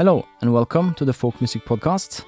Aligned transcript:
Hello, 0.00 0.24
and 0.40 0.50
welcome 0.50 0.94
to 0.94 1.04
the 1.04 1.12
Folk 1.12 1.38
Music 1.42 1.62
Podcast. 1.66 2.24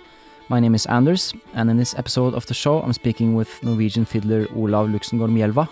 My 0.51 0.61
name 0.61 0.75
is 0.75 0.85
Anders, 0.85 1.33
and 1.55 1.71
in 1.71 1.79
this 1.79 1.95
episode 1.95 2.35
of 2.35 2.45
the 2.45 2.53
show, 2.53 2.83
I'm 2.83 2.93
speaking 2.93 3.35
with 3.35 3.63
Norwegian 3.63 4.05
fiddler 4.05 4.47
Olav 4.55 4.89
Luksengård 4.89 5.31
Mjelva. 5.31 5.67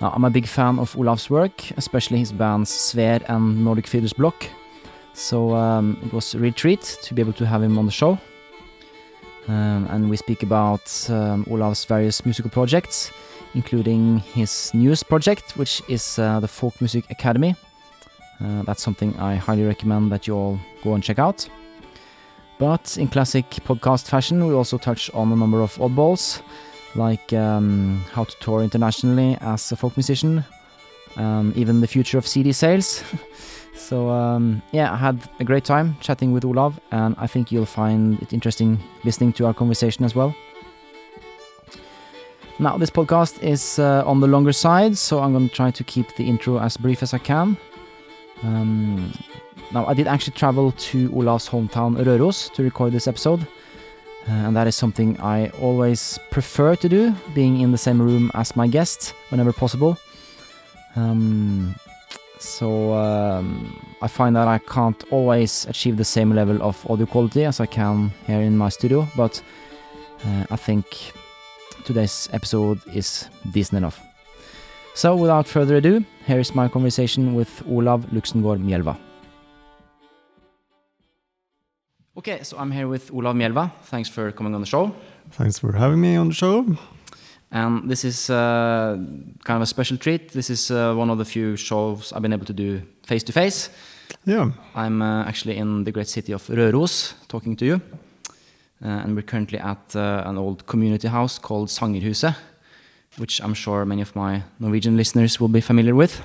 Now, 0.00 0.12
I'm 0.14 0.24
a 0.24 0.30
big 0.30 0.46
fan 0.46 0.78
of 0.78 0.94
Olav's 0.94 1.28
work, 1.28 1.72
especially 1.76 2.18
his 2.18 2.30
bands 2.30 2.70
Sver 2.70 3.20
and 3.28 3.64
Nordic 3.64 3.88
Fiddlers 3.88 4.12
Bloc. 4.12 4.46
So 5.12 5.56
um, 5.56 5.98
it 6.04 6.12
was 6.12 6.36
a 6.36 6.38
real 6.38 6.52
treat 6.52 6.82
to 7.02 7.14
be 7.14 7.20
able 7.20 7.32
to 7.32 7.46
have 7.46 7.64
him 7.64 7.80
on 7.80 7.86
the 7.86 7.90
show. 7.90 8.16
Um, 9.48 9.88
and 9.90 10.08
we 10.08 10.16
speak 10.16 10.44
about 10.44 10.86
um, 11.10 11.44
Olav's 11.46 11.84
various 11.84 12.24
musical 12.24 12.52
projects, 12.52 13.10
including 13.54 14.18
his 14.18 14.70
newest 14.72 15.08
project, 15.08 15.56
which 15.56 15.82
is 15.88 16.20
uh, 16.20 16.38
the 16.38 16.46
Folk 16.46 16.80
Music 16.80 17.10
Academy. 17.10 17.56
Uh, 18.42 18.62
that's 18.62 18.82
something 18.82 19.16
I 19.18 19.36
highly 19.36 19.64
recommend 19.64 20.10
that 20.12 20.26
you 20.26 20.34
all 20.34 20.58
go 20.82 20.94
and 20.94 21.02
check 21.02 21.18
out. 21.18 21.48
But 22.58 22.96
in 22.98 23.08
classic 23.08 23.50
podcast 23.50 24.08
fashion, 24.08 24.46
we 24.46 24.54
also 24.54 24.78
touch 24.78 25.10
on 25.14 25.32
a 25.32 25.36
number 25.36 25.60
of 25.62 25.74
oddballs, 25.76 26.42
like 26.94 27.32
um, 27.32 28.04
how 28.12 28.24
to 28.24 28.36
tour 28.40 28.62
internationally 28.62 29.36
as 29.40 29.72
a 29.72 29.76
folk 29.76 29.96
musician, 29.96 30.44
um, 31.16 31.52
even 31.56 31.80
the 31.80 31.86
future 31.86 32.18
of 32.18 32.26
CD 32.26 32.52
sales. 32.52 33.02
so, 33.74 34.08
um, 34.10 34.62
yeah, 34.72 34.92
I 34.92 34.96
had 34.96 35.28
a 35.40 35.44
great 35.44 35.64
time 35.64 35.96
chatting 36.00 36.32
with 36.32 36.44
Olav, 36.44 36.80
and 36.90 37.14
I 37.18 37.26
think 37.26 37.52
you'll 37.52 37.66
find 37.66 38.20
it 38.22 38.32
interesting 38.32 38.78
listening 39.04 39.32
to 39.34 39.46
our 39.46 39.54
conversation 39.54 40.04
as 40.04 40.14
well. 40.14 40.34
Now, 42.58 42.76
this 42.78 42.90
podcast 42.90 43.42
is 43.42 43.78
uh, 43.78 44.04
on 44.06 44.20
the 44.20 44.26
longer 44.26 44.52
side, 44.52 44.96
so 44.96 45.20
I'm 45.20 45.32
going 45.32 45.48
to 45.48 45.54
try 45.54 45.70
to 45.70 45.84
keep 45.84 46.14
the 46.16 46.28
intro 46.28 46.60
as 46.60 46.76
brief 46.76 47.02
as 47.02 47.12
I 47.12 47.18
can. 47.18 47.56
Um, 48.42 49.12
now, 49.72 49.86
I 49.86 49.94
did 49.94 50.06
actually 50.06 50.34
travel 50.34 50.72
to 50.72 51.08
Olav's 51.10 51.48
hometown 51.48 51.96
Røros 51.96 52.52
to 52.54 52.62
record 52.62 52.92
this 52.92 53.06
episode, 53.08 53.40
uh, 54.28 54.32
and 54.32 54.56
that 54.56 54.66
is 54.66 54.76
something 54.76 55.18
I 55.20 55.48
always 55.60 56.18
prefer 56.30 56.76
to 56.76 56.88
do, 56.88 57.14
being 57.34 57.60
in 57.60 57.72
the 57.72 57.78
same 57.78 58.00
room 58.00 58.30
as 58.34 58.54
my 58.54 58.66
guest 58.66 59.14
whenever 59.30 59.52
possible. 59.52 59.96
Um, 60.94 61.74
so 62.38 62.92
um, 62.92 63.96
I 64.02 64.08
find 64.08 64.36
that 64.36 64.48
I 64.48 64.58
can't 64.58 65.02
always 65.10 65.64
achieve 65.66 65.96
the 65.96 66.04
same 66.04 66.34
level 66.34 66.62
of 66.62 66.84
audio 66.90 67.06
quality 67.06 67.44
as 67.44 67.60
I 67.60 67.66
can 67.66 68.10
here 68.26 68.40
in 68.40 68.58
my 68.58 68.68
studio, 68.68 69.08
but 69.16 69.40
uh, 70.26 70.44
I 70.50 70.56
think 70.56 71.12
today's 71.84 72.28
episode 72.32 72.80
is 72.92 73.28
decent 73.52 73.78
enough. 73.78 74.11
So, 74.94 75.16
without 75.16 75.48
further 75.48 75.76
ado, 75.76 76.04
here 76.26 76.38
is 76.38 76.54
my 76.54 76.68
conversation 76.68 77.34
with 77.34 77.62
Olav 77.66 78.04
Luksengård 78.12 78.60
Mjelva. 78.60 78.98
Okay, 82.18 82.42
so 82.42 82.58
I'm 82.58 82.70
here 82.70 82.86
with 82.86 83.10
Olav 83.10 83.34
Mjelva. 83.34 83.72
Thanks 83.84 84.10
for 84.10 84.30
coming 84.32 84.54
on 84.54 84.60
the 84.60 84.66
show. 84.66 84.94
Thanks 85.30 85.58
for 85.58 85.72
having 85.72 85.98
me 85.98 86.16
on 86.16 86.28
the 86.28 86.34
show. 86.34 86.66
And 87.50 87.90
this 87.90 88.04
is 88.04 88.28
uh, 88.28 88.98
kind 89.44 89.56
of 89.56 89.62
a 89.62 89.66
special 89.66 89.96
treat. 89.96 90.32
This 90.32 90.50
is 90.50 90.70
uh, 90.70 90.94
one 90.94 91.08
of 91.08 91.16
the 91.16 91.24
few 91.24 91.56
shows 91.56 92.12
I've 92.12 92.20
been 92.20 92.34
able 92.34 92.46
to 92.46 92.52
do 92.52 92.82
face 93.02 93.22
to 93.24 93.32
face. 93.32 93.70
Yeah. 94.26 94.50
I'm 94.74 95.00
uh, 95.00 95.24
actually 95.24 95.56
in 95.56 95.84
the 95.84 95.92
great 95.92 96.08
city 96.08 96.32
of 96.32 96.46
Røros 96.48 97.14
talking 97.28 97.56
to 97.56 97.64
you. 97.64 97.80
Uh, 98.84 98.88
and 98.88 99.16
we're 99.16 99.22
currently 99.22 99.58
at 99.58 99.96
uh, 99.96 100.22
an 100.26 100.36
old 100.36 100.66
community 100.66 101.08
house 101.08 101.38
called 101.38 101.68
Sangerhuset, 101.68 102.36
which 103.18 103.40
I'm 103.40 103.54
sure 103.54 103.84
many 103.84 104.02
of 104.02 104.14
my 104.16 104.42
Norwegian 104.58 104.96
listeners 104.96 105.40
will 105.40 105.48
be 105.48 105.60
familiar 105.60 105.94
with. 105.94 106.22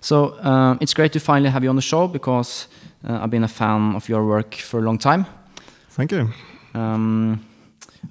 So 0.00 0.34
uh, 0.40 0.76
it's 0.80 0.94
great 0.94 1.12
to 1.12 1.20
finally 1.20 1.50
have 1.50 1.62
you 1.62 1.70
on 1.70 1.76
the 1.76 1.82
show 1.82 2.08
because 2.08 2.68
uh, 3.08 3.20
I've 3.22 3.30
been 3.30 3.44
a 3.44 3.48
fan 3.48 3.94
of 3.96 4.08
your 4.08 4.26
work 4.26 4.54
for 4.54 4.80
a 4.80 4.82
long 4.82 4.98
time. 4.98 5.26
Thank 5.90 6.12
you. 6.12 6.30
Um, 6.74 7.44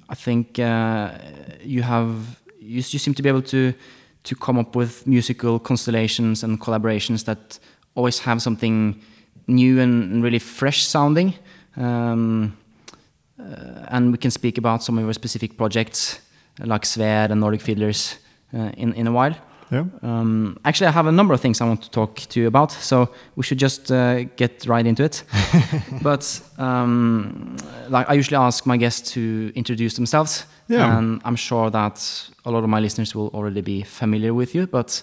I 0.08 0.14
think 0.14 0.58
uh, 0.58 1.18
you 1.62 1.82
have 1.82 2.40
you, 2.58 2.76
you 2.76 2.98
seem 2.98 3.14
to 3.14 3.22
be 3.22 3.28
able 3.28 3.42
to 3.42 3.72
to 4.24 4.34
come 4.34 4.58
up 4.58 4.74
with 4.74 5.06
musical 5.06 5.58
constellations 5.58 6.42
and 6.42 6.58
collaborations 6.60 7.24
that 7.26 7.58
always 7.94 8.18
have 8.20 8.40
something 8.40 9.00
new 9.46 9.80
and 9.80 10.22
really 10.22 10.38
fresh 10.38 10.84
sounding. 10.84 11.34
Um, 11.76 12.56
uh, 13.38 13.86
and 13.88 14.12
we 14.12 14.18
can 14.18 14.30
speak 14.30 14.58
about 14.58 14.82
some 14.82 14.96
of 14.98 15.04
your 15.04 15.12
specific 15.12 15.56
projects 15.56 16.20
like 16.58 16.82
Sver 16.84 17.30
and 17.30 17.40
Nordic 17.40 17.60
Fiddlers 17.62 18.18
uh, 18.54 18.70
in 18.76 18.92
in 18.94 19.06
a 19.06 19.12
while. 19.12 19.34
Yeah. 19.72 19.84
Um, 20.02 20.56
actually, 20.64 20.88
I 20.88 20.92
have 20.92 21.06
a 21.08 21.12
number 21.12 21.34
of 21.34 21.40
things 21.40 21.60
I 21.60 21.64
want 21.66 21.82
to 21.82 21.90
talk 21.90 22.16
to 22.28 22.40
you 22.40 22.46
about, 22.46 22.70
so 22.72 23.08
we 23.36 23.42
should 23.42 23.58
just 23.62 23.90
uh, 23.90 24.24
get 24.36 24.66
right 24.66 24.86
into 24.86 25.02
it. 25.04 25.24
but 26.02 26.40
um, 26.58 27.56
like 27.88 28.08
I 28.08 28.14
usually 28.14 28.36
ask 28.36 28.66
my 28.66 28.76
guests 28.76 29.12
to 29.12 29.50
introduce 29.54 29.94
themselves, 29.96 30.46
Yeah. 30.68 30.96
and 30.98 31.20
I'm 31.24 31.36
sure 31.36 31.70
that 31.70 32.30
a 32.44 32.50
lot 32.50 32.62
of 32.62 32.68
my 32.70 32.80
listeners 32.80 33.14
will 33.14 33.28
already 33.34 33.62
be 33.62 33.82
familiar 33.82 34.32
with 34.34 34.54
you. 34.54 34.66
But 34.66 35.02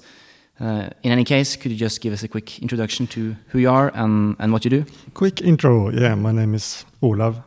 uh, 0.62 0.90
in 1.04 1.12
any 1.12 1.24
case, 1.24 1.58
could 1.58 1.72
you 1.72 1.78
just 1.78 2.00
give 2.02 2.14
us 2.14 2.24
a 2.24 2.28
quick 2.28 2.60
introduction 2.62 3.08
to 3.08 3.36
who 3.52 3.60
you 3.60 3.70
are 3.72 3.92
and, 3.96 4.36
and 4.40 4.52
what 4.54 4.64
you 4.64 4.70
do? 4.70 4.86
Quick 5.14 5.42
intro. 5.42 5.90
Yeah, 5.90 6.16
my 6.16 6.32
name 6.32 6.54
is 6.56 6.86
Olav. 7.02 7.42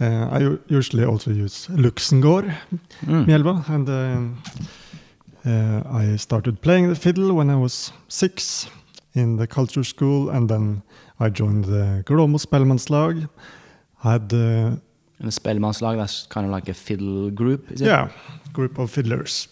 Uh, 0.00 0.28
I 0.32 0.40
u- 0.42 0.58
usually 0.68 1.04
also 1.04 1.30
use 1.30 1.68
Luksengård 1.70 2.52
Mm. 3.06 3.64
And 3.68 3.88
um, 3.88 4.36
uh, 5.46 5.82
I 6.02 6.16
started 6.16 6.60
playing 6.60 6.88
the 6.88 6.94
fiddle 6.96 7.32
when 7.34 7.50
I 7.50 7.56
was 7.56 7.92
six 8.08 8.66
in 9.14 9.36
the 9.36 9.46
culture 9.46 9.84
school, 9.84 10.30
and 10.30 10.48
then 10.48 10.82
I 11.20 11.28
joined 11.30 11.64
the 11.66 12.02
Glåmo 12.06 12.38
Spellemannslag. 12.38 13.28
Had 14.02 14.32
uh, 14.32 14.76
And 15.20 15.30
the 15.30 15.40
Spellemannslag, 15.40 15.96
that's 15.96 16.26
kind 16.26 16.46
of 16.46 16.52
like 16.52 16.68
a 16.70 16.74
fiddle 16.74 17.30
group, 17.30 17.70
is 17.70 17.80
it? 17.80 17.86
yeah, 17.86 18.08
group 18.52 18.78
of 18.78 18.90
fiddlers. 18.90 19.48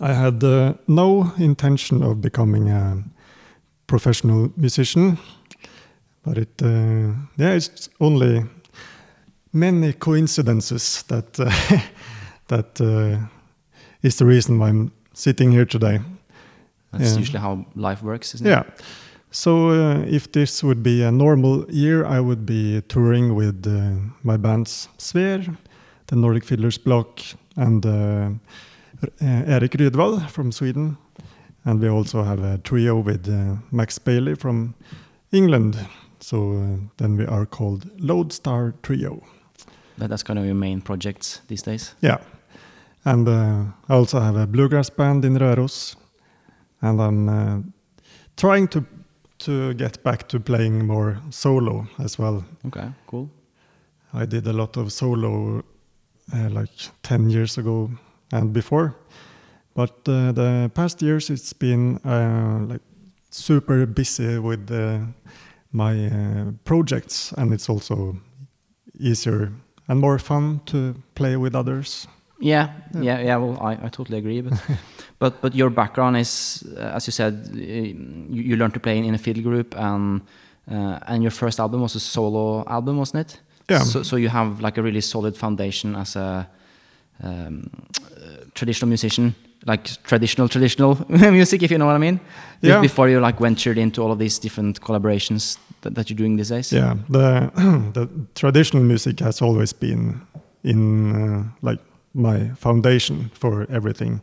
I 0.00 0.12
had 0.12 0.44
uh, 0.44 0.74
no 0.86 1.32
intention 1.38 2.02
of 2.02 2.20
becoming 2.20 2.70
a 2.70 3.02
professional 3.86 4.50
musician, 4.56 5.18
but 6.24 6.38
it 6.38 6.62
uh, 6.62 7.12
yeah, 7.36 7.56
it's 7.56 7.88
only 8.00 8.44
many 9.56 9.92
coincidences 9.92 11.02
that 11.08 11.40
uh, 11.40 11.50
that 12.48 12.80
uh, 12.80 13.26
is 14.02 14.16
the 14.16 14.24
reason 14.26 14.58
why 14.58 14.68
I'm 14.68 14.90
sitting 15.14 15.52
here 15.52 15.64
today. 15.66 16.00
That's 16.92 17.12
Yeah. 17.12 17.18
usually 17.20 17.40
how 17.40 17.64
life 17.74 18.02
works, 18.02 18.34
isn't 18.34 18.46
Yeah. 18.46 18.60
it? 18.62 18.82
So 19.30 19.70
uh, 19.70 20.04
if 20.16 20.30
this 20.32 20.62
would 20.62 20.82
be 20.82 21.02
a 21.04 21.10
normal 21.10 21.64
year, 21.70 22.04
I 22.06 22.20
would 22.20 22.44
be 22.46 22.80
touring 22.88 23.34
with 23.36 23.66
uh, 23.66 23.90
my 24.22 24.36
bands 24.38 24.88
Sver, 24.98 25.56
the 26.06 26.16
Nordic 26.16 26.44
Fiddlers 26.44 26.78
Bloc, 26.78 27.20
and 27.56 27.84
uh, 27.84 27.90
uh, 29.20 29.52
Erik 29.54 29.72
Rydvall 29.78 30.20
from 30.30 30.52
Sweden. 30.52 30.96
And 31.64 31.80
we 31.80 31.88
also 31.88 32.22
have 32.22 32.40
a 32.44 32.58
trio 32.58 33.02
with 33.02 33.26
Max 33.72 33.98
Baillie 33.98 34.36
from 34.36 34.74
England. 35.32 35.76
So 36.20 36.78
then 36.96 37.16
we 37.16 37.26
are 37.26 37.44
called 37.46 37.86
Lodestar 37.98 38.74
Trio. 38.82 39.22
That, 39.98 40.10
that's 40.10 40.22
kind 40.22 40.38
of 40.38 40.44
your 40.44 40.54
main 40.54 40.80
projects 40.80 41.40
these 41.48 41.62
days. 41.62 41.94
Yeah. 42.00 42.18
And 43.04 43.28
uh, 43.28 43.64
I 43.88 43.94
also 43.94 44.20
have 44.20 44.36
a 44.36 44.46
bluegrass 44.46 44.90
band 44.90 45.24
in 45.24 45.38
Røros. 45.38 45.96
And 46.82 47.00
I'm 47.00 47.28
uh, 47.28 47.62
trying 48.36 48.68
to 48.68 48.84
to 49.38 49.74
get 49.74 50.02
back 50.02 50.28
to 50.28 50.40
playing 50.40 50.86
more 50.86 51.20
solo 51.30 51.86
as 51.98 52.18
well. 52.18 52.44
Okay, 52.66 52.88
cool. 53.06 53.30
I 54.14 54.24
did 54.24 54.46
a 54.46 54.52
lot 54.52 54.76
of 54.76 54.92
solo 54.92 55.62
uh, 56.34 56.48
like 56.50 56.70
10 57.02 57.30
years 57.30 57.58
ago 57.58 57.90
and 58.32 58.52
before. 58.52 58.96
But 59.74 60.08
uh, 60.08 60.32
the 60.32 60.70
past 60.74 61.02
years 61.02 61.28
it's 61.30 61.52
been 61.52 61.98
uh, 62.04 62.60
like 62.66 62.80
super 63.30 63.84
busy 63.86 64.38
with 64.38 64.70
uh, 64.70 65.00
my 65.70 66.06
uh, 66.06 66.52
projects 66.64 67.32
and 67.36 67.52
it's 67.52 67.68
also 67.68 68.16
easier 68.98 69.52
and 69.88 70.00
more 70.00 70.18
fun 70.18 70.60
to 70.66 70.94
play 71.14 71.36
with 71.36 71.54
others. 71.54 72.08
Yeah, 72.40 72.68
Yeah. 72.94 73.02
yeah, 73.02 73.20
yeah. 73.26 73.36
Well, 73.38 73.58
I, 73.60 73.86
I 73.86 73.88
totally 73.88 74.18
agree. 74.18 74.42
But 74.42 74.62
but 75.18 75.40
but 75.40 75.54
your 75.54 75.70
background 75.70 76.16
is, 76.16 76.62
uh, 76.76 76.94
as 76.96 77.06
you 77.06 77.12
said, 77.12 77.48
you, 77.54 78.42
you 78.42 78.56
learned 78.56 78.74
to 78.74 78.80
play 78.80 78.98
in, 78.98 79.04
in 79.04 79.14
a 79.14 79.18
fiddle 79.18 79.42
group, 79.42 79.74
and 79.76 80.20
uh, 80.70 80.98
and 81.06 81.22
your 81.22 81.32
first 81.32 81.58
album 81.60 81.80
was 81.80 81.94
a 81.96 82.00
solo 82.00 82.64
album, 82.66 82.98
wasn't 82.98 83.20
it? 83.30 83.40
Yeah. 83.70 83.84
So 83.84 84.02
so 84.02 84.16
you 84.16 84.28
have 84.28 84.60
like 84.60 84.78
a 84.80 84.82
really 84.82 85.00
solid 85.00 85.36
foundation 85.36 85.94
as 85.96 86.16
a 86.16 86.46
um, 87.22 87.70
traditional 88.54 88.88
musician, 88.88 89.34
like 89.66 89.84
traditional 90.04 90.48
traditional 90.48 90.96
music, 91.08 91.62
if 91.62 91.70
you 91.70 91.78
know 91.78 91.86
what 91.86 91.94
I 91.96 91.98
mean. 91.98 92.20
Yeah. 92.62 92.80
Before 92.82 93.08
you 93.08 93.20
like 93.20 93.38
ventured 93.40 93.78
into 93.78 94.02
all 94.02 94.12
of 94.12 94.18
these 94.18 94.38
different 94.38 94.80
collaborations 94.80 95.58
that, 95.86 95.94
that 95.94 96.10
you're 96.10 96.16
doing 96.16 96.36
these 96.36 96.48
days. 96.54 96.72
Yeah, 96.72 96.96
the 97.08 97.50
the 97.94 98.08
traditional 98.34 98.82
music 98.82 99.20
has 99.20 99.42
always 99.42 99.72
been 99.72 100.20
in 100.62 101.14
uh, 101.14 101.44
like 101.62 101.80
my 102.12 102.50
foundation 102.56 103.30
for 103.34 103.66
everything. 103.70 104.20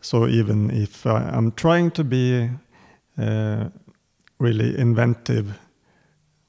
So 0.00 0.26
even 0.26 0.70
if 0.70 1.06
I, 1.06 1.30
I'm 1.36 1.52
trying 1.52 1.90
to 1.92 2.04
be 2.04 2.50
uh, 3.18 3.68
really 4.38 4.78
inventive 4.78 5.46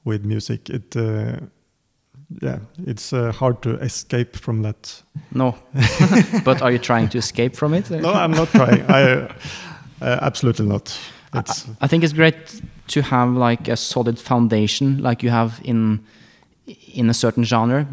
with 0.04 0.24
music. 0.24 0.70
It 0.70 0.96
uh, 0.96 1.36
yeah, 2.42 2.58
it's 2.86 3.12
uh, 3.12 3.32
hard 3.32 3.62
to 3.62 3.70
escape 3.82 4.36
from 4.36 4.62
that. 4.62 5.02
No, 5.30 5.54
but 6.44 6.62
are 6.62 6.72
you 6.72 6.78
trying 6.78 7.08
to 7.10 7.18
escape 7.18 7.56
from 7.56 7.74
it? 7.74 7.90
No, 7.90 8.12
I'm 8.12 8.32
not 8.32 8.48
trying. 8.48 8.82
I 8.88 9.28
uh, 10.00 10.18
absolutely 10.22 10.66
not. 10.66 10.98
I, 11.32 11.38
It's 11.38 11.66
I 11.80 11.88
think 11.88 12.04
it's 12.04 12.12
great 12.14 12.62
to 12.88 13.02
have 13.02 13.32
like 13.32 13.72
a 13.72 13.76
solid 13.76 14.18
foundation, 14.18 15.02
like 15.02 15.22
you 15.22 15.30
have 15.30 15.60
in 15.64 16.00
in 16.94 17.10
a 17.10 17.14
certain 17.14 17.44
genre. 17.44 17.86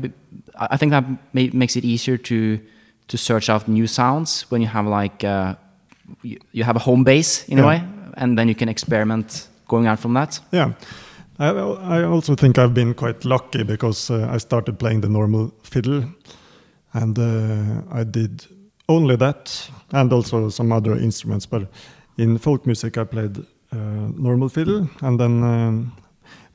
I 0.71 0.77
think 0.77 0.91
that 0.91 1.03
ma 1.33 1.41
makes 1.53 1.75
it 1.75 1.83
easier 1.83 2.17
to 2.17 2.59
to 3.07 3.17
search 3.17 3.49
out 3.49 3.67
new 3.67 3.87
sounds 3.87 4.45
when 4.51 4.61
you 4.61 4.67
have 4.67 4.87
like 5.01 5.23
uh, 5.27 5.55
you, 6.21 6.37
you 6.51 6.63
have 6.63 6.75
a 6.75 6.83
home 6.83 7.03
base 7.03 7.45
in 7.47 7.59
a 7.59 7.67
way, 7.67 7.83
and 8.17 8.37
then 8.37 8.47
you 8.47 8.55
can 8.55 8.69
experiment 8.69 9.49
going 9.67 9.87
out 9.87 9.99
from 9.99 10.13
that. 10.13 10.39
yeah. 10.51 10.73
I, 11.39 11.47
I 11.47 12.03
also 12.03 12.35
think 12.35 12.57
I've 12.57 12.73
been 12.73 12.93
quite 12.93 13.25
lucky 13.25 13.63
because 13.63 14.11
uh, 14.11 14.35
I 14.35 14.37
started 14.37 14.77
playing 14.77 15.01
the 15.01 15.09
normal 15.09 15.51
fiddle, 15.63 16.03
and 16.93 17.17
uh, 17.17 17.99
I 17.99 18.03
did 18.03 18.45
only 18.87 19.15
that, 19.15 19.69
and 19.91 20.13
also 20.13 20.49
some 20.49 20.71
other 20.71 20.93
instruments. 20.93 21.47
But 21.47 21.63
in 22.17 22.37
folk 22.37 22.65
music, 22.65 22.97
I 22.97 23.03
played 23.05 23.37
uh, 23.71 23.75
normal 24.17 24.49
fiddle, 24.49 24.87
and 25.01 25.19
then 25.19 25.43
um, 25.43 25.91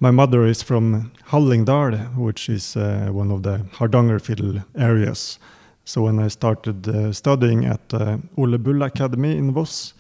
my 0.01 0.11
mother 0.11 0.47
is 0.47 0.63
from 0.63 1.11
Hallingdal, 1.31 2.15
which 2.17 2.49
is 2.49 2.77
uh, 2.77 3.09
one 3.11 3.31
of 3.33 3.43
the 3.43 3.59
Hardanger 3.73 4.19
fiddle 4.21 4.63
areas. 4.77 5.39
So 5.85 6.03
when 6.03 6.19
I 6.19 6.29
started 6.29 6.87
uh, 6.89 7.13
studying 7.13 7.65
at 7.65 7.93
uh, 7.95 8.19
Ole 8.37 8.59
Bull 8.59 8.83
Academy 8.83 9.37
in 9.37 9.53
Voss, 9.53 9.95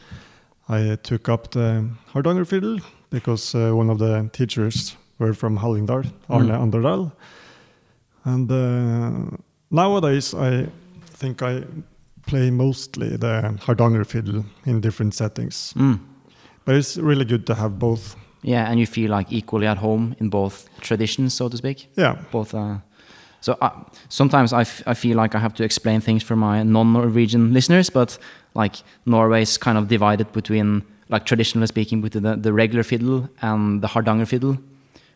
I 0.68 0.96
took 1.02 1.28
up 1.28 1.50
the 1.50 1.88
Hardanger 2.12 2.44
fiddle 2.44 2.78
because 3.10 3.54
one 3.54 3.90
of 3.90 3.98
the 3.98 4.28
teachers 4.32 4.96
were 5.18 5.32
from 5.34 5.58
Hallingdal, 5.58 6.12
Arne 6.28 6.48
Mm. 6.48 6.70
Anderdal. 6.70 7.12
And 8.24 9.38
nowadays, 9.70 10.34
I 10.34 10.66
think 11.18 11.42
I 11.42 11.64
play 12.28 12.50
mostly 12.50 13.16
the 13.16 13.58
Hardanger 13.66 14.04
fiddle 14.04 14.44
in 14.64 14.80
different 14.80 15.14
settings. 15.14 15.72
Mm. 15.76 15.98
But 16.64 16.74
it's 16.74 16.96
really 16.96 17.24
good 17.24 17.46
to 17.46 17.54
have 17.54 17.78
both. 17.78 18.16
Yeah, 18.42 18.70
and 18.70 18.78
you 18.78 18.86
feel 18.86 19.10
like 19.10 19.32
equally 19.32 19.66
at 19.66 19.78
home 19.78 20.14
in 20.20 20.28
both 20.28 20.68
traditions, 20.80 21.34
so 21.34 21.48
to 21.48 21.56
speak. 21.56 21.88
Yeah, 21.96 22.16
both 22.30 22.54
uh, 22.54 22.78
so 23.40 23.56
uh, 23.60 23.70
sometimes 24.08 24.52
I, 24.52 24.62
f- 24.62 24.82
I 24.86 24.94
feel 24.94 25.16
like 25.16 25.34
i 25.34 25.38
have 25.38 25.54
to 25.54 25.64
explain 25.64 26.00
things 26.00 26.22
for 26.22 26.36
my 26.36 26.62
non-norwegian 26.62 27.52
listeners 27.52 27.90
but 27.90 28.18
like 28.54 28.76
norway 29.06 29.42
is 29.42 29.58
kind 29.58 29.78
of 29.78 29.88
divided 29.88 30.32
between 30.32 30.82
like 31.08 31.24
traditionally 31.24 31.66
speaking 31.66 32.00
between 32.02 32.24
the, 32.24 32.36
the 32.36 32.52
regular 32.52 32.82
fiddle 32.82 33.28
and 33.42 33.82
the 33.82 33.86
hardanger 33.86 34.26
fiddle 34.26 34.58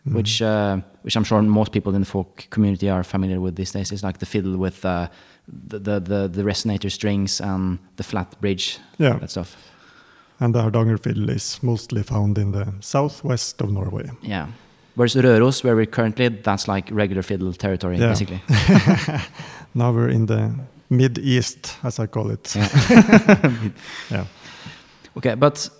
which 0.05 0.43
uh, 0.43 0.79
which 1.03 1.17
i'm 1.17 1.25
sure 1.25 1.41
most 1.43 1.73
people 1.73 1.95
in 1.95 2.01
the 2.01 2.07
folk 2.07 2.47
community 2.51 2.89
are 2.91 3.05
familiar 3.05 3.41
with 3.41 3.57
these 3.57 3.73
days 3.73 3.93
is 3.93 4.03
like 4.03 4.19
the 4.19 4.27
fiddle 4.27 4.57
with 4.57 4.85
uh, 4.85 5.09
the, 5.53 5.79
the, 5.79 6.01
the, 6.01 6.29
the 6.29 6.43
resonator 6.43 6.91
strings 6.91 7.41
and 7.41 7.79
the 7.97 8.03
flat 8.03 8.41
bridge 8.41 8.79
yeah. 8.99 9.19
that 9.19 9.31
stuff 9.31 9.57
And 10.41 10.55
the 10.55 10.61
Hardanger 10.63 10.99
fiddle 10.99 11.31
is 11.31 11.63
mostly 11.63 12.03
found 12.03 12.39
in 12.39 12.53
the 12.53 12.67
southwest 12.81 13.61
of 13.63 13.71
Norway. 13.71 14.11
yeah 14.23 14.47
whereas 14.95 15.15
røros 15.17 15.63
where 15.65 15.75
we're 15.77 15.87
currently 15.91 16.29
that's 16.29 16.69
like 16.69 16.91
regular 16.95 17.23
fiddle 17.23 17.53
territory 17.53 17.97
Yeah. 17.99 18.09
basically 18.09 18.41
Now 19.75 19.93
we're 19.95 20.11
in 20.11 20.27
the 20.27 20.51
mid 20.91 21.19
east, 21.19 21.77
as 21.83 21.99
I 21.99 22.07
call 22.07 22.31
it. 22.31 22.55
yeah. 24.11 24.25
Okay, 25.17 25.35
but 25.35 25.71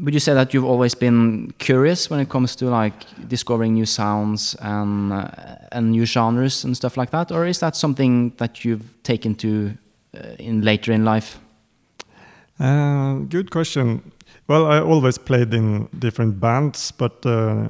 would 0.00 0.14
you 0.14 0.20
say 0.20 0.34
that 0.34 0.52
you've 0.52 0.64
always 0.64 0.94
been 0.94 1.52
curious 1.58 2.10
when 2.10 2.20
it 2.20 2.28
comes 2.28 2.54
to 2.56 2.66
like 2.66 3.06
discovering 3.28 3.74
new 3.74 3.86
sounds 3.86 4.56
and 4.60 5.12
uh, 5.12 5.28
and 5.72 5.90
new 5.90 6.04
genres 6.04 6.64
and 6.64 6.76
stuff 6.76 6.96
like 6.96 7.10
that, 7.10 7.32
or 7.32 7.46
is 7.46 7.60
that 7.60 7.76
something 7.76 8.32
that 8.36 8.64
you've 8.64 9.02
taken 9.02 9.34
to 9.36 9.72
uh, 10.14 10.34
in 10.38 10.62
later 10.62 10.92
in 10.92 11.04
life? 11.04 11.38
Uh, 12.58 13.14
good 13.28 13.50
question. 13.50 14.12
Well, 14.46 14.66
I 14.66 14.80
always 14.80 15.16
played 15.16 15.54
in 15.54 15.88
different 15.98 16.40
bands, 16.40 16.92
but 16.92 17.24
uh, 17.24 17.68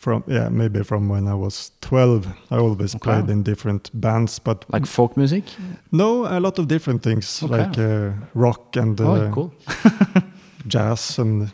from 0.00 0.22
yeah, 0.26 0.48
maybe 0.50 0.82
from 0.84 1.08
when 1.10 1.28
I 1.28 1.34
was 1.34 1.72
twelve, 1.80 2.26
I 2.50 2.56
always 2.56 2.94
Okay. 2.94 2.98
played 3.10 3.30
in 3.30 3.42
different 3.42 3.90
bands. 3.92 4.38
But 4.40 4.64
Like 4.72 4.86
folk 4.86 5.16
music? 5.16 5.44
no, 5.92 6.24
a 6.26 6.40
lot 6.40 6.58
of 6.58 6.66
different 6.68 7.02
things 7.02 7.42
Okay. 7.42 7.58
like 7.58 7.78
uh, 7.78 8.12
rock 8.34 8.76
and 8.76 9.00
uh, 9.00 9.04
oh, 9.04 9.30
cool. 9.32 9.52
jazz 10.66 11.18
and 11.18 11.52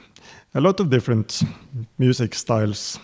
a 0.55 0.61
lot 0.61 0.81
of 0.81 0.91
different 0.91 1.43
music 1.99 2.35
styles. 2.35 3.01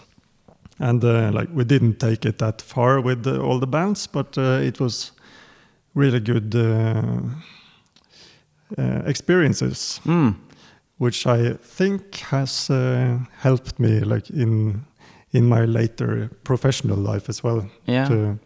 And 0.78 1.04
uh, 1.04 1.30
like 1.40 1.48
we 1.54 1.64
didn't 1.64 1.98
take 1.98 2.24
it 2.28 2.38
that 2.38 2.62
far 2.62 3.00
with 3.00 3.26
uh, 3.26 3.38
all 3.40 3.58
the 3.60 3.66
bands, 3.66 4.06
but 4.06 4.38
uh, 4.38 4.60
it 4.68 4.80
was 4.80 5.12
really 5.94 6.20
good 6.20 6.54
uh, 6.54 7.02
uh, 8.78 9.02
experiences, 9.06 10.00
Mm. 10.04 10.34
which 10.98 11.26
I 11.26 11.56
think 11.76 12.16
has 12.30 12.70
uh, 12.70 13.18
helped 13.42 13.78
me 13.78 14.00
like 14.00 14.30
in 14.30 14.84
in 15.32 15.48
my 15.48 15.64
later 15.64 16.30
professional 16.44 16.96
life 17.12 17.28
as 17.28 17.42
well 17.44 17.64
Yeah. 17.86 18.08
to 18.08 18.38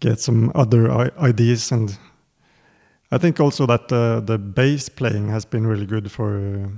get 0.00 0.20
some 0.20 0.50
other 0.54 0.90
ideas 1.28 1.72
and 1.72 1.98
I 3.14 3.18
think 3.18 3.40
also 3.40 3.66
that 3.66 3.92
uh, 3.92 4.20
the 4.26 4.38
bass 4.38 4.88
playing 4.88 5.28
has 5.30 5.44
been 5.46 5.66
really 5.66 5.86
good 5.86 6.10
for 6.10 6.36
uh, 6.36 6.68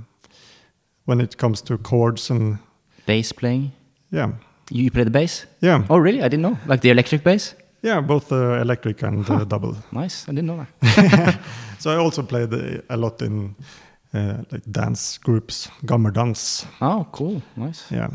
when 1.05 1.21
it 1.21 1.37
comes 1.37 1.61
to 1.61 1.77
chords 1.77 2.29
and 2.29 2.57
Bass 3.05 3.31
playing. 3.33 3.71
yeah 4.11 4.31
You, 4.71 4.83
you 4.83 4.91
play 4.91 5.03
the 5.03 5.09
bass? 5.11 5.45
yeah 5.61 5.83
Oh, 5.89 5.97
really? 5.97 6.19
I 6.19 6.27
didn't 6.29 6.41
know. 6.43 6.57
Like 6.67 6.81
the 6.81 6.89
electric 6.91 7.23
bass? 7.23 7.55
yeah 7.81 8.01
both 8.01 8.31
uh, 8.31 8.61
electric 8.61 9.03
and 9.03 9.29
uh, 9.29 9.37
Huh. 9.37 9.45
double 9.45 9.75
Nice. 9.91 10.25
I 10.27 10.31
didn't 10.33 10.47
know 10.47 10.65
that. 10.81 11.39
so 11.79 11.91
I 11.91 11.95
also 11.95 12.23
played 12.23 12.53
a 12.89 12.97
lot 12.97 13.21
in 13.21 13.55
uh, 14.13 14.43
like 14.51 14.63
dance 14.71 15.17
groups 15.23 15.69
gammaldans 15.85 16.65
Oh, 16.81 17.07
cool. 17.11 17.41
Nice. 17.55 17.85
yeah 17.91 18.09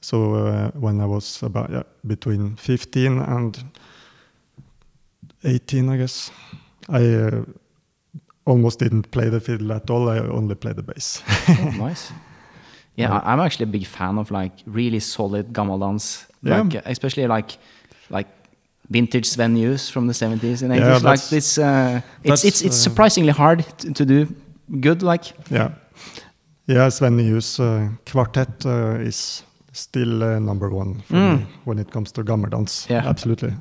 so 0.00 0.34
uh, 0.34 0.70
when 0.80 1.00
I 1.00 1.06
was 1.06 1.42
about 1.42 1.70
yeah, 1.70 1.82
between 2.06 2.56
15 2.56 3.18
and 3.18 3.58
18 5.44 5.88
I 5.88 5.96
guess 5.96 6.30
I 6.88 7.04
uh, 7.04 7.44
almost 8.44 8.78
didn't 8.78 9.10
play 9.10 9.28
the 9.28 9.40
fiddle 9.40 9.72
at 9.72 9.90
all 9.90 10.08
I 10.08 10.18
only 10.18 10.54
played 10.54 10.76
the 10.76 10.82
bass 10.82 11.22
Oh, 11.48 11.70
nice. 11.76 12.12
Yeah, 12.96 13.12
I, 13.12 13.32
I'm 13.32 13.40
actually 13.40 13.64
a 13.64 13.72
big 13.72 13.86
fan 13.86 14.18
of 14.18 14.30
like 14.30 14.52
really 14.66 15.00
solid 15.00 15.52
gammaldans, 15.52 16.26
Yeah. 16.42 16.62
like 16.62 16.74
uh, 16.76 16.80
especially 16.90 17.26
like 17.28 17.58
like 18.10 18.26
vintage 18.90 19.36
venues 19.36 19.90
from 19.90 20.06
the 20.08 20.12
70s 20.14 20.62
and 20.62 20.72
80s. 20.72 20.78
Yeah, 20.80 21.10
like 21.10 21.28
this, 21.28 21.58
uh, 21.58 22.00
it's 22.24 22.44
it's 22.44 22.62
it's 22.62 22.76
uh, 22.76 22.90
surprisingly 22.90 23.32
hard 23.32 23.64
to, 23.78 23.92
to 23.92 24.04
do 24.04 24.26
good. 24.80 25.02
Like 25.02 25.32
Yeah. 25.50 25.70
Yeah, 26.66 26.90
Sven 26.90 27.16
Nyhus 27.16 27.60
uh, 27.60 27.88
quartet 28.04 28.66
uh, 28.66 28.98
is 29.06 29.44
still 29.78 30.22
uh, 30.22 30.38
number 30.38 30.68
one 30.70 31.00
for 31.06 31.14
Mm. 31.16 31.38
me 31.38 31.46
when 31.64 31.78
it 31.78 31.90
comes 31.90 32.12
to 32.12 32.22
gammaldans. 32.24 32.88
Yeah. 32.90 33.08
Absolutely. 33.10 33.52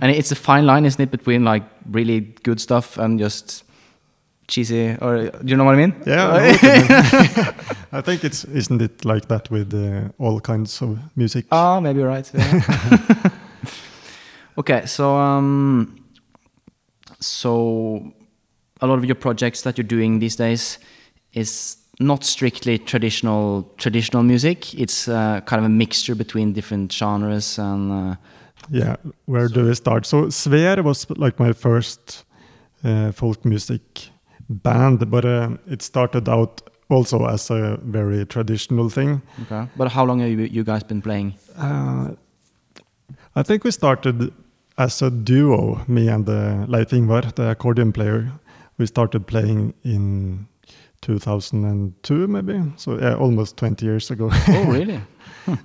and 0.00 0.10
it's 0.10 0.32
a 0.32 0.36
fine 0.36 0.66
line, 0.66 0.84
isn't 0.86 1.00
it, 1.02 1.10
between 1.10 1.44
like 1.44 1.62
really 1.90 2.20
good 2.42 2.60
stuff 2.60 2.98
and 2.98 3.18
just 3.20 3.64
cheesy, 4.48 4.96
or 5.00 5.30
do 5.30 5.46
you 5.50 5.56
know 5.56 5.64
what 5.64 5.74
I 5.74 5.86
mean? 5.86 5.94
Yeah, 6.06 6.28
I 6.28 6.38
know 6.38 6.46
what 6.52 6.62
you 6.62 6.68
mean. 6.68 7.54
I 7.92 8.00
think 8.02 8.24
it's 8.24 8.44
isn't 8.44 8.82
it 8.82 9.04
like 9.04 9.28
that 9.28 9.50
with 9.50 9.72
uh, 9.74 10.08
all 10.18 10.40
kinds 10.40 10.82
of 10.82 10.98
music? 11.16 11.46
Ah, 11.50 11.80
maybe 11.80 12.00
you're 12.00 12.08
right. 12.08 12.30
yeah. 12.34 13.30
okay, 14.58 14.86
so 14.86 15.14
um, 15.16 15.96
so 17.20 18.12
a 18.80 18.86
lot 18.86 18.98
of 18.98 19.04
your 19.04 19.14
projects 19.14 19.62
that 19.62 19.78
you're 19.78 19.86
doing 19.86 20.18
these 20.18 20.36
days 20.36 20.78
is 21.32 21.76
not 22.02 22.24
strictly 22.24 22.78
traditional 22.78 23.72
traditional 23.76 24.22
music. 24.22 24.74
It's 24.74 25.08
uh, 25.08 25.40
kind 25.46 25.60
of 25.60 25.66
a 25.66 25.68
mixture 25.68 26.14
between 26.14 26.52
different 26.52 26.92
genres 26.92 27.58
and 27.58 27.92
uh, 27.92 28.16
yeah, 28.70 28.96
where 29.26 29.48
do 29.48 29.66
we 29.66 29.74
start? 29.74 30.06
So 30.06 30.26
Sver 30.26 30.82
was 30.82 31.08
like 31.10 31.38
my 31.38 31.52
first 31.52 32.24
uh, 32.84 33.12
folk 33.12 33.44
music 33.44 34.10
band, 34.48 35.10
but 35.10 35.24
uh, 35.24 35.56
it 35.66 35.82
started 35.82 36.28
out 36.28 36.60
also 36.88 37.26
as 37.26 37.50
a 37.50 37.78
very 37.82 38.26
traditional 38.26 38.88
thing. 38.88 39.22
okay. 39.42 39.68
But 39.76 39.92
how 39.92 40.04
long 40.04 40.20
have 40.20 40.30
you, 40.30 40.38
you 40.38 40.64
guys 40.64 40.82
been 40.82 41.02
playing? 41.02 41.34
Uh, 41.56 42.10
I 43.34 43.42
think 43.42 43.64
we 43.64 43.70
started 43.70 44.32
as 44.78 45.02
a 45.02 45.10
duo, 45.10 45.80
me 45.86 46.08
and 46.08 46.28
uh, 46.28 46.66
Leif 46.68 46.90
Ingvar, 46.90 47.34
the 47.34 47.50
accordion 47.50 47.92
player. 47.92 48.32
We 48.78 48.86
started 48.86 49.26
playing 49.26 49.74
in 49.84 50.46
2002, 51.02 52.26
maybe. 52.28 52.62
So 52.76 52.98
yeah, 52.98 53.14
almost 53.14 53.56
20 53.56 53.84
years 53.86 54.10
ago. 54.10 54.30
Oh, 54.48 54.64
really? 54.72 55.00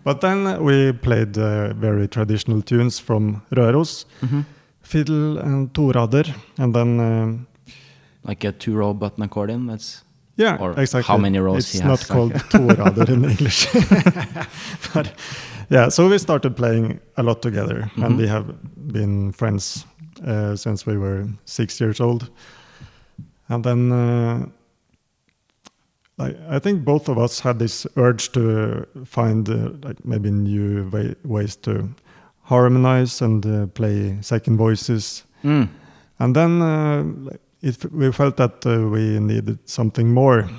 but 0.03 0.21
then 0.21 0.63
we 0.63 0.91
played 0.91 1.37
uh, 1.37 1.73
very 1.73 2.07
traditional 2.07 2.61
tunes 2.61 2.99
from 2.99 3.41
Røros, 3.51 4.05
hmm 4.21 4.41
fiddle 4.81 5.37
and 5.39 5.73
torader, 5.73 6.33
and 6.57 6.73
then 6.73 6.99
um, 6.99 7.47
Like 8.23 8.47
a 8.47 8.53
two-row 8.53 8.93
button 8.93 9.23
accordion. 9.23 9.67
That's 9.67 10.03
Yeah, 10.37 10.57
Or 10.61 10.71
exactly. 10.79 11.13
how 11.13 11.17
many 11.17 11.39
rows 11.39 11.57
It's 11.57 11.73
he 11.73 11.79
not 11.87 11.99
has, 11.99 12.07
called 12.07 12.33
torader 12.49 13.09
in 13.09 13.25
English. 13.31 13.67
but 14.93 15.11
yeah, 15.69 15.89
so 15.89 16.07
we 16.09 16.17
started 16.19 16.55
playing 16.55 16.99
a 17.17 17.23
lot 17.23 17.41
together, 17.41 17.91
Mhm. 17.95 18.03
and 18.05 18.17
we 18.17 18.27
have 18.27 18.45
been 18.75 19.31
friends 19.33 19.85
uh, 20.25 20.55
since 20.55 20.85
we 20.91 20.97
were 20.97 21.27
six 21.45 21.81
years 21.81 21.99
old. 21.99 22.29
And 23.49 23.63
then, 23.65 23.91
uh, 23.91 24.45
like, 26.17 26.37
I 26.49 26.59
think 26.59 26.83
both 26.83 27.09
of 27.09 27.17
us 27.17 27.39
had 27.41 27.59
this 27.59 27.85
urge 27.95 28.31
to 28.31 28.85
find 29.05 29.47
uh, 29.49 29.69
like 29.83 30.03
maybe 30.05 30.31
new 30.31 30.89
way, 30.89 31.15
ways 31.23 31.55
to 31.57 31.89
harmonize 32.43 33.21
and 33.21 33.45
uh, 33.45 33.67
play 33.67 34.17
second 34.21 34.57
voices 34.57 35.23
Mm. 35.43 35.67
and 36.19 36.35
then 36.35 36.61
uh, 36.61 37.03
it, 37.61 37.85
we 37.93 38.11
felt 38.11 38.37
that 38.37 38.65
uh, 38.65 38.89
we 38.89 39.19
needed 39.19 39.59
something 39.65 40.11
more. 40.13 40.49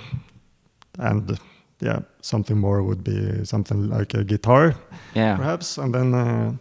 And 0.98 1.38
yeah, 1.80 2.00
something 2.20 2.58
more 2.58 2.82
would 2.82 3.02
be 3.04 3.44
something 3.44 3.88
like 3.88 4.14
a 4.14 4.24
guitar, 4.24 4.74
Yeah. 5.14 5.36
perhaps. 5.36 5.78
And 5.78 5.94
then 5.94 6.14
uh, 6.14 6.52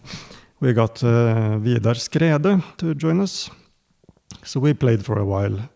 we 0.60 0.74
got 0.74 1.04
uh, 1.04 1.58
Vidar 1.60 1.94
Skrede 1.96 2.63
to 2.77 2.94
join 2.96 3.20
us. 3.22 3.50
So 4.44 4.60
we 4.60 4.74
played 4.74 5.06
for 5.06 5.20
a 5.20 5.25
while. 5.25 5.70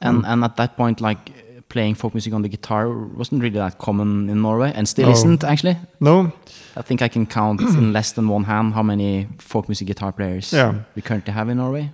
And 0.00 0.22
Mm. 0.22 0.28
and 0.32 0.44
at 0.44 0.56
that 0.56 0.76
point, 0.76 1.00
like 1.00 1.32
playing 1.68 1.94
folk 1.96 2.14
music 2.14 2.32
on 2.34 2.42
the 2.42 2.48
guitar 2.48 2.88
wasn't 3.18 3.42
really 3.42 3.58
that 3.58 3.78
common 3.78 4.30
in 4.30 4.40
Norway, 4.42 4.72
and 4.74 4.88
still 4.88 5.06
No. 5.06 5.12
isn't 5.12 5.44
actually. 5.44 5.76
No, 6.00 6.32
I 6.76 6.82
think 6.82 7.02
I 7.02 7.08
can 7.08 7.26
count 7.26 7.60
in 7.60 7.92
less 7.98 8.12
than 8.12 8.28
one 8.28 8.44
hand 8.44 8.72
how 8.74 8.82
many 8.82 9.26
folk 9.38 9.68
music 9.68 9.86
guitar 9.88 10.12
players 10.12 10.52
Yeah. 10.52 10.74
we 10.94 11.02
currently 11.02 11.32
have 11.34 11.48
in 11.52 11.56
Norway. 11.58 11.90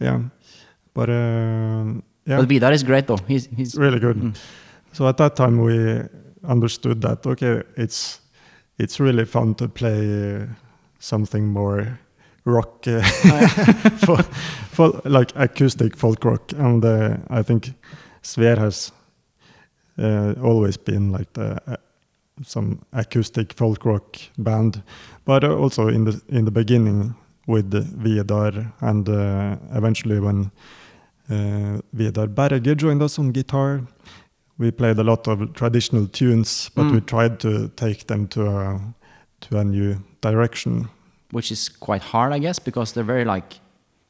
yeah. 0.00 0.20
But 0.94 1.08
uh, 1.10 2.00
yeah, 2.26 2.38
But 2.40 2.48
Vidar 2.48 2.72
is 2.72 2.82
great 2.82 3.06
though. 3.06 3.18
He's 3.28 3.48
he's 3.56 3.76
really 3.76 4.00
good. 4.00 4.16
Mm. 4.16 4.36
So 4.92 5.06
at 5.08 5.16
that 5.16 5.36
time 5.36 5.58
we 5.64 6.02
understood 6.48 7.00
that 7.02 7.26
okay, 7.26 7.62
it's 7.76 8.20
it's 8.78 9.00
really 9.00 9.24
fun 9.24 9.54
to 9.54 9.68
play 9.68 10.46
something 10.98 11.46
more 11.52 11.98
rock, 12.44 12.86
uh, 12.86 13.02
for, 13.98 14.22
for 14.72 15.00
like 15.04 15.32
acoustic 15.36 15.96
folk 15.96 16.24
rock, 16.24 16.52
and 16.58 16.84
uh, 16.84 17.16
I 17.30 17.42
think 17.42 17.74
Sver 18.22 18.56
has 18.58 18.92
uh, 19.98 20.34
always 20.42 20.76
been 20.76 21.12
like 21.12 21.32
the 21.32 21.58
uh, 21.66 21.76
some 22.44 22.78
acoustic 22.92 23.52
folk 23.52 23.84
rock 23.84 24.16
band, 24.38 24.82
but 25.24 25.44
also 25.44 25.88
in 25.88 26.04
the 26.04 26.20
in 26.28 26.44
the 26.44 26.50
beginning 26.50 27.14
with 27.46 27.70
Vidar, 28.02 28.72
and 28.80 29.08
uh, 29.08 29.56
eventually 29.74 30.20
when 30.20 30.50
uh, 31.30 31.80
Vidar 31.92 32.26
Berge 32.26 32.76
joined 32.76 33.02
us 33.02 33.18
on 33.18 33.32
guitar, 33.32 33.80
we 34.58 34.70
played 34.70 34.98
a 34.98 35.02
lot 35.04 35.26
of 35.28 35.52
traditional 35.54 36.06
tunes, 36.06 36.70
but 36.74 36.84
Mm. 36.86 36.92
we 36.92 37.00
tried 37.00 37.38
to 37.40 37.68
take 37.76 38.06
them 38.06 38.28
to 38.28 38.46
a 38.46 38.80
to 39.40 39.58
a 39.58 39.64
new 39.64 39.96
direction. 40.20 40.88
which 41.32 41.50
is 41.52 41.68
quite 41.68 42.02
hard, 42.12 42.32
I 42.32 42.38
guess, 42.40 42.58
because 42.58 42.92
they're 42.94 43.04
very 43.06 43.24
like 43.24 43.60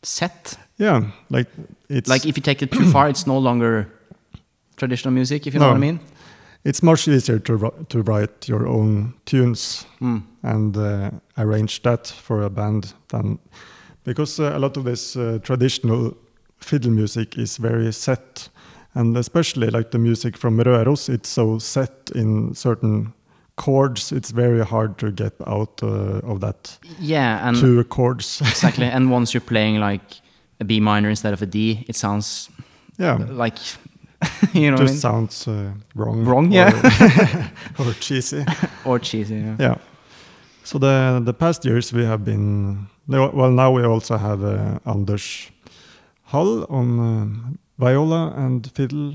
set. 0.02 0.56
Yeah, 0.78 1.02
like 1.30 1.50
it's 1.88 2.08
Like 2.08 2.28
if 2.28 2.36
you 2.36 2.42
take 2.42 2.62
it 2.62 2.70
too 2.70 2.84
far, 2.92 3.08
it's 3.08 3.26
no 3.26 3.38
longer 3.38 3.86
traditional 4.78 5.14
music. 5.14 5.46
If 5.46 5.54
you 5.54 5.60
know 5.60 5.68
what 5.68 5.76
I 5.76 5.80
mean. 5.80 6.00
it's 6.64 6.82
much 6.82 7.08
easier 7.08 7.38
to 7.40 7.70
to 7.88 8.02
write 8.02 8.48
your 8.48 8.66
own 8.66 9.12
tunes 9.24 9.86
Mm. 10.00 10.22
and 10.42 10.76
uh, 10.76 11.10
arrange 11.36 11.80
that 11.82 12.06
for 12.22 12.42
a 12.42 12.50
band 12.50 12.94
than 13.08 13.38
because 14.04 14.42
uh, 14.42 14.56
a 14.56 14.58
lot 14.58 14.76
of 14.76 14.84
this 14.84 15.16
uh, 15.16 15.38
traditional 15.42 16.12
fiddle 16.60 16.90
music 16.92 17.36
is 17.38 17.58
very 17.60 17.92
set 17.92 18.50
and 18.94 19.16
especially 19.16 19.70
like 19.70 19.90
the 19.90 19.98
music 19.98 20.36
from 20.38 20.58
Røros 20.58 21.08
it's 21.08 21.28
so 21.28 21.58
set 21.60 22.10
in 22.14 22.54
certain 22.54 23.12
chords 23.56 24.12
it's 24.12 24.30
very 24.34 24.64
hard 24.64 24.96
to 24.98 25.10
get 25.10 25.32
out 25.46 25.82
uh, 25.82 26.30
of 26.32 26.40
that 26.40 26.78
Yeah, 27.00 27.48
and 27.48 27.56
two 27.56 27.84
chords 27.84 28.40
exactly. 28.50 28.86
and 28.86 29.10
once 29.12 29.32
you're 29.34 29.48
playing 29.48 29.80
like 29.90 30.20
a 30.60 30.64
B 30.64 30.80
minor 30.80 31.08
instead 31.10 31.32
of 31.32 31.42
a 31.42 31.46
D, 31.46 31.84
it 31.88 31.96
sounds 31.96 32.50
yeah 32.98 33.18
like 33.30 33.58
you 34.52 34.70
know 34.70 34.72
what 34.72 34.80
I 34.80 34.84
just 34.84 34.92
mean? 34.94 35.00
sounds 35.00 35.48
uh, 35.48 35.72
wrong 35.94 36.24
Wrong, 36.24 36.46
or, 36.48 36.54
yeah. 36.54 37.48
or 37.78 37.92
cheesy 38.00 38.44
or 38.84 38.98
cheesy. 38.98 39.36
Yeah. 39.36 39.56
Yeah. 39.60 39.74
So 40.64 40.78
the 40.78 41.20
the 41.24 41.32
past 41.34 41.64
years 41.64 41.92
we 41.92 42.04
have 42.04 42.24
been 42.24 42.86
well. 43.08 43.50
Now 43.52 43.70
we 43.76 43.84
also 43.84 44.16
have 44.18 44.42
uh, 44.44 44.78
Anders 44.84 45.50
Hall 46.24 46.64
on 46.68 46.98
um, 47.00 47.58
viola 47.78 48.32
and 48.36 48.70
fiddle, 48.74 49.14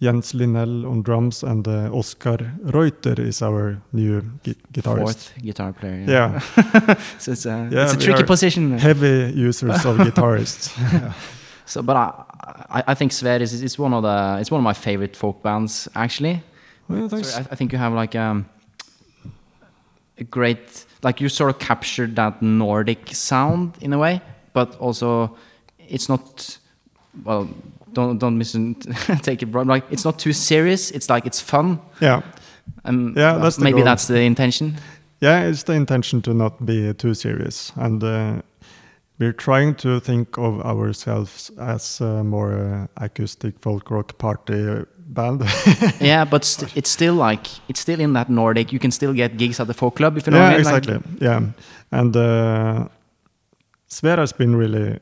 Jens 0.00 0.32
Linell 0.32 0.84
on 0.90 1.02
drums, 1.02 1.42
and 1.42 1.66
uh, 1.68 1.90
Oskar 1.92 2.38
Reuter 2.62 3.20
is 3.20 3.42
our 3.42 3.82
new 3.92 4.22
gui- 4.44 4.56
guitarist. 4.72 5.00
Fourth 5.02 5.32
guitar 5.42 5.72
player. 5.72 6.04
Yeah, 6.08 6.40
so 7.18 7.32
it's 7.32 7.44
a, 7.46 7.68
Yeah, 7.70 7.84
it's 7.84 7.92
a 7.94 7.98
tricky 7.98 8.22
position. 8.24 8.78
heavy 8.78 9.32
users 9.34 9.84
of 9.84 9.96
guitarists. 9.98 10.70
So, 11.66 11.82
but 11.82 11.96
I, 11.96 12.24
I, 12.70 12.82
I 12.88 12.94
think 12.94 13.12
Sver 13.12 13.40
is, 13.40 13.62
is 13.62 13.78
one 13.78 13.92
of 13.94 14.02
the 14.02 14.38
it's 14.40 14.50
one 14.50 14.58
of 14.60 14.64
my 14.64 14.74
favorite 14.74 15.16
folk 15.16 15.42
bands 15.42 15.88
actually. 15.94 16.42
well, 16.88 17.08
thanks. 17.08 17.32
So 17.34 17.38
I, 17.40 17.46
I 17.52 17.54
think 17.56 17.72
you 17.72 17.78
have 17.78 17.92
like 17.92 18.14
um, 18.14 18.46
a 20.18 20.24
great 20.24 20.84
like 21.02 21.20
you 21.20 21.28
sort 21.28 21.50
of 21.50 21.58
captured 21.58 22.16
that 22.16 22.40
Nordic 22.42 23.08
sound 23.14 23.76
in 23.80 23.92
a 23.92 23.98
way, 23.98 24.20
but 24.52 24.76
also 24.78 25.36
it's 25.78 26.08
not 26.08 26.58
well. 27.24 27.48
Don't 27.92 28.18
don't 28.18 28.36
miss 28.38 28.52
take 29.22 29.42
it 29.42 29.54
wrong. 29.54 29.66
Like 29.68 29.84
it's 29.90 30.04
not 30.04 30.18
too 30.18 30.32
serious. 30.32 30.90
It's 30.90 31.08
like 31.08 31.26
it's 31.26 31.40
fun. 31.40 31.78
yeah, 32.00 32.22
Um, 32.84 33.14
Yeah, 33.16 33.38
that's 33.38 33.58
maybe 33.58 33.76
goal. 33.78 33.84
that's 33.84 34.06
the 34.08 34.20
intention. 34.20 34.74
yeah. 35.20 35.48
It's 35.48 35.62
the 35.62 35.74
intention 35.74 36.20
to 36.22 36.34
not 36.34 36.64
be 36.66 36.92
too 36.94 37.14
serious, 37.14 37.72
and 37.76 38.02
uh, 38.02 38.42
we're 39.18 39.32
trying 39.32 39.74
to 39.76 40.00
think 40.00 40.38
of 40.38 40.60
ourselves 40.60 41.50
as 41.58 42.00
a 42.00 42.24
more 42.24 42.54
uh, 42.54 42.86
acoustic 42.96 43.58
folk 43.58 43.90
rock 43.90 44.18
party 44.18 44.84
band. 45.06 45.42
yeah, 46.00 46.24
but 46.24 46.44
st- 46.44 46.76
it's 46.76 46.90
still 46.90 47.14
like 47.14 47.46
it's 47.68 47.80
still 47.80 48.00
in 48.00 48.12
that 48.14 48.28
Nordic. 48.28 48.72
You 48.72 48.78
can 48.78 48.90
still 48.90 49.12
get 49.12 49.36
gigs 49.36 49.60
at 49.60 49.66
the 49.66 49.74
folk 49.74 49.96
club 49.96 50.16
if 50.16 50.26
you 50.26 50.32
know 50.32 50.38
yeah, 50.38 50.44
what 50.44 50.54
I 50.54 50.56
mean. 50.56 50.64
Like- 50.64 50.88
exactly. 50.88 51.26
yeah, 51.26 51.40
and 51.90 52.16
uh, 52.16 52.88
Sver 53.88 54.18
has 54.18 54.32
been 54.32 54.56
really 54.56 54.98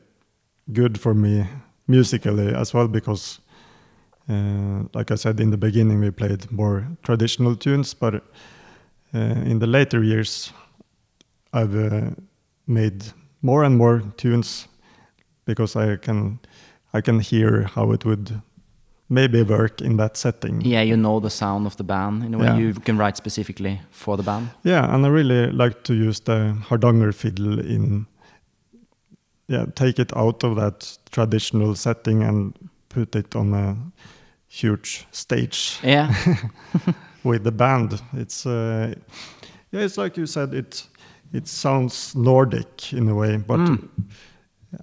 good 0.71 0.99
for 0.99 1.13
me 1.13 1.45
musically 1.87 2.53
as 2.53 2.73
well 2.73 2.87
because, 2.87 3.39
uh, 4.29 4.83
like 4.93 5.11
I 5.11 5.15
said 5.15 5.39
in 5.39 5.49
the 5.49 5.57
beginning, 5.57 5.99
we 5.99 6.11
played 6.11 6.51
more 6.51 6.87
traditional 7.03 7.55
tunes, 7.55 7.93
but 7.93 8.15
uh, 8.15 9.19
in 9.45 9.59
the 9.59 9.67
later 9.67 10.03
years, 10.03 10.53
I've 11.51 11.75
uh, 11.75 12.11
made 12.67 13.03
more 13.43 13.63
and 13.65 13.77
more 13.77 14.01
tunes 14.17 14.67
because 15.45 15.75
I 15.75 15.97
can 15.97 16.39
I 16.93 17.01
can 17.01 17.19
hear 17.19 17.63
how 17.75 17.91
it 17.93 18.05
would 18.05 18.41
maybe 19.09 19.43
work 19.43 19.81
in 19.81 19.97
that 19.97 20.17
setting. 20.17 20.61
yeah, 20.61 20.81
you 20.81 20.95
know 20.97 21.19
the 21.19 21.29
sound 21.29 21.67
of 21.67 21.75
the 21.75 21.83
band 21.83 22.23
in 22.23 22.33
a 22.33 22.37
way. 22.37 22.45
Yeah. 22.45 22.57
You 22.57 22.73
can 22.73 22.97
write 22.97 23.17
specifically 23.17 23.79
for 23.91 24.17
the 24.17 24.23
band. 24.23 24.49
Yeah, 24.63 24.93
and 24.93 25.05
I 25.05 25.09
really 25.09 25.51
like 25.51 25.83
to 25.83 25.93
use 25.93 26.21
the 26.21 26.57
Hardanger 26.69 27.11
fiddle 27.13 27.59
in, 27.59 28.05
yeah, 29.47 29.65
take 29.75 29.99
it 29.99 30.15
out 30.15 30.43
of 30.43 30.55
that 30.55 30.97
traditional 31.11 31.75
setting 31.75 32.23
and 32.23 32.53
put 32.89 33.15
it 33.15 33.35
on 33.35 33.53
a 33.53 33.75
huge 34.47 35.05
stage 35.11 35.79
Yeah, 35.83 36.13
with 37.23 37.43
the 37.43 37.51
band. 37.51 38.01
It's, 38.13 38.45
uh, 38.45 38.93
yeah, 39.71 39.81
it's 39.81 39.97
like 39.97 40.17
you 40.17 40.25
said, 40.27 40.53
it 40.53 40.87
it 41.33 41.47
sounds 41.47 42.15
Nordic 42.15 42.93
in 42.93 43.09
a 43.09 43.15
way, 43.15 43.37
but 43.37 43.59
Mm. 43.59 43.79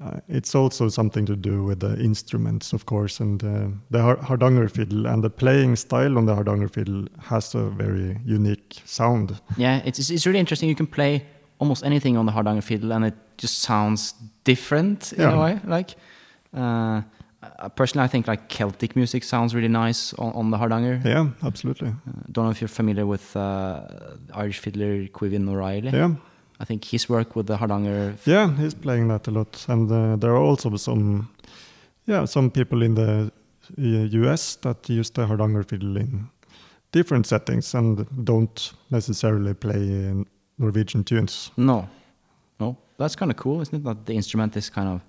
uh, 0.00 0.20
it's 0.28 0.54
also 0.54 0.88
something 0.88 1.26
to 1.26 1.36
do 1.36 1.64
with 1.64 1.80
the 1.80 1.96
instruments, 2.04 2.72
of 2.72 2.84
course, 2.84 3.20
and 3.22 3.42
uh, 3.42 3.68
the 3.90 4.00
Har- 4.02 4.22
Hardanger 4.22 4.68
fiddle 4.68 5.06
and 5.06 5.22
the 5.24 5.30
playing 5.30 5.76
style 5.76 6.16
on 6.18 6.26
the 6.26 6.34
Hardanger 6.34 6.68
fiddle 6.68 7.06
has 7.28 7.54
a 7.54 7.68
very 7.78 8.18
unique 8.24 8.82
sound. 8.84 9.40
yeah. 9.56 9.80
It's 9.84 9.98
it's- 9.98 10.26
really 10.26 10.38
interesting. 10.40 10.68
You 10.68 10.76
can 10.76 10.86
play 10.86 11.22
almost 11.58 11.84
anything 11.84 12.16
on 12.18 12.26
the 12.26 12.32
Hardanger 12.32 12.62
fiddle, 12.62 12.92
and 12.92 13.04
it 13.04 13.14
just 13.42 13.58
sounds 13.62 14.14
different 14.44 15.12
in 15.12 15.20
Yeah. 15.20 15.34
a 15.34 15.40
way. 15.40 15.60
Like, 15.66 15.90
uh, 16.56 17.02
uh, 17.42 17.68
personally, 17.74 18.04
I 18.04 18.08
think 18.08 18.26
like 18.28 18.48
Celtic 18.48 18.94
music 18.96 19.24
sounds 19.24 19.54
really 19.54 19.68
nice 19.86 20.14
on, 20.18 20.32
on 20.32 20.50
the 20.50 20.56
Hardanger. 20.58 21.00
Yeah, 21.04 21.26
absolutely. 21.42 21.88
Uh, 21.88 22.12
don't 22.32 22.44
know 22.44 22.50
if 22.50 22.60
you're 22.60 22.68
familiar 22.68 23.06
with 23.06 23.36
uh, 23.36 23.80
Irish 24.34 24.58
fiddler 24.60 25.06
Caoimhín 25.08 25.48
Ó 25.48 25.54
Raghallaigh. 25.54 25.92
Yeah, 25.92 26.14
I 26.60 26.64
think 26.64 26.84
his 26.84 27.08
work 27.08 27.34
with 27.36 27.46
the 27.46 27.56
Hardanger. 27.56 28.16
yeah, 28.26 28.54
he's 28.56 28.74
playing 28.74 29.08
that 29.08 29.26
a 29.28 29.30
lot, 29.30 29.66
and 29.68 29.90
uh, 29.90 30.16
there 30.16 30.32
are 30.32 30.42
also 30.50 30.76
some, 30.76 31.28
yeah, 32.06 32.26
some 32.26 32.50
people 32.50 32.82
in 32.82 32.94
the 32.94 33.32
uh, 33.78 33.82
U.S. 34.20 34.56
that 34.56 34.88
use 34.88 35.10
the 35.10 35.26
Hardanger 35.26 35.62
fiddle 35.62 35.96
in 35.96 36.28
different 36.92 37.26
settings 37.26 37.74
and 37.74 38.06
don't 38.24 38.72
necessarily 38.90 39.54
play 39.54 40.10
uh, 40.10 40.24
Norwegian 40.58 41.04
tunes. 41.04 41.50
No, 41.56 41.88
no, 42.58 42.76
that's 42.98 43.16
kind 43.16 43.30
of 43.30 43.36
cool, 43.38 43.62
isn't 43.62 43.74
it? 43.76 43.84
That 43.84 44.04
the 44.04 44.14
instrument 44.14 44.56
is 44.56 44.68
kind 44.70 44.88
of 44.88 45.00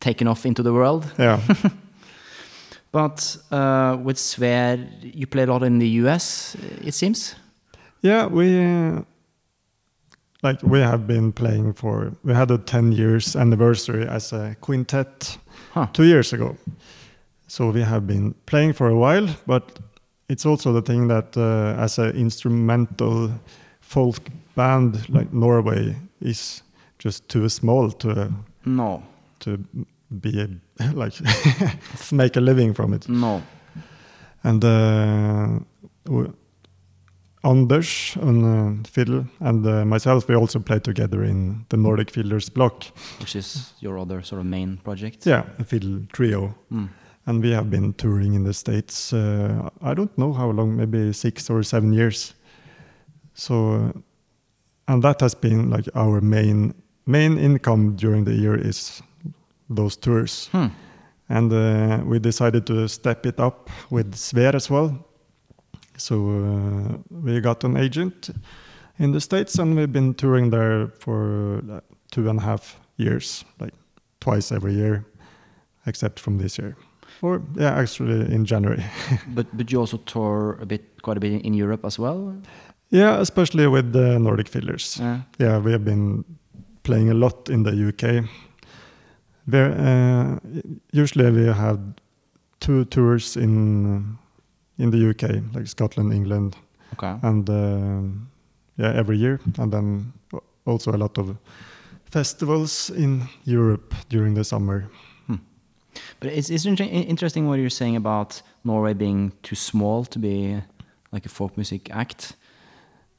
taken 0.00 0.26
off 0.26 0.44
into 0.44 0.62
the 0.62 0.72
world. 0.72 1.04
Yeah, 1.18 1.40
But 2.92 3.38
uh, 3.50 3.96
with 4.02 4.18
Sver, 4.18 4.86
you 5.02 5.26
play 5.26 5.44
a 5.44 5.46
lot 5.46 5.62
in 5.62 5.78
the 5.78 5.88
US, 6.04 6.56
it 6.84 6.92
seems. 6.92 7.34
Yeah, 8.02 8.26
we 8.26 8.60
uh, 8.62 9.02
like 10.42 10.62
we 10.62 10.80
have 10.80 11.06
been 11.06 11.32
playing 11.32 11.74
for. 11.74 12.12
We 12.24 12.34
had 12.34 12.50
a 12.50 12.58
ten 12.58 12.92
years 12.92 13.36
anniversary 13.36 14.06
as 14.08 14.32
a 14.32 14.56
quintet 14.60 15.38
Huh. 15.74 15.86
two 15.92 16.04
years 16.04 16.32
ago. 16.32 16.56
So 17.46 17.70
we 17.70 17.82
have 17.82 18.06
been 18.06 18.34
playing 18.46 18.74
for 18.74 18.88
a 18.88 18.96
while, 18.96 19.28
but 19.46 19.78
it's 20.28 20.46
also 20.46 20.72
the 20.72 20.82
thing 20.82 21.08
that 21.08 21.36
uh, 21.36 21.74
as 21.82 21.98
an 21.98 22.10
instrumental 22.16 23.30
folk 23.80 24.16
band 24.54 25.08
like 25.08 25.32
Norway 25.32 25.96
is 26.20 26.62
just 26.98 27.28
too 27.28 27.48
small 27.48 27.90
to 27.90 28.32
No, 28.64 29.02
to 29.40 29.58
be 30.20 30.40
a, 30.40 30.48
like 30.94 31.14
make 32.12 32.36
a 32.36 32.40
living 32.40 32.74
from 32.74 32.92
it. 32.94 33.08
no. 33.08 33.42
And 34.44 34.64
uh, 34.64 35.60
Anders 37.44 38.16
on 38.20 38.44
uh, 38.44 38.88
fiddle 38.88 39.26
and 39.40 39.66
uh, 39.66 39.84
myself, 39.84 40.28
we 40.28 40.36
also 40.36 40.60
play 40.60 40.78
together 40.78 41.24
in 41.24 41.66
the 41.68 41.76
Nordic 41.76 42.10
Fiddlers 42.10 42.48
bloc. 42.48 42.84
Which 43.18 43.34
is 43.34 43.72
your 43.80 43.98
other 43.98 44.22
sort 44.22 44.40
of 44.40 44.46
main 44.46 44.76
project. 44.76 45.26
Yeah, 45.26 45.44
a 45.58 45.64
fiddle 45.64 46.02
trio. 46.12 46.54
Mm. 46.70 46.88
And 47.26 47.42
we 47.42 47.50
have 47.50 47.68
been 47.70 47.94
touring 47.94 48.34
in 48.34 48.44
the 48.44 48.54
States, 48.54 49.12
uh, 49.12 49.70
I 49.80 49.94
don't 49.94 50.16
know 50.16 50.32
how 50.32 50.50
long, 50.50 50.76
maybe 50.76 51.12
six 51.12 51.50
or 51.50 51.62
seven 51.62 51.92
years. 51.92 52.34
So, 53.34 53.74
uh, 53.74 53.92
and 54.88 55.02
that 55.02 55.20
has 55.20 55.34
been 55.34 55.70
like 55.70 55.88
our 55.94 56.20
main 56.20 56.74
main 57.06 57.38
income 57.38 57.96
during 57.96 58.24
the 58.24 58.34
year 58.34 58.54
is 58.54 59.02
those 59.68 59.96
tours. 59.96 60.48
Hmm. 60.52 60.68
And 61.28 61.52
uh, 61.52 62.04
we 62.04 62.18
decided 62.18 62.66
to 62.66 62.88
step 62.88 63.26
it 63.26 63.40
up 63.40 63.70
with 63.90 64.14
Sver 64.14 64.54
as 64.54 64.70
well. 64.70 65.06
So 66.02 66.14
uh, 66.14 66.98
we 67.10 67.40
got 67.40 67.64
an 67.64 67.76
agent 67.76 68.30
in 68.98 69.12
the 69.12 69.20
States 69.20 69.58
and 69.58 69.76
we've 69.76 69.92
been 69.92 70.14
touring 70.14 70.50
there 70.50 70.88
for 70.98 71.62
two 72.10 72.28
and 72.28 72.40
a 72.40 72.42
half 72.42 72.80
years, 72.96 73.44
like 73.60 73.74
twice 74.20 74.50
every 74.50 74.74
year, 74.74 75.04
except 75.86 76.20
from 76.20 76.38
this 76.38 76.58
year. 76.58 76.76
Or, 77.22 77.40
yeah, 77.56 77.78
actually 77.78 78.34
in 78.34 78.44
January. 78.44 78.82
But 79.34 79.46
but 79.52 79.70
you 79.70 79.80
also 79.80 79.98
tour 79.98 80.58
a 80.60 80.66
bit, 80.66 80.80
quite 81.02 81.16
a 81.16 81.20
bit 81.20 81.44
in 81.44 81.54
Europe 81.54 81.86
as 81.86 81.98
well. 81.98 82.34
yeah, 82.90 83.20
especially 83.20 83.66
with 83.68 83.92
the 83.92 84.18
Nordic 84.18 84.48
Fiddlers. 84.48 84.98
Yeah. 84.98 85.20
Yeah, 85.38 85.58
we 85.64 85.72
have 85.72 85.84
been 85.84 86.24
playing 86.82 87.10
a 87.10 87.14
lot 87.14 87.48
in 87.48 87.62
the 87.62 87.88
UK. 87.88 88.24
Where, 89.46 89.72
uh, 89.72 90.38
usually 90.92 91.30
we 91.30 91.46
have 91.46 91.78
two 92.60 92.84
tours 92.84 93.36
in 93.36 94.18
in 94.82 94.90
the 94.90 95.08
UK, 95.10 95.22
like 95.54 95.66
Scotland, 95.68 96.12
England, 96.12 96.56
Okay. 96.92 97.14
and 97.22 97.48
um 97.48 98.28
yeah, 98.78 98.98
every 98.98 99.16
year, 99.18 99.38
and 99.58 99.72
then 99.72 100.12
also 100.64 100.90
a 100.92 100.96
lot 100.96 101.18
of 101.18 101.36
festivals 102.04 102.90
in 102.90 103.22
Europe 103.44 103.94
during 104.10 104.34
the 104.34 104.44
summer. 104.44 104.84
But 106.20 106.30
it's, 106.32 106.48
it's 106.50 106.64
inter- 106.64 106.84
interesting 107.08 107.48
what 107.48 107.58
you're 107.58 107.70
saying 107.70 107.96
about 107.96 108.42
Norway 108.64 108.94
being 108.94 109.32
too 109.42 109.56
small 109.56 110.04
to 110.06 110.18
be 110.18 110.62
like 111.12 111.26
a 111.26 111.28
folk 111.28 111.56
music 111.56 111.90
act. 111.94 112.34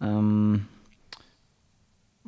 Um, 0.01 0.67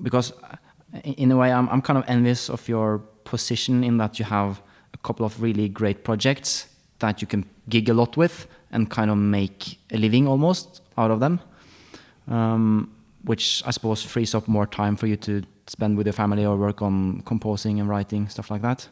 because 0.03 0.33
uh, 0.43 0.57
in 1.03 1.13
in 1.13 1.31
a 1.31 1.35
way, 1.35 1.51
I'm, 1.51 1.67
I'm 1.69 1.81
kind 1.81 1.97
of 1.97 2.03
envious 2.07 2.49
of 2.49 2.67
your 2.69 2.99
position 3.23 3.83
in 3.83 3.97
that 3.97 4.19
you 4.19 4.25
have 4.25 4.61
a 4.93 4.97
couple 4.97 5.25
of 5.25 5.41
really 5.41 5.67
great 5.69 6.03
projects 6.03 6.67
that 6.99 7.21
you 7.21 7.27
can 7.27 7.43
gig 7.69 7.89
a 7.89 7.93
lot 7.93 8.17
with 8.17 8.47
and 8.71 8.89
kind 8.89 9.09
of 9.11 9.17
make 9.17 9.79
a 9.91 9.97
living 9.97 10.27
almost 10.27 10.81
out 10.97 11.11
of 11.11 11.19
them. 11.19 11.39
Um, 12.27 12.91
which 13.25 13.63
I 13.65 13.71
suppose 13.71 14.03
frees 14.03 14.35
up 14.35 14.47
more 14.47 14.67
time 14.67 14.95
for 14.95 15.07
you 15.07 15.17
to 15.17 15.41
spend 15.67 15.97
with 15.97 16.05
your 16.05 16.13
family 16.13 16.45
or 16.45 16.55
work 16.55 16.81
on 16.81 17.21
composing 17.21 17.79
and 17.79 17.89
writing, 17.89 18.29
stuff 18.29 18.51
like 18.51 18.61
that. 18.61 18.87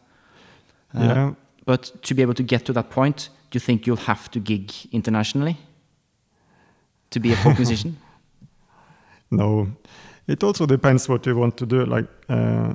Uh, 0.95 1.01
yeah, 1.01 1.33
but 1.65 1.91
to 2.03 2.13
be 2.13 2.21
able 2.21 2.33
to 2.33 2.43
get 2.43 2.65
to 2.65 2.73
that 2.73 2.89
point, 2.89 3.29
do 3.51 3.57
you 3.57 3.59
think 3.59 3.87
you'll 3.87 3.95
have 4.07 4.29
to 4.31 4.39
gig 4.39 4.71
internationally 4.91 5.57
to 7.11 7.19
be 7.19 7.31
a 7.31 7.35
folk 7.35 7.57
musician? 7.57 7.97
no, 9.31 9.67
it 10.27 10.43
also 10.43 10.65
depends 10.65 11.07
what 11.07 11.25
you 11.25 11.35
want 11.35 11.57
to 11.57 11.65
do. 11.65 11.85
Like 11.85 12.07
uh, 12.27 12.73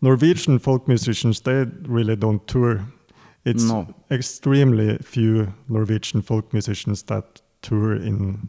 Norwegian 0.00 0.58
folk 0.58 0.86
musicians, 0.86 1.40
they 1.40 1.64
really 1.82 2.16
don't 2.16 2.46
tour. 2.46 2.86
It's 3.44 3.64
No. 3.64 3.86
extremely 4.10 4.98
few 5.02 5.52
Norwegian 5.68 6.22
folk 6.22 6.52
musicians 6.52 7.02
that 7.04 7.42
tour 7.62 7.94
in 7.94 8.48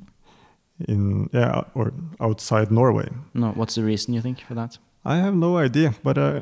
in 0.88 1.30
yeah 1.34 1.64
or 1.74 1.94
outside 2.20 2.72
Norway. 2.72 3.08
No. 3.34 3.52
What's 3.56 3.76
the 3.76 3.84
reason 3.84 4.14
you 4.14 4.22
think 4.22 4.40
for 4.48 4.56
that? 4.56 4.78
I 5.06 5.18
have 5.18 5.36
no 5.36 5.58
idea, 5.58 5.94
but 6.04 6.18
uh, 6.18 6.42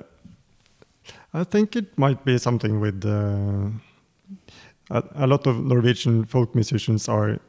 I 1.34 1.44
think 1.44 1.76
it 1.76 1.98
might 1.98 2.24
be 2.26 2.38
something 2.38 2.80
with 2.82 3.06
uh, 3.06 3.70
a, 4.90 5.04
a 5.16 5.28
lot 5.28 5.48
of 5.48 5.56
Norwegian 5.66 6.26
folk 6.26 6.56
musicians 6.56 7.10
are 7.10 7.40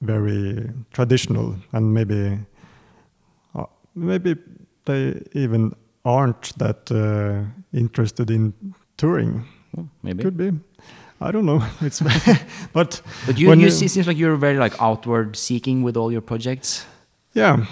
very 0.00 0.70
traditional, 0.92 1.54
and 1.72 1.92
maybe 1.94 2.38
uh, 3.54 3.66
maybe 3.94 4.36
they 4.84 5.22
even 5.34 5.72
aren't 6.04 6.58
that 6.58 6.90
uh, 6.90 7.44
interested 7.72 8.30
in 8.30 8.52
touring. 8.96 9.44
Well, 9.76 9.88
maybe. 10.02 10.22
Could 10.22 10.36
be. 10.36 10.52
I 11.20 11.30
don't 11.30 11.44
know. 11.46 11.62
It's 11.86 12.00
but 12.72 13.02
But 13.26 13.38
you, 13.38 13.48
when 13.48 13.58
you, 13.60 13.66
you- 13.66 13.70
see- 13.70 13.86
it 13.86 13.90
seems 13.90 14.06
like 14.06 14.18
you're 14.18 14.36
very 14.36 14.58
like 14.58 14.74
outward 14.80 15.36
seeking 15.36 15.82
with 15.84 15.96
all 15.96 16.12
your 16.12 16.22
projects. 16.22 16.86
Yeah, 17.34 17.64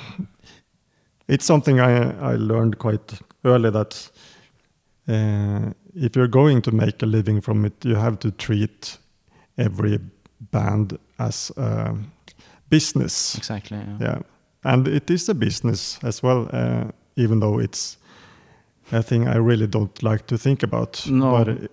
it's 1.28 1.44
something 1.44 1.80
I 1.80 2.32
I 2.32 2.36
learned 2.36 2.78
quite 2.78 3.20
early 3.44 3.70
that 3.70 4.10
uh, 5.08 5.72
if 5.94 6.16
you're 6.16 6.28
going 6.30 6.62
to 6.62 6.72
make 6.72 7.02
a 7.02 7.06
living 7.06 7.40
from 7.42 7.64
it, 7.64 7.84
you 7.84 7.96
have 7.96 8.16
to 8.18 8.30
treat 8.30 8.98
every 9.58 9.98
band 10.52 10.98
as 11.18 11.52
a 11.56 11.94
business. 12.70 13.34
Exactly. 13.36 13.76
Yeah. 13.78 13.96
Yeah, 14.06 14.18
and 14.64 14.88
it 14.88 15.10
is 15.10 15.28
a 15.28 15.34
business 15.34 15.98
as 16.02 16.22
well, 16.22 16.48
uh, 16.52 16.84
even 17.16 17.40
though 17.40 17.58
it's 17.62 17.98
a 18.92 19.02
thing 19.02 19.28
I 19.28 19.36
really 19.36 19.66
don't 19.66 20.02
like 20.02 20.26
to 20.26 20.38
think 20.38 20.62
about. 20.62 21.06
No. 21.06 21.30
But 21.44 21.70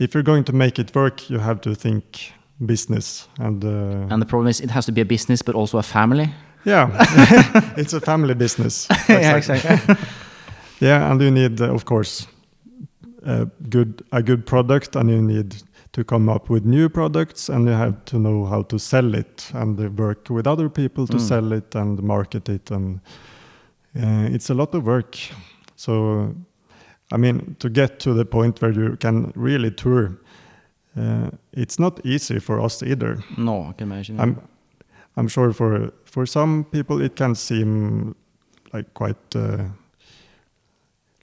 if 0.00 0.14
you're 0.14 0.24
going 0.24 0.44
to 0.44 0.52
make 0.52 0.80
it 0.80 0.94
work, 0.94 1.28
you 1.30 1.38
have 1.40 1.60
to 1.60 1.74
think 1.74 2.32
business 2.58 3.28
and. 3.38 3.64
Uh, 3.64 4.12
And 4.12 4.20
the 4.22 4.26
problem 4.26 4.48
is, 4.48 4.60
it 4.60 4.70
has 4.70 4.84
to 4.86 4.92
be 4.92 5.00
a 5.00 5.04
business, 5.04 5.42
but 5.42 5.54
also 5.54 5.78
a 5.78 5.82
family. 5.82 6.28
Yeah, 6.66 6.88
it's 7.76 7.92
a 7.94 8.00
family 8.00 8.34
business. 8.34 8.88
yeah, 9.08 9.36
exactly. 9.36 9.96
Yeah, 10.80 11.10
and 11.10 11.20
you 11.22 11.30
need, 11.30 11.60
uh, 11.60 11.74
of 11.74 11.84
course, 11.84 12.26
a 13.26 13.46
good 13.68 14.02
a 14.12 14.22
good 14.22 14.44
product, 14.44 14.96
and 14.96 15.08
you 15.10 15.22
need 15.22 15.54
to 15.92 16.04
come 16.04 16.32
up 16.34 16.48
with 16.50 16.64
new 16.64 16.88
products, 16.88 17.48
and 17.50 17.66
you 17.68 17.74
have 17.74 17.94
to 18.04 18.16
know 18.18 18.46
how 18.46 18.62
to 18.62 18.78
sell 18.78 19.14
it, 19.14 19.50
and 19.54 19.78
work 19.98 20.30
with 20.30 20.46
other 20.46 20.68
people 20.68 21.06
to 21.06 21.16
Mm. 21.16 21.20
sell 21.28 21.52
it 21.52 21.74
and 21.76 22.02
market 22.02 22.48
it, 22.48 22.70
and 22.70 23.00
uh, 23.96 24.34
it's 24.34 24.50
a 24.50 24.54
lot 24.54 24.74
of 24.74 24.84
work. 24.84 25.16
So, 25.76 26.34
I 27.12 27.16
mean, 27.16 27.56
to 27.58 27.68
get 27.68 27.98
to 28.00 28.14
the 28.14 28.24
point 28.24 28.60
where 28.62 28.72
you 28.72 28.96
can 28.96 29.32
really 29.34 29.70
tour, 29.70 30.16
uh, 30.96 31.30
it's 31.52 31.78
not 31.78 32.00
easy 32.04 32.38
for 32.40 32.60
us 32.60 32.82
either. 32.82 33.22
no, 33.36 33.68
I 33.68 33.72
can 33.72 33.92
imagine. 33.92 34.20
I'm 34.20 34.36
I'm 35.16 35.28
sure 35.28 35.52
for 35.52 35.92
for 36.04 36.26
some 36.26 36.64
people 36.64 37.04
it 37.04 37.16
can 37.16 37.34
seem 37.34 38.14
like 38.72 38.94
quite 38.94 39.36
uh, 39.36 39.64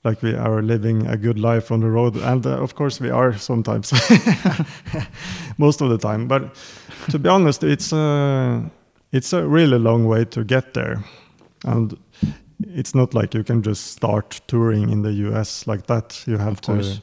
like 0.03 0.21
we 0.21 0.35
are 0.35 0.61
living 0.61 1.07
a 1.07 1.17
good 1.17 1.39
life 1.39 1.71
on 1.71 1.79
the 1.81 1.89
road, 1.89 2.15
and 2.15 2.45
uh, 2.45 2.63
of 2.63 2.75
course 2.75 2.99
we 3.03 3.09
are 3.09 3.37
sometimes, 3.37 3.91
most 5.57 5.81
of 5.81 5.89
the 5.89 5.97
time. 5.97 6.27
But 6.27 6.55
to 7.09 7.19
be 7.19 7.29
honest, 7.29 7.63
it's 7.63 7.93
a 7.93 8.69
it's 9.11 9.33
a 9.33 9.45
really 9.47 9.79
long 9.79 10.05
way 10.05 10.25
to 10.25 10.43
get 10.43 10.73
there, 10.73 11.03
and 11.65 11.97
it's 12.77 12.93
not 12.93 13.13
like 13.13 13.33
you 13.33 13.43
can 13.43 13.63
just 13.63 13.87
start 13.87 14.39
touring 14.47 14.89
in 14.91 15.01
the 15.01 15.11
U.S. 15.11 15.65
like 15.65 15.87
that. 15.87 16.23
You 16.27 16.37
have 16.37 16.61
to 16.61 17.01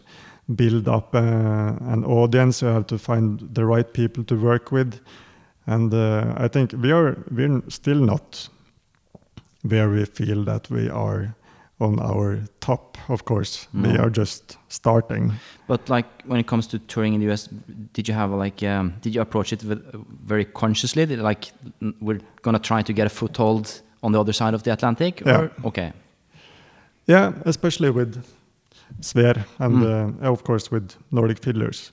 build 0.55 0.89
up 0.89 1.15
uh, 1.15 1.19
an 1.19 2.05
audience. 2.05 2.63
You 2.63 2.69
have 2.69 2.87
to 2.87 2.99
find 2.99 3.41
the 3.53 3.65
right 3.65 3.93
people 3.93 4.23
to 4.25 4.37
work 4.37 4.71
with, 4.71 5.01
and 5.67 5.93
uh, 5.93 6.33
I 6.37 6.49
think 6.49 6.73
we 6.73 6.93
are 6.93 7.17
we're 7.31 7.63
still 7.69 7.99
not 7.99 8.49
where 9.63 9.91
we 9.91 10.05
feel 10.05 10.45
that 10.45 10.71
we 10.71 10.89
are 10.89 11.35
on 11.81 11.99
our 11.99 12.45
top. 12.61 12.97
Of 13.09 13.25
course, 13.25 13.67
we 13.75 13.99
are 13.99 14.11
just 14.11 14.57
starting. 14.69 15.33
But 15.67 15.89
like 15.89 16.07
when 16.25 16.39
it 16.39 16.47
comes 16.47 16.69
to 16.69 16.79
touring 16.79 17.15
in 17.15 17.21
the 17.21 17.33
US, 17.33 17.49
did 17.93 18.07
you 18.07 18.15
have 18.15 18.31
like 18.31 18.63
um, 18.63 18.95
did 19.01 19.13
you 19.13 19.21
approach 19.21 19.53
it 19.53 19.65
with, 19.65 19.83
very 20.25 20.45
consciously? 20.45 21.05
Did, 21.05 21.19
like 21.19 21.51
we're 22.01 22.21
gonna 22.43 22.61
try 22.61 22.83
to 22.83 22.93
get 22.93 23.07
a 23.07 23.11
foothold 23.11 23.83
on 24.05 24.13
the 24.13 24.21
other 24.21 24.33
side 24.33 24.55
of 24.55 24.63
the 24.63 24.73
Atlantic? 24.73 25.23
Yeah. 25.27 25.41
Or, 25.41 25.51
okay. 25.65 25.93
Yeah, 27.07 27.33
especially 27.45 27.91
with 27.91 28.23
Sver 29.01 29.45
and 29.59 29.75
Mm. 29.83 30.23
uh, 30.23 30.31
of 30.33 30.43
course 30.43 30.71
with 30.75 30.97
Nordic 31.11 31.39
Fiddlers. 31.41 31.93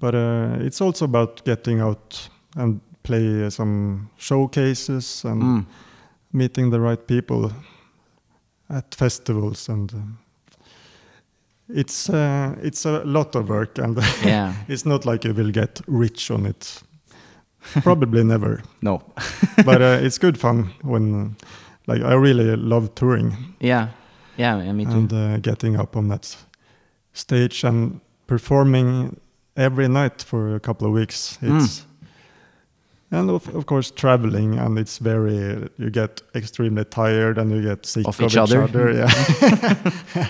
but 0.00 0.14
uh, 0.14 0.66
it's 0.66 0.80
also 0.80 1.04
about 1.04 1.44
getting 1.44 1.80
out 1.82 2.30
and 2.56 2.80
play 3.02 3.50
some 3.50 4.08
showcases 4.16 5.24
and 5.24 5.42
Mm. 5.42 5.66
meeting 6.32 6.70
the 6.70 6.80
right 6.80 7.06
people 7.06 7.50
at 8.68 8.94
festivals 8.94 9.68
and 9.68 9.92
um, 9.92 10.18
it's 11.68 12.08
uh, 12.10 12.54
it's 12.62 12.86
a 12.86 13.02
lot 13.04 13.34
of 13.36 13.48
work 13.48 13.78
and 13.78 13.98
Yeah. 14.24 14.54
it's 14.68 14.84
not 14.86 15.04
like 15.04 15.24
you 15.28 15.34
will 15.34 15.52
get 15.52 15.80
rich 15.86 16.30
on 16.30 16.46
it 16.46 16.82
probably 17.82 18.24
never 18.24 18.62
No. 18.82 19.02
but 19.64 19.80
uh, 19.82 19.98
it's 20.06 20.18
good 20.18 20.38
fun 20.38 20.70
when 20.82 21.36
like 21.86 22.02
i 22.02 22.14
really 22.14 22.56
love 22.56 22.94
touring 22.94 23.32
Yeah. 23.60 23.88
Yeah. 24.36 24.62
yeah 24.62 24.72
me 24.72 24.84
too. 24.84 24.90
and 24.92 25.12
uh, 25.12 25.38
getting 25.38 25.76
up 25.80 25.96
on 25.96 26.08
that 26.08 26.36
stage 27.12 27.64
and 27.64 28.00
performing 28.26 29.16
every 29.56 29.88
night 29.88 30.22
for 30.22 30.54
a 30.54 30.60
couple 30.60 30.86
of 30.86 30.92
weeks 30.94 31.38
Mm. 31.42 31.84
And 33.12 33.28
of, 33.30 33.48
of 33.54 33.64
course 33.66 33.90
traveling 33.90 34.58
and 34.58 34.78
it's 34.78 34.98
very 34.98 35.68
you 35.78 35.90
get 35.90 36.22
extremely 36.34 36.84
tired 36.84 37.38
and 37.38 37.50
you 37.50 37.62
get 37.62 37.84
sick 37.86 38.06
Of 38.06 38.20
of, 38.20 38.26
each 38.26 38.36
other. 38.36 38.92
yeah 38.94 40.26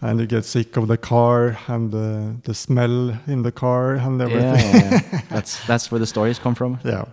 and 0.00 0.20
you 0.20 0.26
get 0.26 0.44
sick 0.44 0.76
of 0.76 0.86
the 0.88 0.96
car 0.96 1.58
and 1.66 1.90
the, 1.92 2.34
the 2.44 2.54
smell 2.54 3.10
in 3.26 3.42
the 3.42 3.52
car 3.52 3.94
and 3.94 4.20
everything 4.22 4.74
yeah, 4.74 5.00
yeah. 5.12 5.20
that's 5.30 5.66
that's 5.66 5.90
where 5.90 5.98
the 6.00 6.06
stories 6.06 6.38
come 6.38 6.54
from. 6.54 6.78
yeah 6.84 7.04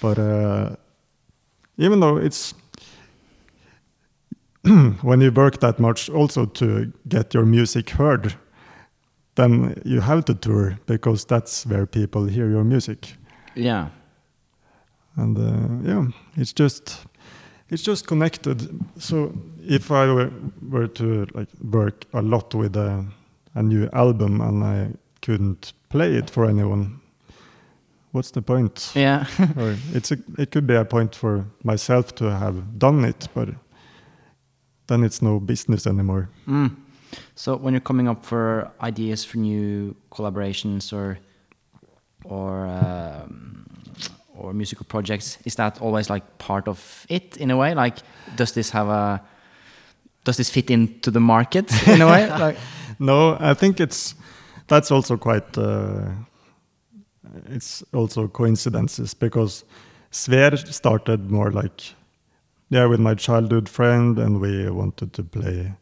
but 0.00 0.18
uh, 0.18 0.76
even 1.78 2.00
though 2.00 2.16
it's 2.16 2.54
when 5.02 5.20
you 5.20 5.30
work 5.30 5.60
that 5.60 5.78
much 5.78 6.08
also 6.10 6.46
to 6.46 6.92
get 7.08 7.34
your 7.34 7.44
music 7.46 7.90
heard 7.90 8.34
then 9.34 9.74
you 9.84 10.00
have 10.00 10.24
to 10.24 10.34
tour 10.34 10.78
because 10.86 11.24
that's 11.26 11.66
where 11.66 11.86
people 11.86 12.24
hear 12.26 12.48
your 12.50 12.64
music 12.64 13.14
Yeah. 13.54 13.88
And 15.16 15.36
uh, 15.38 15.90
yeah 15.90 16.06
it's 16.36 16.52
just 16.52 17.06
it's 17.70 17.82
just 17.82 18.06
connected 18.06 18.80
so 18.98 19.32
if 19.62 19.90
i 19.90 20.06
were, 20.06 20.30
were 20.70 20.88
to 20.88 21.26
like 21.34 21.48
work 21.62 22.04
a 22.12 22.22
lot 22.22 22.54
with 22.54 22.76
a, 22.76 23.04
a 23.54 23.62
new 23.62 23.88
album 23.92 24.40
and 24.40 24.64
i 24.64 24.88
couldn't 25.22 25.72
play 25.88 26.14
it 26.14 26.30
for 26.30 26.44
anyone 26.44 27.00
what's 28.16 28.30
the 28.30 28.42
point 28.42 28.92
Yeah. 28.94 29.26
or 29.56 29.76
it's 29.92 30.10
a, 30.12 30.16
it 30.38 30.50
could 30.50 30.66
be 30.66 30.74
a 30.74 30.84
point 30.84 31.14
for 31.14 31.44
myself 31.62 32.14
to 32.14 32.24
have 32.30 32.78
done 32.78 33.04
it, 33.04 33.28
but 33.34 33.48
then 34.86 35.04
it's 35.04 35.20
no 35.20 35.38
business 35.40 35.86
anymore. 35.86 36.28
Mm. 36.48 36.70
So 37.34 37.56
when 37.56 37.74
you're 37.74 37.80
coming 37.84 38.08
up 38.08 38.24
for 38.24 38.70
ideas 38.80 39.24
for 39.24 39.38
new 39.38 39.94
collaborations 40.10 40.92
or 40.92 41.18
or 42.24 42.66
um, 42.66 43.65
or 44.38 44.52
musical 44.52 44.86
projects, 44.86 45.38
is 45.44 45.54
that 45.56 45.80
always 45.80 46.10
like 46.10 46.38
part 46.38 46.68
of 46.68 47.06
it 47.08 47.36
in 47.36 47.50
a 47.50 47.56
way? 47.56 47.74
Like, 47.74 47.98
does 48.36 48.52
this 48.52 48.70
have 48.70 48.88
a 48.88 49.22
does 50.24 50.36
this 50.36 50.50
fit 50.50 50.70
into 50.70 51.10
the 51.10 51.20
market 51.20 51.72
in 51.86 52.02
a 52.02 52.06
way? 52.06 52.28
Like, 52.38 52.56
No, 52.98 53.36
I 53.40 53.54
think 53.54 53.80
it's 53.80 54.14
that's 54.68 54.90
also 54.90 55.16
quite 55.16 55.56
uh, 55.58 56.10
it's 57.46 57.84
also 57.92 58.28
coincidences 58.28 59.14
because 59.14 59.64
Sver 60.10 60.56
started 60.72 61.30
more 61.30 61.50
like 61.50 61.94
yeah 62.70 62.86
with 62.86 63.00
my 63.00 63.14
childhood 63.14 63.68
friend 63.68 64.18
and 64.18 64.40
we 64.40 64.70
wanted 64.70 65.12
to 65.12 65.22
play 65.22 65.72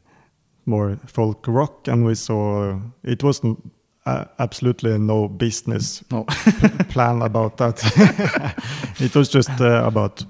more 0.66 0.96
folk 1.06 1.46
rock 1.46 1.88
and 1.88 2.04
we 2.04 2.14
saw 2.14 2.78
it 3.02 3.22
wasn't 3.22 3.58
uh, 4.06 4.24
absolutely 4.38 4.98
no 4.98 5.28
business 5.28 6.02
no. 6.10 6.24
plan 6.88 7.22
about 7.22 7.56
that. 7.56 7.82
it 9.00 9.14
was 9.14 9.28
just 9.28 9.60
uh, 9.60 9.82
about 9.86 10.24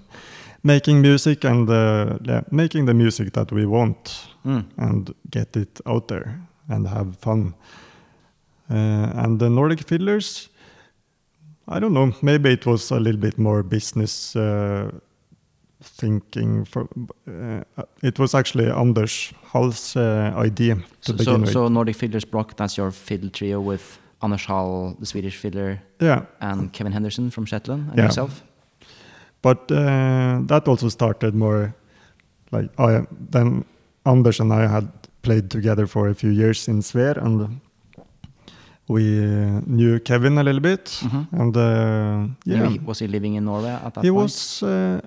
making 0.63 1.01
music 1.03 1.45
and 1.45 1.69
uh, 1.69 2.19
yeah, 2.23 2.43
making 2.51 2.87
the 2.87 2.95
music 2.95 3.33
that 3.33 3.53
we 3.53 3.67
want 3.67 4.29
Mm. 4.47 4.65
and 4.77 5.15
get 5.31 5.57
it 5.57 5.81
out 5.87 6.09
there 6.09 6.39
and 6.69 6.87
have 6.87 7.17
fun. 7.17 7.55
Uh, 8.71 9.25
and 9.25 9.39
the 9.41 9.49
Nordic 9.49 9.87
Fiddlers, 9.87 10.51
I 11.67 11.81
don't 11.81 11.95
know, 11.95 12.13
maybe 12.21 12.51
it 12.53 12.67
was 12.67 12.91
a 12.91 13.01
little 13.01 13.21
bit 13.21 13.39
more 13.39 13.63
business 13.63 14.37
uh, 14.37 14.91
thinking. 15.85 16.65
For, 16.67 16.87
uh, 17.29 17.63
it 18.03 18.19
was 18.19 18.35
actually 18.35 18.71
Anders 18.71 19.33
Hall's 19.53 19.97
uh, 19.97 20.33
idea 20.47 20.75
to 20.77 20.83
So, 21.01 21.13
begin 21.13 21.25
so, 21.25 21.39
with. 21.41 21.53
so 21.53 21.69
Nordic 21.69 21.97
Fiddlers 21.97 22.25
Bloc, 22.31 22.57
that's 22.57 22.77
your 22.79 22.91
fiddle 22.91 23.31
trio 23.31 23.61
with 23.61 23.99
Anders 24.23 24.45
Hall, 24.47 24.97
the 25.01 25.07
Swedish 25.07 25.37
fiddler, 25.37 25.79
yeah, 26.01 26.23
and 26.41 26.73
Kevin 26.73 26.93
Henderson 26.93 27.31
from 27.31 27.45
Shetland, 27.47 27.89
and 27.89 27.99
Yeah. 27.99 28.05
yourself. 28.07 28.43
But 29.43 29.71
uh, 29.71 30.41
that 30.47 30.67
also 30.69 30.89
started 30.89 31.35
more 31.35 31.75
like 32.53 32.71
I 32.79 33.07
then 33.31 33.65
Anders 34.07 34.41
and 34.41 34.53
I 34.53 34.67
had 34.67 34.89
played 35.23 35.51
together 35.51 35.87
for 35.87 36.09
a 36.09 36.15
few 36.15 36.31
years 36.31 36.69
in 36.69 36.81
Sver 36.83 37.17
and 37.17 37.61
we 38.89 39.03
uh, 39.25 39.61
knew 39.67 39.99
Kevin 40.01 40.39
a 40.39 40.43
little 40.43 40.61
bit 40.61 40.85
Mhm. 41.03 41.27
and 41.33 41.57
uh, 41.57 42.29
yeah 42.45 42.69
He- 42.69 42.81
Was 42.87 42.99
he 43.01 43.07
living 43.09 43.35
in 43.37 43.45
Norway 43.45 43.71
at 43.85 43.95
that 43.95 44.05
he 44.05 44.11
point? 44.11 44.23
was 44.23 44.63
uh, 44.63 45.01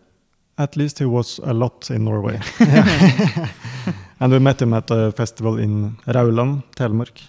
at 0.58 0.76
least 0.76 1.00
he 1.00 1.06
was 1.06 1.40
a 1.44 1.54
lot 1.54 1.90
in 1.92 2.04
Norway. 2.06 2.40
And 4.20 4.34
we 4.34 4.40
met 4.40 4.60
him 4.62 4.74
at 4.74 4.90
a 4.92 5.12
festival 5.12 5.60
in 5.60 5.98
Rauland, 6.08 6.64
Telemark. 6.76 7.22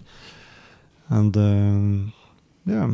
And 1.11 1.37
um, 1.37 2.13
yeah 2.67 2.89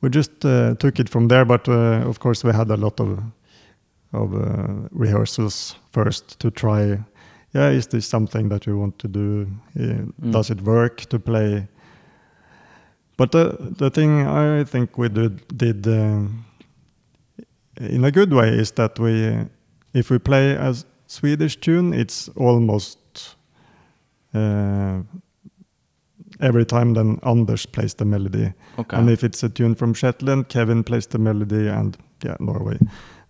we 0.00 0.10
just 0.10 0.44
uh, 0.44 0.74
took 0.74 0.98
it 1.00 1.08
from 1.08 1.28
there 1.28 1.44
but 1.44 1.68
uh, 1.68 2.08
of 2.08 2.18
course 2.20 2.44
we 2.44 2.52
had 2.52 2.70
a 2.70 2.76
lot 2.76 3.00
of 3.00 3.18
of 4.12 4.34
uh, 4.34 4.88
rehearsals 4.90 5.76
first 5.92 6.38
to 6.40 6.50
try 6.50 6.98
yeah 7.54 7.70
is 7.70 7.86
this 7.86 8.06
something 8.06 8.48
that 8.50 8.66
we 8.66 8.72
want 8.74 8.98
to 8.98 9.08
do? 9.08 9.46
Uh, 9.78 9.82
Mm. 10.20 10.32
does 10.32 10.50
it 10.50 10.60
work 10.62 11.06
to 11.08 11.18
play? 11.18 11.66
But 13.16 13.30
the 13.32 13.56
the 13.78 13.90
thing 13.90 14.26
i 14.26 14.64
think 14.64 14.98
we 14.98 15.08
did, 15.08 15.40
did 15.58 15.86
um, 15.86 16.44
in 17.80 18.04
a 18.04 18.10
good 18.10 18.32
way 18.32 18.48
is 18.60 18.72
that 18.72 18.98
we 18.98 19.46
if 19.94 20.10
we 20.10 20.18
play 20.18 20.52
a 20.52 20.74
swedish 21.06 21.56
tune 21.60 21.92
it's 21.92 22.28
almost 22.36 23.36
uh, 24.34 25.00
every 26.40 26.64
time 26.64 26.94
then 26.94 27.18
anders 27.22 27.66
plays 27.66 27.94
the 27.94 28.04
melody 28.04 28.52
Okay. 28.78 28.96
and 28.96 29.10
if 29.10 29.24
it's 29.24 29.42
a 29.42 29.48
tune 29.48 29.74
from 29.74 29.92
Shetland, 29.94 30.48
Kevin 30.48 30.84
plays 30.84 31.06
the 31.08 31.18
melody, 31.18 31.66
and 31.68 31.96
yeah, 32.24 32.36
Norway. 32.38 32.78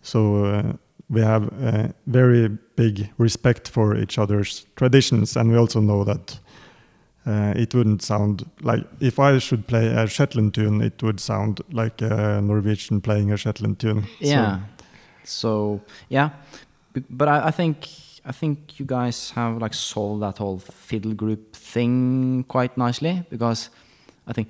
So 0.03 0.45
uh, 0.45 0.73
we 1.09 1.23
have 1.23 1.49
uh, 1.63 1.89
very 2.07 2.49
big 2.77 3.09
respect 3.19 3.67
for 3.69 3.97
each 3.97 4.19
other's 4.19 4.67
traditions, 4.77 5.37
and 5.37 5.51
we 5.51 5.57
also 5.57 5.81
know 5.81 6.05
that 6.05 6.39
uh, 7.27 7.55
it 7.57 7.75
wouldn't 7.75 8.03
sound 8.03 8.45
like 8.61 8.85
if 9.01 9.19
I 9.19 9.39
should 9.39 9.67
play 9.67 9.87
a 9.87 10.07
Shetland 10.07 10.53
tune, 10.53 10.83
it 10.83 11.03
would 11.03 11.19
sound 11.19 11.61
like 11.73 12.03
a 12.03 12.43
Norwegian 12.43 13.01
playing 13.01 13.33
a 13.33 13.37
Shetland 13.39 13.79
tune. 13.79 14.05
Yeah. 14.21 14.59
So 14.59 14.63
yeah, 16.09 16.31
but 17.11 17.29
I, 17.29 17.47
I 17.49 17.51
think 17.51 17.89
I 18.25 18.33
think 18.33 18.79
you 18.81 18.87
guys 18.87 19.31
have 19.31 19.59
like 19.63 19.75
solved 19.75 20.23
that 20.23 20.39
whole 20.39 20.59
fiddle 20.59 21.15
group 21.15 21.55
thing 21.57 22.45
quite 22.49 22.77
nicely 22.77 23.23
because 23.31 23.71
I 24.27 24.33
think 24.33 24.49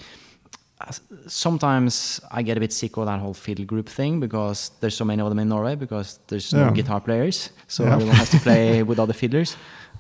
sometimes 1.27 2.21
I 2.31 2.43
get 2.43 2.57
a 2.57 2.61
bit 2.61 2.73
sick 2.73 2.97
of 2.97 3.07
that 3.07 3.21
whole 3.21 3.35
fiddle 3.35 3.65
group 3.65 3.89
thing 3.89 4.21
because 4.21 4.71
there's 4.81 4.97
so 4.97 5.05
many 5.05 5.23
of 5.23 5.29
them 5.29 5.39
in 5.39 5.49
Norway 5.49 5.75
because 5.75 6.19
there's 6.29 6.53
no 6.53 6.67
Yeah. 6.67 6.73
guitar 6.73 7.01
players, 7.01 7.51
so 7.67 7.85
Yeah. 7.85 7.93
everyone 7.95 8.17
has 8.17 8.31
to 8.31 8.39
play 8.41 8.83
with 8.89 8.99
other 8.99 9.13
fiddlers, 9.15 9.57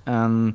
and 0.06 0.54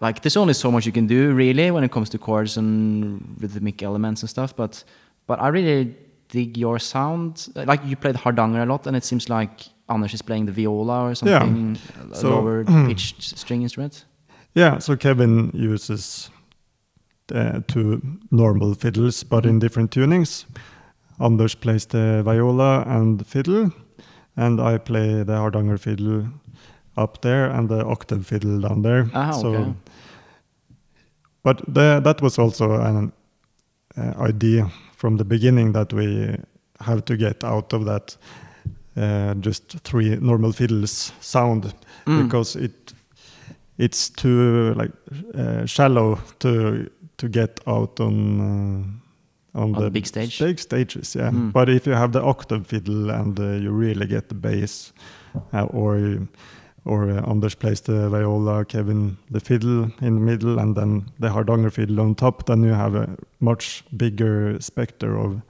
like 0.00 0.20
there's 0.22 0.36
only 0.36 0.54
so 0.54 0.70
much 0.70 0.86
you 0.86 0.92
can 0.92 1.06
do 1.06 1.32
really 1.32 1.70
when 1.70 1.84
it 1.84 1.90
comes 1.92 2.08
to 2.10 2.18
chords 2.18 2.56
and 2.56 3.20
rhythmic 3.40 3.82
elements 3.82 4.22
and 4.22 4.30
stuff. 4.30 4.54
But 4.56 4.84
but 5.26 5.40
I 5.40 5.48
really 5.48 5.94
dig 6.32 6.56
your 6.58 6.78
sound. 6.80 7.48
Like 7.54 7.84
you 7.84 7.96
played 7.96 8.16
Hardanger 8.16 8.62
a 8.62 8.66
lot, 8.66 8.86
and 8.86 8.96
it 8.96 9.04
seems 9.04 9.28
like 9.28 9.50
Anders 9.88 10.14
is 10.14 10.22
playing 10.22 10.46
the 10.46 10.52
viola 10.52 11.10
or 11.10 11.14
something, 11.14 11.78
a 12.12 12.14
So- 12.16 12.30
lower 12.30 12.64
pitched 12.88 13.22
string 13.38 13.62
instrument. 13.62 14.04
Yeah, 14.54 14.78
so 14.80 14.96
Kevin 14.96 15.50
uses 15.54 16.30
uh, 17.34 17.60
two 17.66 18.00
normal 18.30 18.74
fiddles, 18.74 19.24
but 19.24 19.46
in 19.46 19.58
different 19.58 19.90
tunings. 19.90 20.44
Anders 21.20 21.54
plays 21.54 21.86
the 21.86 22.22
viola 22.24 22.82
and 22.86 23.26
fiddle, 23.26 23.70
and 24.36 24.60
I 24.60 24.78
play 24.78 25.22
the 25.24 25.32
Hardanger 25.36 25.78
fiddle 25.78 26.26
up 26.96 27.20
there 27.22 27.46
and 27.50 27.68
the 27.68 27.84
octave 27.84 28.26
fiddle 28.26 28.60
down 28.60 28.82
there. 28.82 29.08
Ah, 29.14 29.38
okay. 29.38 29.72
but 31.42 31.62
the, 31.66 32.00
that 32.04 32.20
was 32.22 32.38
also 32.38 32.72
an 32.80 33.12
uh, 33.96 34.12
idea 34.28 34.70
from 35.02 35.16
the 35.16 35.24
beginning 35.24 35.72
that 35.72 35.92
we 35.92 36.36
have 36.78 37.00
to 37.04 37.16
get 37.16 37.42
out 37.44 37.72
of 37.72 37.84
that 37.84 38.16
uh, 38.96 39.34
just 39.40 39.80
three 39.82 40.16
normal 40.20 40.52
fiddles 40.52 41.12
sound 41.20 41.74
Mm. 42.06 42.24
because 42.24 42.56
it 42.64 42.94
it's 43.78 44.10
too 44.10 44.74
like 44.74 44.92
uh, 45.34 45.66
shallow 45.66 46.18
to 46.38 46.88
to 47.16 47.28
get 47.28 47.60
out 47.66 48.00
on 48.00 49.00
on, 49.54 49.72
the 49.72 49.90
big 49.90 50.06
stage? 50.06 50.38
Big 50.38 50.58
stages, 50.58 51.14
yeah. 51.14 51.30
Mm. 51.30 51.52
But 51.52 51.68
if 51.68 51.86
you 51.86 51.92
have 51.94 52.12
the 52.12 52.22
octave 52.22 52.66
fiddle 52.66 53.10
and 53.10 53.38
uh, 53.38 53.62
you 53.62 53.70
really 53.70 54.06
get 54.06 54.28
the 54.28 54.34
bass, 54.34 54.92
uh, 55.52 55.64
or 55.64 55.98
you, 55.98 56.28
or 56.84 57.10
uh, 57.10 57.30
Anders 57.30 57.54
plays 57.54 57.80
the 57.82 58.08
viola, 58.10 58.64
Kevin 58.64 59.16
the 59.30 59.40
fiddle 59.40 59.90
in 60.00 60.14
the 60.14 60.20
middle, 60.20 60.58
and 60.58 60.74
then 60.76 61.04
the 61.20 61.30
hardanger 61.30 61.70
fiddle 61.70 62.00
on 62.00 62.14
top, 62.14 62.46
then 62.46 62.62
you 62.64 62.72
have 62.74 62.94
a 62.94 63.16
much 63.40 63.84
bigger 63.96 64.60
specter 64.60 65.16
of 65.18 65.40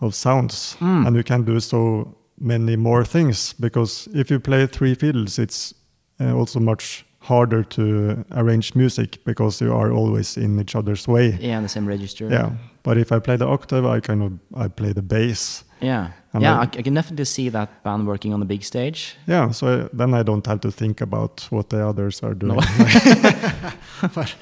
of 0.00 0.14
sounds, 0.14 0.76
Mm. 0.80 1.06
and 1.06 1.16
you 1.16 1.22
can 1.22 1.44
do 1.44 1.60
so 1.60 2.14
many 2.38 2.76
more 2.76 3.04
things. 3.04 3.54
Because 3.60 4.08
if 4.12 4.30
you 4.30 4.40
play 4.40 4.66
three 4.66 4.94
fiddles, 4.94 5.38
it's 5.38 5.74
uh, 6.20 6.34
also 6.38 6.60
much 6.60 7.04
harder 7.20 7.64
to 7.64 8.24
arrange 8.32 8.74
music 8.74 9.24
because 9.24 9.64
you 9.64 9.72
are 9.72 9.92
always 9.92 10.36
in 10.36 10.60
each 10.60 10.76
other's 10.76 11.08
way. 11.08 11.38
Yeah, 11.40 11.56
in 11.56 11.62
the 11.62 11.68
same 11.68 11.86
register. 11.88 12.28
Yeah, 12.30 12.50
but 12.82 12.98
if 12.98 13.12
I 13.12 13.18
play 13.20 13.36
the 13.36 13.46
octave, 13.46 13.86
I 13.86 14.00
kind 14.00 14.22
of 14.22 14.32
I 14.64 14.68
play 14.68 14.92
the 14.92 15.02
bass. 15.02 15.64
Yeah. 15.80 16.08
And 16.34 16.42
yeah, 16.42 16.58
I- 16.58 16.78
I, 16.78 16.82
can 16.82 16.94
definitely 16.94 17.24
see 17.26 17.48
that 17.50 17.68
band 17.84 18.06
working 18.06 18.34
on 18.34 18.40
the 18.40 18.46
big 18.46 18.62
stage. 18.64 19.16
Yeah, 19.26 19.52
so 19.52 19.66
I, 19.66 19.88
then 19.96 20.14
I 20.14 20.22
don't 20.24 20.46
have 20.46 20.58
to 20.60 20.70
think 20.70 21.00
about 21.00 21.46
what 21.50 21.68
the 21.68 21.86
others 21.88 22.22
are 22.22 22.34
doing. 22.34 22.56
No. 22.56 22.60
But, 24.14 24.34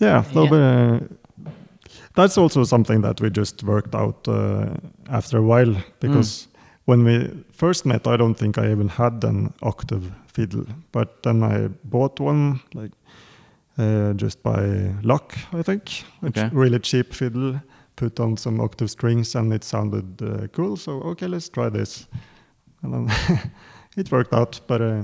yeah, 0.00 0.22
so, 0.32 0.46
uh, 0.46 1.00
that's 2.14 2.38
also 2.38 2.64
something 2.64 3.02
that 3.02 3.20
we 3.20 3.30
just 3.30 3.62
worked 3.62 3.94
out 3.94 4.26
uh, 4.28 4.66
after 5.08 5.38
a 5.38 5.42
while 5.42 5.76
because 6.00 6.48
when 6.86 7.04
we 7.04 7.28
first 7.52 7.84
met, 7.86 8.06
I 8.06 8.16
don't 8.16 8.34
think 8.34 8.56
I 8.58 8.70
even 8.70 8.88
had 8.88 9.24
an 9.24 9.52
octave 9.62 10.10
fiddle, 10.26 10.64
but 10.92 11.22
then 11.22 11.42
I 11.42 11.68
bought 11.84 12.18
one 12.20 12.60
like 12.74 12.92
uh, 13.78 14.12
just 14.14 14.42
by 14.42 14.92
luck, 15.02 15.34
I 15.52 15.62
think. 15.62 16.04
A 16.22 16.30
ch- 16.30 16.52
really 16.52 16.78
cheap 16.80 17.12
fiddle, 17.14 17.60
put 17.98 18.20
on 18.20 18.36
some 18.36 18.60
octave 18.60 18.90
strings, 18.90 19.34
and 19.34 19.52
it 19.52 19.64
sounded 19.64 20.22
uh, 20.22 20.46
cool. 20.52 20.76
So 20.76 21.02
okay, 21.10 21.26
let's 21.26 21.48
try 21.48 21.68
this, 21.70 22.06
and 22.82 22.92
then 22.94 23.16
it 23.96 24.10
worked 24.12 24.32
out. 24.32 24.60
But 24.66 24.80
uh, 24.80 25.02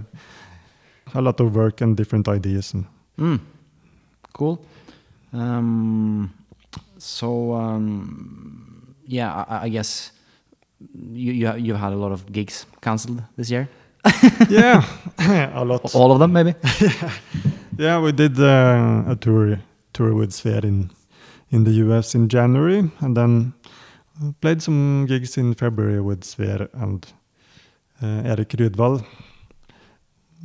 a 1.15 1.21
lot 1.21 1.41
of 1.41 1.55
work 1.55 1.81
and 1.83 1.97
different 1.97 2.29
ideas. 2.29 2.75
And 2.75 2.87
Mm. 3.19 3.39
Cool. 4.33 4.59
Um, 5.33 6.31
so 6.99 7.53
um, 7.53 8.95
yeah, 9.07 9.45
I, 9.49 9.67
I 9.67 9.69
guess 9.69 10.13
you 10.95 11.33
you 11.33 11.55
you 11.57 11.75
had 11.75 11.93
a 11.93 11.97
lot 11.97 12.13
of 12.13 12.25
gigs 12.33 12.67
cancelled 12.81 13.23
this 13.37 13.51
year. 13.51 13.69
yeah, 14.51 14.83
a 15.55 15.65
lot. 15.65 15.95
All 15.95 16.13
of 16.13 16.19
them, 16.19 16.33
maybe. 16.33 16.55
Yeah, 17.79 18.01
we 18.01 18.13
did 18.13 18.39
uh, 18.39 19.05
a 19.13 19.17
tour 19.17 19.59
tour 19.93 20.15
with 20.15 20.31
Sver 20.31 20.65
in 20.65 20.91
in 21.55 21.65
the 21.65 21.71
US 21.87 22.15
in 22.15 22.29
January, 22.29 22.91
and 23.01 23.17
then 23.17 23.53
uh, 24.21 24.33
played 24.41 24.61
some 24.61 25.07
gigs 25.07 25.39
in 25.39 25.55
February 25.55 26.01
with 26.01 26.23
Sver 26.23 26.69
and 26.73 27.07
uh, 28.03 28.29
Erik. 28.31 28.55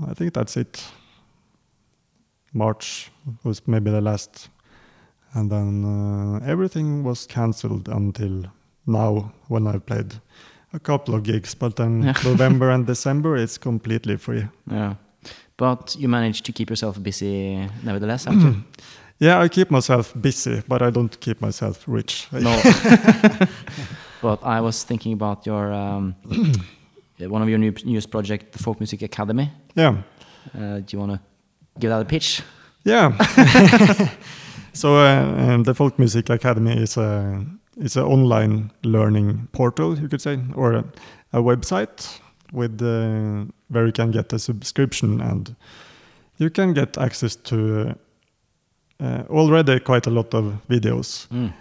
I 0.07 0.13
think 0.13 0.33
that's 0.33 0.55
it. 0.55 0.85
March 2.53 3.11
was 3.43 3.67
maybe 3.67 3.91
the 3.91 4.01
last, 4.01 4.49
and 5.33 5.51
then 5.51 5.83
uh, 5.85 6.45
everything 6.45 7.03
was 7.03 7.27
cancelled 7.27 7.89
until 7.89 8.45
now 8.85 9.31
when 9.47 9.67
I 9.67 9.79
played 9.79 10.13
a 10.73 10.79
couple 10.79 11.15
of 11.15 11.23
gigs. 11.23 11.55
But 11.55 11.75
then 11.75 12.03
Yeah. 12.03 12.13
November 12.23 12.69
and 12.69 12.85
December 12.85 13.35
it's 13.35 13.57
completely 13.57 14.17
free. 14.17 14.47
Yeah. 14.71 14.95
But 15.57 15.95
you 15.99 16.07
managed 16.07 16.45
to 16.45 16.53
keep 16.53 16.69
yourself 16.69 16.97
busy 17.01 17.67
nevertheless, 17.83 18.27
actually. 18.27 18.63
Yeah, 19.19 19.43
I 19.43 19.49
keep 19.49 19.69
myself 19.69 20.13
busy, 20.19 20.61
but 20.67 20.81
I 20.81 20.89
don't 20.91 21.19
keep 21.19 21.41
myself 21.41 21.83
rich. 21.87 22.27
No. 22.31 22.61
but 24.21 24.39
I 24.43 24.61
was 24.61 24.83
thinking 24.83 25.13
about 25.13 25.45
your 25.45 25.73
um, 25.73 26.15
one 27.19 27.41
of 27.41 27.49
your 27.49 27.57
new, 27.57 27.73
newest 27.83 28.11
project, 28.11 28.53
the 28.53 28.59
Folk 28.59 28.79
Music 28.79 29.01
Academy. 29.01 29.51
Yeah, 29.75 29.97
Uh, 30.55 30.79
do 30.79 30.85
you 30.95 30.99
want 30.99 31.11
to 31.11 31.19
give 31.79 31.89
that 31.91 32.01
a 32.01 32.05
pitch? 32.05 32.41
yeah. 32.85 33.11
so 34.73 34.95
uh, 34.95 35.53
um, 35.53 35.63
the 35.63 35.73
Folk 35.73 35.99
Music 35.99 36.29
Academy 36.29 36.81
is 36.81 36.97
a 36.97 37.45
is 37.77 37.97
an 37.97 38.03
online 38.03 38.71
learning 38.83 39.47
portal, 39.51 39.97
you 39.99 40.07
could 40.09 40.21
say, 40.21 40.39
or 40.55 40.73
a, 40.73 40.83
a 41.33 41.41
website 41.41 42.19
with 42.53 42.81
uh, 42.81 43.45
where 43.69 43.85
you 43.85 43.91
can 43.91 44.11
get 44.11 44.33
a 44.33 44.39
subscription 44.39 45.21
and 45.21 45.55
you 46.37 46.49
can 46.49 46.73
get 46.73 46.97
access 46.97 47.35
to 47.35 47.95
uh, 48.99 49.23
already 49.29 49.79
quite 49.79 50.07
a 50.07 50.11
lot 50.11 50.33
of 50.33 50.53
videos. 50.69 51.27
Mm. 51.29 51.53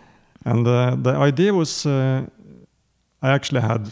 And 0.45 0.67
uh, 0.67 0.97
the 0.97 1.17
idea 1.17 1.53
was 1.53 1.87
uh, 1.87 2.23
I 3.23 3.31
actually 3.31 3.61
had 3.61 3.91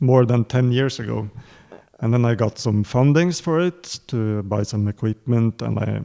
more 0.00 0.24
than 0.26 0.44
10 0.44 0.72
years 0.72 0.98
ago. 1.00 1.28
And 2.00 2.12
then 2.12 2.24
I 2.24 2.34
got 2.34 2.58
some 2.58 2.84
fundings 2.84 3.40
for 3.40 3.60
it 3.60 4.00
to 4.08 4.42
buy 4.42 4.64
some 4.64 4.88
equipment. 4.88 5.62
And 5.62 5.78
I, 5.78 6.02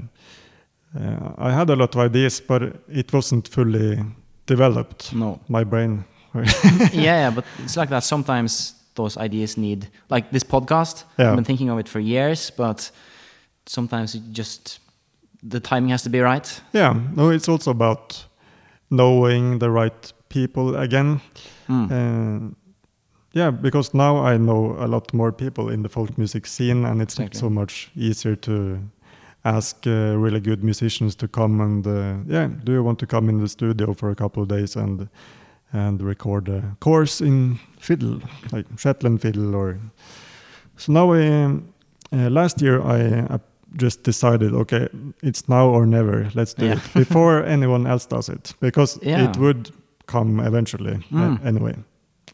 uh, 0.99 1.33
I 1.37 1.51
had 1.51 1.69
a 1.69 1.75
lot 1.75 1.95
of 1.95 2.01
ideas, 2.01 2.39
but 2.39 2.61
it 2.87 3.11
wasn't 3.11 3.47
fully 3.47 4.03
developed. 4.45 5.13
No. 5.13 5.39
My 5.47 5.63
brain. 5.63 6.05
yeah, 6.35 6.91
yeah, 6.93 7.31
but 7.31 7.45
it's 7.63 7.77
like 7.77 7.89
that. 7.89 8.03
Sometimes 8.03 8.75
those 8.95 9.17
ideas 9.17 9.57
need, 9.57 9.89
like 10.09 10.29
this 10.31 10.43
podcast. 10.43 11.03
Yeah. 11.17 11.29
I've 11.29 11.35
been 11.35 11.45
thinking 11.45 11.69
of 11.69 11.79
it 11.79 11.89
for 11.89 11.99
years, 11.99 12.51
but 12.51 12.91
sometimes 13.65 14.13
it 14.15 14.21
just 14.31 14.79
the 15.43 15.59
timing 15.59 15.89
has 15.91 16.03
to 16.03 16.09
be 16.09 16.19
right. 16.19 16.61
yeah, 16.73 16.93
no, 17.15 17.29
it's 17.29 17.49
also 17.49 17.71
about 17.71 18.25
knowing 18.89 19.59
the 19.59 19.69
right 19.69 20.13
people 20.29 20.75
again. 20.75 21.19
Mm. 21.67 21.91
Uh, 21.91 22.55
yeah, 23.33 23.51
because 23.51 23.93
now 23.93 24.17
I 24.17 24.37
know 24.37 24.75
a 24.79 24.87
lot 24.87 25.13
more 25.13 25.31
people 25.31 25.69
in 25.73 25.83
the 25.83 25.89
folk 25.89 26.17
music 26.17 26.47
scene, 26.47 26.85
and 26.85 27.01
it's 27.01 27.13
Exactly. 27.19 27.39
so 27.39 27.49
much 27.49 27.91
easier 27.95 28.35
to 28.35 28.79
ask 29.43 29.85
uh, 29.87 30.15
really 30.17 30.39
good 30.39 30.63
musicians 30.63 31.15
to 31.15 31.27
come 31.27 31.61
and 31.63 31.85
uh, 31.87 32.15
yeah, 32.27 32.49
do 32.63 32.71
you 32.73 32.83
want 32.83 32.99
to 32.99 33.05
come 33.07 33.29
in 33.29 33.37
the 33.39 33.47
studio 33.47 33.93
for 33.93 34.09
a 34.09 34.15
couple 34.15 34.43
of 34.43 34.49
days 34.49 34.75
and 34.75 35.07
and 35.73 36.01
record 36.01 36.49
a 36.49 36.61
course 36.79 37.21
in 37.25 37.59
fiddle, 37.79 38.21
like 38.53 38.65
Shetland 38.77 39.21
fiddle, 39.21 39.53
or 39.55 39.77
so 40.77 40.93
now 40.93 41.13
um, 41.13 41.73
Uh, 42.13 42.29
last 42.29 42.61
year, 42.61 42.81
I 42.81 43.33
uh, 43.33 43.37
just 43.75 44.03
decided, 44.03 44.53
okay, 44.53 44.87
it's 45.23 45.47
now 45.49 45.69
or 45.69 45.85
never. 45.85 46.29
Let's 46.33 46.53
do 46.53 46.65
Yeah. 46.65 46.73
it 46.77 46.93
before 46.93 47.43
anyone 47.53 47.87
else 47.89 48.05
does 48.07 48.29
it, 48.29 48.53
because 48.59 48.99
Yeah. 49.03 49.29
it 49.29 49.37
would 49.37 49.71
come 50.05 50.39
eventually. 50.47 50.99
Mm. 51.11 51.45
anyway, 51.45 51.75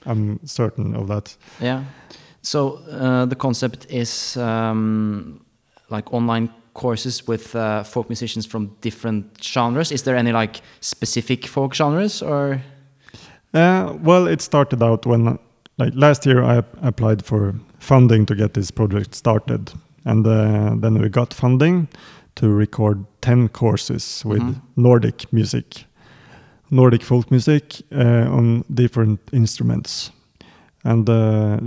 I'm 0.05 0.39
certain 0.45 0.95
of 0.95 1.07
that. 1.07 1.37
Yeah. 1.61 1.83
So 2.41 2.79
uh, 2.91 3.25
the 3.25 3.35
concept 3.35 3.85
is 3.89 4.37
um, 4.37 5.39
like 5.89 6.13
online 6.13 6.49
courses 6.73 7.27
with 7.27 7.55
uh, 7.55 7.83
folk 7.83 8.09
musicians 8.09 8.45
from 8.45 8.69
different 8.81 9.25
genres. 9.43 9.91
Is 9.91 10.03
there 10.03 10.17
any 10.17 10.31
like 10.31 10.61
specific 10.81 11.45
folk 11.47 11.73
genres 11.75 12.21
or? 12.21 12.61
Uh, 13.53 13.93
well, 14.03 14.27
it 14.27 14.41
started 14.41 14.81
out 14.83 15.05
when, 15.05 15.37
like 15.77 15.93
last 15.95 16.25
year, 16.25 16.43
I 16.43 16.63
applied 16.81 17.23
for 17.25 17.53
funding 17.79 18.25
to 18.25 18.35
get 18.35 18.53
this 18.53 18.71
project 18.71 19.13
started, 19.15 19.71
and 20.05 20.25
uh, 20.27 20.75
then 20.81 20.99
we 21.01 21.09
got 21.09 21.33
funding 21.33 21.87
to 22.35 22.47
record 22.49 23.05
ten 23.21 23.47
courses 23.49 24.23
with 24.25 24.41
Mhm. 24.41 24.61
Nordic 24.75 25.31
music, 25.33 25.85
Nordic 26.69 27.03
folk 27.03 27.29
music 27.31 27.81
uh, 27.91 28.27
on 28.37 28.63
different 28.73 29.19
instruments, 29.31 30.11
and 30.83 31.09
uh, 31.09 31.57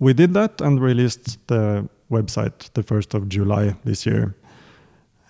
we 0.00 0.12
did 0.14 0.34
that 0.34 0.60
and 0.60 0.80
released 0.80 1.38
the 1.46 1.88
website 2.10 2.70
the 2.74 2.82
first 2.82 3.14
of 3.14 3.28
July 3.28 3.74
this 3.84 4.06
year. 4.06 4.34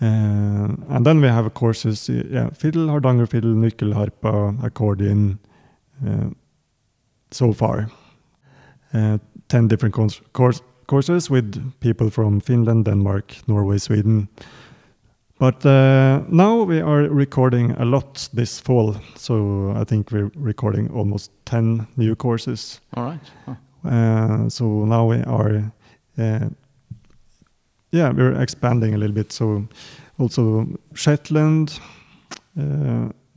Uh, 0.03 0.69
and 0.91 1.07
then 1.07 1.21
we 1.23 1.29
have 1.29 1.49
courses, 1.55 2.09
yeah, 2.09 2.51
fiddle, 2.53 2.89
hardanger 2.89 3.27
fiddle, 3.27 3.55
nyckelharpa, 3.55 4.63
accordion, 4.63 5.39
uh, 6.07 6.29
so 7.31 7.53
far. 7.53 7.89
Uh, 8.93 9.19
10 9.49 9.69
different 9.69 9.95
course, 9.95 10.21
course, 10.33 10.61
courses 10.87 11.31
with 11.31 11.73
people 11.81 12.11
from 12.11 12.41
Finland, 12.41 12.85
Denmark, 12.85 13.37
Norway, 13.47 13.79
Sweden. 13.79 14.29
But 15.39 15.67
uh, 15.67 16.23
now 16.29 16.63
we 16.63 16.81
are 16.81 17.03
recording 17.03 17.73
a 17.73 17.85
lot 17.85 18.29
this 18.35 18.59
fall, 18.61 18.97
so 19.17 19.73
I 19.77 19.85
think 19.85 20.11
we're 20.11 20.31
recording 20.35 20.91
almost 20.91 21.31
10 21.45 21.87
new 21.97 22.15
courses. 22.15 22.81
All 22.95 23.05
right. 23.05 23.21
Huh. 23.45 23.55
Uh, 23.85 24.49
so 24.49 24.65
now 24.87 25.05
we 25.05 25.23
are, 25.25 25.73
uh, 26.19 26.49
yeah, 27.93 28.13
we're 28.13 28.41
expanding 28.41 28.95
a 28.95 28.99
little 28.99 29.15
bit. 29.15 29.33
So 29.33 29.69
also 30.19 30.67
Shetland. 30.95 31.81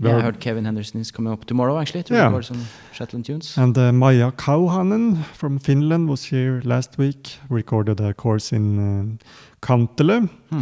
Yeah, 0.02 0.18
I 0.18 0.22
heard 0.22 0.40
Kevin 0.40 0.66
Henderson 0.66 1.02
is 1.02 1.12
coming 1.12 1.34
up 1.34 1.46
tomorrow 1.46 1.78
actually 1.78 2.04
to 2.04 2.14
Yeah. 2.14 2.26
record 2.28 2.46
some 2.46 2.66
Shetland 2.94 3.26
tunes. 3.26 3.58
And 3.58 3.78
uh, 3.78 3.92
Maija 3.92 4.32
Kauhanen 4.32 5.24
from 5.34 5.60
Finland 5.60 6.08
was 6.10 6.24
here 6.32 6.62
last 6.64 6.98
week, 6.98 7.38
recorded 7.50 8.00
a 8.00 8.14
course 8.14 8.56
in 8.56 8.80
uh, 8.80 9.18
Kantele. 9.62 10.30
Hmm. 10.50 10.62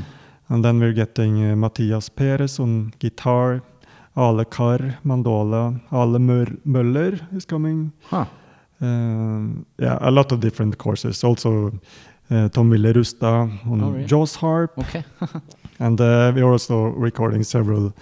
And 0.50 0.64
then 0.64 0.80
we're 0.80 0.94
getting 0.94 1.52
uh, 1.52 1.56
Mattias 1.56 2.10
Pérez 2.10 2.60
on 2.60 2.92
guitar, 3.00 3.62
Ale 4.16 4.46
Carr, 4.46 4.98
Mandola, 5.06 5.80
Ale 5.92 6.20
Møller 6.66 7.20
is 7.36 7.46
coming. 7.46 7.92
Huh. 8.10 8.26
Um, 8.82 9.66
yeah, 9.78 9.98
a 10.02 10.10
lot 10.12 10.32
of 10.32 10.40
different 10.40 10.78
courses. 10.78 11.24
Also, 11.24 11.72
uh, 12.32 12.50
Tom 12.50 12.70
Willy 12.70 12.94
Rustad 12.94 13.50
on 13.70 13.82
Oh, 13.84 13.90
really? 13.92 14.06
Jaws 14.06 14.36
harp, 14.36 14.78
Okay. 14.78 15.04
and 15.80 16.00
uh, 16.02 16.32
we 16.36 16.42
are 16.42 16.52
also 16.52 16.86
recording 16.88 17.44
several 17.44 17.94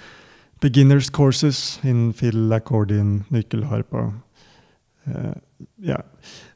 beginners 0.66 1.12
courses 1.12 1.80
in 1.84 2.12
fiddle, 2.14 2.52
accordion, 2.52 3.24
nyckelharpa. 3.32 4.14
Uh, 5.08 5.34
yeah, 5.78 6.02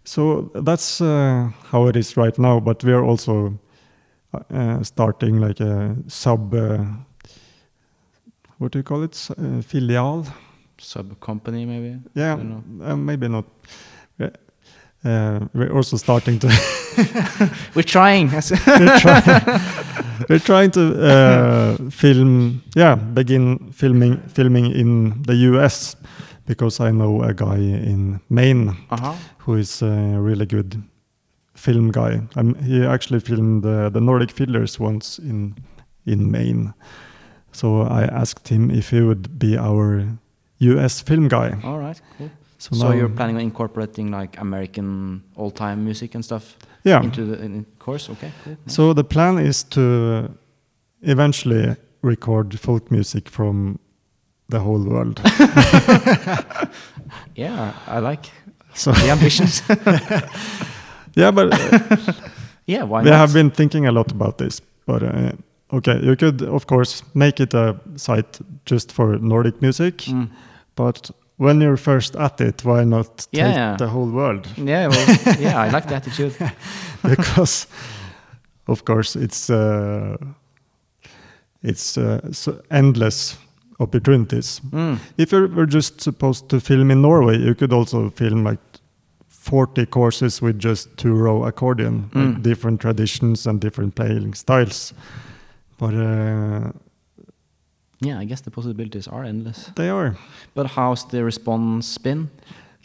so 0.03 0.49
that's 0.65 0.99
uh, 0.99 1.51
how 1.71 1.87
it 1.87 1.95
is 1.95 2.17
right 2.17 2.39
now. 2.39 2.59
But 2.59 2.83
we 2.83 2.91
are 2.91 3.03
also 3.03 3.59
uh, 4.33 4.83
starting 4.83 5.39
like 5.39 5.59
a 5.59 5.95
sub. 6.07 6.53
Uh, 6.53 6.85
what 8.57 8.71
do 8.71 8.79
you 8.79 8.83
call 8.83 9.03
it? 9.03 9.29
Uh, 9.37 9.61
filial. 9.61 10.25
Sub 10.79 11.19
company, 11.19 11.65
maybe. 11.65 11.99
Yeah, 12.15 12.39
uh, 12.81 12.95
maybe 12.95 13.27
not. 13.27 13.45
Uh, 15.05 15.39
we're 15.53 15.71
also 15.71 15.97
starting 15.97 16.39
to. 16.39 16.47
We're 17.75 17.83
trying. 17.83 18.29
we're, 18.31 18.99
try- 18.99 19.61
we're 20.29 20.39
trying 20.39 20.71
to 20.71 20.81
uh, 21.01 21.77
film. 21.89 22.61
Yeah, 22.75 22.95
begin 22.95 23.71
filming 23.71 24.17
filming 24.27 24.65
in 24.75 25.23
the 25.23 25.35
U.S. 25.51 25.95
because 26.45 26.81
I 26.81 26.91
know 26.91 27.23
a 27.23 27.33
guy 27.33 27.55
in 27.55 28.19
Maine 28.29 28.75
uh 28.89 28.97
huh. 28.97 29.13
who 29.37 29.55
is 29.55 29.81
a 29.81 30.19
really 30.19 30.45
good 30.45 30.83
film 31.55 31.91
guy. 31.91 32.21
Um, 32.35 32.55
he 32.55 32.85
actually 32.85 33.21
filmed 33.21 33.65
uh, 33.65 33.89
the 33.89 34.01
Nordic 34.01 34.31
Fiddlers 34.31 34.79
once 34.79 35.17
in 35.19 35.55
in 36.05 36.29
Maine. 36.31 36.73
So 37.51 37.81
I 37.83 38.03
asked 38.03 38.49
him 38.49 38.69
if 38.69 38.89
he 38.89 39.01
would 39.01 39.39
be 39.39 39.57
our 39.57 40.19
U.S. 40.59 41.01
film 41.01 41.29
guy. 41.29 41.57
All 41.63 41.79
right. 41.79 42.01
Cool. 42.17 42.29
So, 42.59 42.75
So 42.75 42.89
now- 42.89 42.95
you're 42.95 43.09
planning 43.09 43.37
on 43.37 43.41
incorporating 43.41 44.11
like 44.11 44.37
American 44.39 45.23
old-time 45.35 45.83
music 45.83 46.15
and 46.15 46.23
stuff 46.23 46.57
yeah. 46.83 47.01
into 47.03 47.25
the 47.25 47.41
in 47.43 47.65
course? 47.79 48.11
Okay. 48.11 48.31
Cool. 48.43 48.57
So 48.67 48.93
the 48.93 49.03
plan 49.03 49.37
is 49.37 49.63
to 49.63 50.29
eventually 51.01 51.75
record 52.01 52.59
folk 52.59 52.91
music 52.91 53.29
from 53.29 53.79
the 54.49 54.59
whole 54.59 54.83
world. 54.83 55.21
yeah, 57.35 57.73
I 57.87 57.99
like 57.99 58.29
so 58.73 58.91
the 58.91 59.09
ambitions. 59.09 59.61
yeah, 61.15 61.31
but 61.31 61.53
uh, 61.53 62.13
yeah. 62.65 62.83
Why 62.83 63.03
we 63.03 63.09
not? 63.09 63.17
have 63.19 63.33
been 63.33 63.51
thinking 63.51 63.85
a 63.87 63.91
lot 63.91 64.11
about 64.11 64.37
this. 64.37 64.61
But 64.85 65.03
uh, 65.03 65.31
okay, 65.71 65.99
you 66.03 66.15
could 66.15 66.41
of 66.41 66.65
course 66.65 67.03
make 67.13 67.39
it 67.39 67.53
a 67.53 67.75
site 67.95 68.39
just 68.65 68.91
for 68.91 69.17
Nordic 69.19 69.61
music. 69.61 69.97
Mm. 69.97 70.29
But 70.75 71.11
when 71.39 71.61
you're 71.61 71.77
first 71.77 72.15
at 72.15 72.41
it, 72.41 72.63
why 72.65 72.83
not 72.85 73.17
take 73.17 73.39
Yeah, 73.39 73.53
yeah. 73.53 73.77
the 73.77 73.87
whole 73.87 74.09
world? 74.11 74.47
Yeah. 74.57 74.89
Well. 74.89 75.35
yeah. 75.39 75.65
I 75.67 75.69
like 75.73 75.87
the 75.87 75.95
attitude. 75.99 76.33
because 77.03 77.67
of 78.67 78.83
course 78.83 79.15
it's 79.15 79.49
uh, 79.49 80.17
it's 81.63 81.97
uh, 81.97 82.19
so 82.31 82.51
endless 82.71 83.37
opportunities. 83.79 84.61
Mm. 84.71 84.97
If 85.17 85.31
you 85.31 85.47
were 85.47 85.65
just 85.65 86.01
supposed 86.01 86.49
to 86.49 86.59
film 86.59 86.91
in 86.91 87.01
Norway, 87.01 87.37
you 87.37 87.55
could 87.55 87.73
also 87.73 88.09
film 88.09 88.43
like 88.43 88.59
40 89.27 89.85
courses 89.85 90.41
with 90.41 90.59
just 90.59 90.89
two 90.97 91.13
row 91.15 91.45
accordion, 91.45 92.09
like 92.13 92.27
Mm. 92.27 92.43
different 92.43 92.81
traditions 92.81 93.47
and 93.47 93.59
different 93.61 93.95
playing 93.95 94.33
styles. 94.35 94.93
But 95.77 95.93
uh, 95.93 96.71
Yeah. 98.01 98.19
I 98.21 98.25
guess 98.25 98.41
the 98.41 98.51
possibilities 98.51 99.07
are 99.07 99.23
endless. 99.23 99.71
they 99.75 99.89
are 99.89 100.15
But 100.55 100.67
how's 100.67 101.05
the 101.07 101.23
response 101.23 101.97
been? 101.97 102.29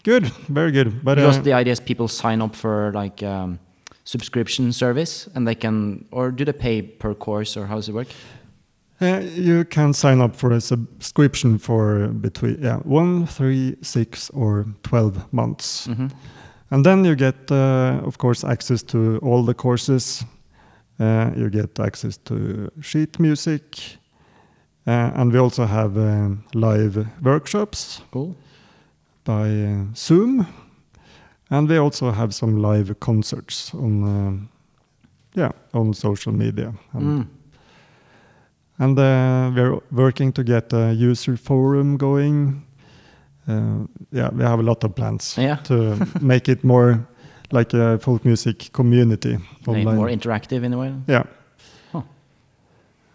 good, 0.05 0.27
very 0.48 0.70
good. 0.72 1.03
But 1.05 1.14
because 1.16 1.38
uh, 1.38 1.42
the 1.42 1.53
idea 1.55 1.72
is 1.72 1.81
people 1.81 2.09
sign 2.09 2.42
up 2.42 2.55
for 2.55 2.92
like 2.94 3.22
um, 3.22 3.59
subscription 4.05 4.72
service 4.72 5.29
and 5.35 5.46
they 5.46 5.55
can 5.55 6.05
or 6.11 6.31
do 6.31 6.44
they 6.44 6.53
pay 6.53 6.83
per 6.83 7.14
course 7.14 7.57
or 7.57 7.66
how 7.66 7.77
does 7.77 7.88
it 7.88 7.94
work 7.94 8.09
uh, 9.00 9.20
you 9.35 9.64
can 9.64 9.92
sign 9.92 10.20
up 10.20 10.37
for 10.37 10.53
a 10.53 10.61
subscription 10.61 11.59
for 11.59 12.09
between 12.09 12.59
yeah 12.62 12.77
one, 12.85 13.27
three, 13.27 13.77
six, 13.83 14.31
or 14.31 14.66
12 14.83 15.33
months. 15.33 15.87
hmm 15.87 16.09
And 16.70 16.85
then 16.85 17.05
you 17.05 17.14
get, 17.16 17.50
uh, 17.50 18.00
of 18.07 18.16
course, 18.18 18.46
access 18.46 18.83
to 18.83 19.18
all 19.22 19.44
the 19.44 19.55
courses. 19.55 20.24
Uh, 20.98 21.31
you 21.37 21.50
get 21.50 21.79
access 21.79 22.16
to 22.24 22.70
sheet 22.81 23.18
music. 23.20 23.98
Uh, 24.87 25.11
and 25.14 25.33
we 25.33 25.38
also 25.38 25.64
have 25.64 25.97
um, 25.97 26.44
live 26.55 27.07
workshops 27.23 28.03
cool 28.11 28.37
by 29.25 29.49
uh, 29.49 29.85
Zoom. 29.94 30.47
And 31.51 31.68
we 31.68 31.79
also 31.79 32.11
have 32.11 32.35
some 32.35 32.61
live 32.61 32.99
concerts 33.01 33.75
on, 33.75 34.03
um 34.03 34.49
yeah, 35.35 35.53
on 35.73 35.94
social 35.94 36.33
media. 36.33 36.75
And, 36.92 37.03
mm. 37.03 37.27
and 38.79 38.99
uh, 38.99 39.51
we're 39.55 39.81
working 39.90 40.33
to 40.33 40.44
get 40.44 40.73
a 40.73 40.92
user 40.92 41.37
forum 41.37 41.97
going. 41.97 42.62
Yeah, 43.47 44.31
we 44.33 44.42
have 44.42 44.59
a 44.59 44.62
lot 44.62 44.85
of 44.85 44.94
plans 44.94 45.37
yeah 45.37 45.57
to 45.64 45.97
make 46.20 46.49
it 46.49 46.64
more 46.64 47.07
like 47.53 47.75
a 47.75 47.99
folk 47.99 48.25
music 48.25 48.73
community 48.73 49.38
online. 49.66 49.97
more 49.97 50.09
interactive 50.09 50.64
in 50.64 50.73
a 50.73 50.79
way 50.79 50.94
yeah. 51.07 51.25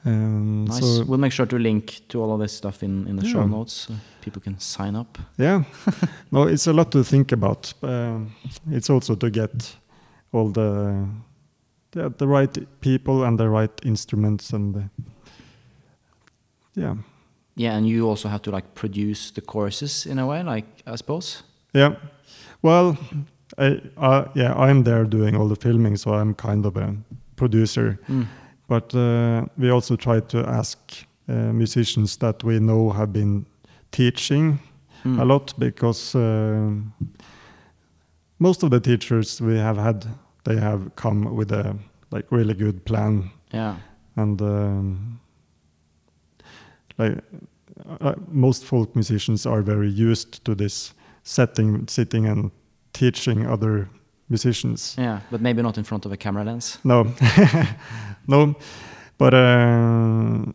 Um, 0.06 0.66
nice 0.66 0.80
So 0.80 1.04
we'll 1.06 1.20
make 1.20 1.34
sure 1.34 1.46
to 1.46 1.60
link 1.60 2.02
to 2.08 2.22
all 2.22 2.34
of 2.34 2.40
this 2.40 2.54
stuff 2.54 2.84
in 2.84 3.08
in 3.08 3.16
the 3.16 3.26
show 3.26 3.46
notes 3.46 3.74
so 3.88 3.94
people 4.22 4.42
can 4.42 4.60
sign 4.60 4.96
up 4.96 5.18
yeah, 5.38 5.64
no, 6.32 6.48
it's 6.48 6.68
a 6.68 6.74
lot 6.74 6.92
to 6.92 7.04
think 7.04 7.32
about. 7.32 7.74
Um, 7.82 8.32
it's 8.72 8.90
also 8.90 9.16
to 9.16 9.30
get 9.30 9.78
all 10.32 10.52
the 10.52 11.08
yeah, 11.96 12.10
the 12.18 12.28
right 12.28 12.58
people 12.80 13.24
and 13.24 13.38
the 13.38 13.50
right 13.50 13.72
instruments 13.84 14.54
and 14.54 14.76
the, 14.76 14.90
yeah, 16.76 16.96
yeah 17.56 17.78
and 17.78 17.88
you 17.88 18.10
also 18.10 18.30
have 18.30 18.42
to 18.42 18.52
like 18.52 18.74
produce 18.74 19.32
the 19.32 19.42
courses 19.42 20.06
in 20.06 20.20
a 20.20 20.26
way 20.26 20.44
like 20.44 20.66
i 20.86 20.96
suppose 20.96 21.44
yeah. 21.74 21.96
Well, 22.62 22.98
I, 23.58 23.82
uh, 23.98 24.26
yeah, 24.34 24.54
I'm 24.54 24.84
there 24.84 25.06
doing 25.06 25.36
all 25.36 25.48
the 25.48 25.56
filming, 25.56 25.98
so 25.98 26.14
I'm 26.14 26.34
kind 26.34 26.66
of 26.66 26.78
a 26.78 26.96
producer. 27.36 28.00
mm. 28.08 28.28
But 28.70 28.94
uh, 28.94 29.46
we 29.58 29.72
also 29.72 29.96
try 29.96 30.22
to 30.22 30.38
ask 30.48 30.78
uh, 31.28 31.34
musicians 31.54 32.18
that 32.18 32.44
we 32.44 32.60
know 32.60 32.92
have 32.92 33.12
been 33.12 33.46
teaching 33.92 34.60
Mm. 35.06 35.18
a 35.20 35.24
lot 35.24 35.54
because 35.58 36.14
uh, 36.14 36.72
most 38.38 38.64
of 38.64 38.70
the 38.72 38.80
teachers 38.82 39.42
we 39.42 39.58
have 39.58 39.78
had 39.78 40.06
they 40.44 40.58
have 40.58 40.94
come 40.96 41.36
with 41.38 41.52
a 41.54 41.74
like 42.12 42.26
really 42.32 42.54
good 42.54 42.84
plan 42.84 43.30
yeah 43.54 43.76
and 44.16 44.42
um, 44.42 45.20
like 46.98 47.18
uh, 48.02 48.14
most 48.28 48.66
folk 48.66 48.94
musicians 48.96 49.46
are 49.46 49.62
very 49.62 49.90
used 49.90 50.44
to 50.44 50.54
this 50.56 50.94
setting 51.24 51.88
sitting 51.88 52.28
and 52.28 52.52
teaching 52.92 53.46
other 53.48 53.88
musicians. 54.30 54.96
Yeah 54.98 55.20
but 55.32 55.42
maybe 55.42 55.62
not 55.62 55.78
in 55.78 55.84
front 55.84 56.06
of 56.06 56.12
a 56.12 56.18
camera 56.18 56.44
lens. 56.44 56.80
No, 56.84 57.04
no, 58.28 58.56
but 59.18 59.34
uh, 59.34 60.52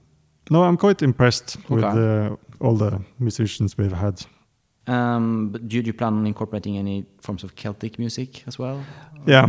no, 0.50 0.62
I'm 0.62 0.76
quite 0.76 1.02
impressed 1.04 1.56
with 1.68 1.84
uh, 1.84 2.36
all 2.60 2.76
the 2.76 3.00
musicians 3.18 3.76
we've 3.78 3.96
had. 3.96 4.26
um 4.86 5.48
but 5.52 5.60
do, 5.68 5.80
do 5.82 5.86
you 5.86 5.94
plan 5.94 6.14
on 6.14 6.26
incorporating 6.26 6.78
any 6.78 7.04
forms 7.20 7.44
of 7.44 7.54
celtic 7.54 7.98
music 7.98 8.42
as 8.46 8.58
well? 8.58 8.78
Yeah, 9.26 9.46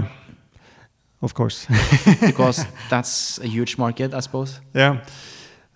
of 1.22 1.34
course. 1.34 1.68
because 2.22 2.66
that's 2.90 3.40
a 3.44 3.48
huge 3.48 3.78
market 3.78 4.14
i 4.14 4.22
suppose. 4.22 4.62
Yeah, 4.76 4.98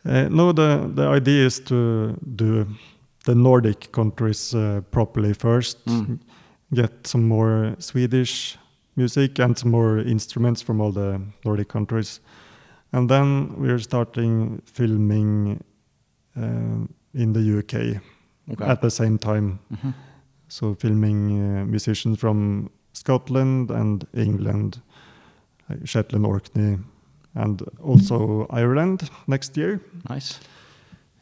uh, 0.06 0.30
no, 0.30 0.54
the 0.54 0.92
the 0.96 1.08
idea 1.18 1.46
is 1.46 1.60
to 1.60 2.16
do 2.36 2.66
the 3.26 3.36
Nordic 3.36 3.92
countries 3.92 4.54
uh, 4.54 4.82
properly 4.92 5.34
first, 5.34 5.78
Mm. 5.86 6.20
Get 6.72 7.08
some 7.08 7.28
more 7.28 7.76
Swedish 7.80 8.58
music 8.96 9.40
and 9.40 9.58
some 9.58 9.72
more 9.72 10.00
instruments 10.00 10.62
from 10.62 10.82
all 10.82 10.92
the 10.92 11.22
Nordic 11.46 11.68
countries, 11.70 12.20
and 12.92 13.10
then 13.10 13.54
we're 13.58 13.80
starting 13.80 14.62
filming 14.66 15.64
uh, 16.38 16.86
in 17.14 17.34
the 17.34 17.60
UK. 17.60 18.02
okay 18.52 18.66
at 18.72 18.82
the 18.82 18.90
same 18.92 19.18
time. 19.18 19.60
Mhm. 19.72 19.94
So 20.48 20.76
filming 20.76 21.40
uh, 21.40 21.66
musicians 21.66 22.20
from 22.20 22.70
Scotland 22.94 23.72
and 23.72 24.06
England, 24.14 24.82
Shetland, 25.86 26.26
Orkney, 26.26 26.80
and 27.36 27.62
also 27.80 28.48
Ireland 28.50 29.10
next 29.28 29.58
year 29.58 29.80
nice 30.10 30.40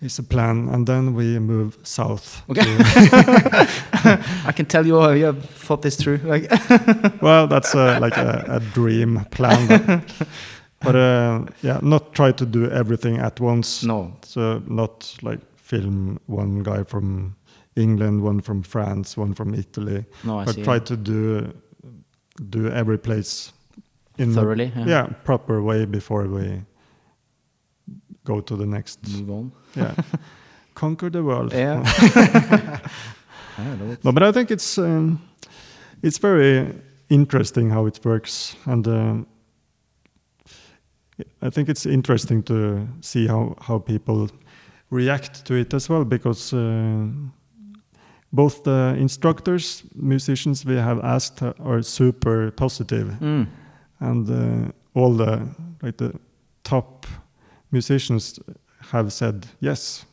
is 0.02 0.20
a 0.20 0.24
plan. 0.24 0.70
And 0.70 0.88
then 0.88 1.14
we 1.16 1.39
move 1.39 1.78
south. 1.84 2.43
Okay. 2.50 2.62
I 4.45 4.52
can 4.56 4.66
tell 4.66 4.86
you, 4.86 5.12
you 5.14 5.26
have 5.26 5.43
thought 5.45 5.82
this 5.82 5.95
through. 5.95 6.18
Like, 6.18 6.50
well, 7.22 7.48
that's 7.48 7.74
uh, 7.76 7.98
like 8.02 8.18
a, 8.18 8.45
a 8.48 8.60
dream 8.74 9.26
plan. 9.32 9.68
But, 9.68 10.28
but 10.82 10.95
uh, 10.95 11.45
yeah, 11.62 11.80
not 11.82 12.14
try 12.14 12.32
to 12.32 12.45
do 12.45 12.70
everything 12.70 13.18
at 13.18 13.39
once. 13.39 13.84
no. 13.84 14.14
So 14.24 14.62
not 14.68 15.16
like 15.22 15.39
film 15.56 16.20
one 16.28 16.64
guy 16.64 16.84
from 16.84 17.36
England, 17.76 18.22
one 18.24 18.41
from 18.41 18.64
France, 18.64 19.18
one 19.18 19.34
from 19.34 19.54
Italy, 19.54 20.06
No, 20.24 20.39
I 20.39 20.45
but 20.45 20.56
see. 20.56 20.64
try 20.64 20.80
to 20.80 20.98
do 20.98 21.54
do 22.50 22.70
every 22.70 22.98
place 22.98 23.52
in 24.18 24.32
the- 24.34 24.41
Thoroughly. 24.41 24.72
Yeah. 24.76 24.86
yeah 24.86 25.06
proper 25.24 25.62
way 25.62 25.86
before 25.86 26.28
we 26.28 26.62
go 28.28 28.41
to 28.41 28.55
the 28.57 28.65
next 28.65 28.99
Move 29.07 29.30
on. 29.32 29.51
yeah 29.75 29.93
conquer 30.73 31.09
the 31.11 31.21
world 31.23 31.53
Yeah. 31.53 31.84
I 33.57 33.63
don't 33.63 33.80
know. 33.80 33.97
no 34.03 34.11
but 34.11 34.23
i 34.23 34.32
think 34.32 34.51
it's 34.51 34.78
um, 34.78 35.19
it's 36.03 36.19
very 36.21 36.67
interesting 37.09 37.71
how 37.71 37.88
it 37.88 37.99
works 38.05 38.55
and 38.65 38.88
um, 38.88 39.25
i 41.41 41.49
think 41.49 41.69
it's 41.69 41.86
interesting 41.86 42.43
to 42.43 42.88
see 43.01 43.28
how 43.28 43.55
how 43.67 43.80
people 43.80 44.30
react 44.91 45.45
to 45.45 45.53
it 45.55 45.73
as 45.73 45.89
well 45.89 46.05
because 46.05 46.53
uh, 46.55 47.07
both 48.32 48.63
the 48.63 48.95
instructors 48.99 49.84
musicians 49.95 50.65
we 50.65 50.75
have 50.75 50.99
asked 51.15 51.41
are 51.59 51.82
super 51.84 52.51
positive 52.51 53.07
Mm. 53.21 53.47
and 53.99 54.30
uh, 54.30 54.71
all 54.99 55.13
the 55.17 55.39
like 55.84 55.97
the 55.97 56.11
top 56.63 57.05
musicians 57.72 58.39
have 58.91 59.11
said 59.11 59.47
yes, 59.59 60.05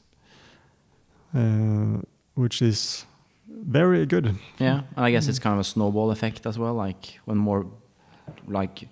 uh, 1.35 2.01
which 2.35 2.63
is 2.63 3.07
very 3.49 4.07
good. 4.07 4.35
Yeah, 4.59 4.83
and 4.97 5.05
I 5.07 5.11
guess 5.11 5.29
it's 5.29 5.39
kind 5.39 5.55
of 5.55 5.61
a 5.61 5.65
snowball 5.65 6.11
effect 6.11 6.47
as 6.47 6.59
well. 6.59 6.75
Like 6.75 7.19
when 7.25 7.39
more, 7.39 7.67
like, 8.49 8.89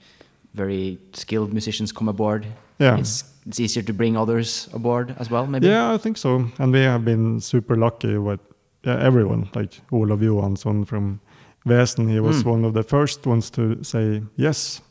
very 0.55 0.99
skilled 1.13 1.53
musicians 1.53 1.93
come 1.93 2.09
aboard, 2.11 2.47
Yeah, 2.79 2.99
it's 2.99 3.25
it's 3.47 3.59
easier 3.61 3.83
to 3.85 3.93
bring 3.93 4.17
others 4.17 4.69
aboard 4.73 5.15
as 5.19 5.29
well. 5.31 5.47
Maybe. 5.47 5.67
yeah, 5.67 5.95
I 5.95 5.99
think 5.99 6.17
so. 6.17 6.47
And 6.59 6.73
we 6.73 6.81
have 6.85 7.05
been 7.05 7.41
super 7.41 7.77
lucky 7.77 8.17
with 8.17 8.41
yeah, 8.85 8.99
everyone, 9.07 9.49
like 9.55 9.81
Olav 9.91 10.21
Johansson 10.23 10.85
from 10.85 11.21
Väsen. 11.67 12.09
He 12.09 12.21
was 12.21 12.43
Mm. 12.43 12.47
one 12.53 12.65
of 12.69 12.73
the 12.75 12.83
first 12.83 13.27
ones 13.27 13.51
to 13.51 13.83
say 13.83 14.23
yes. 14.37 14.83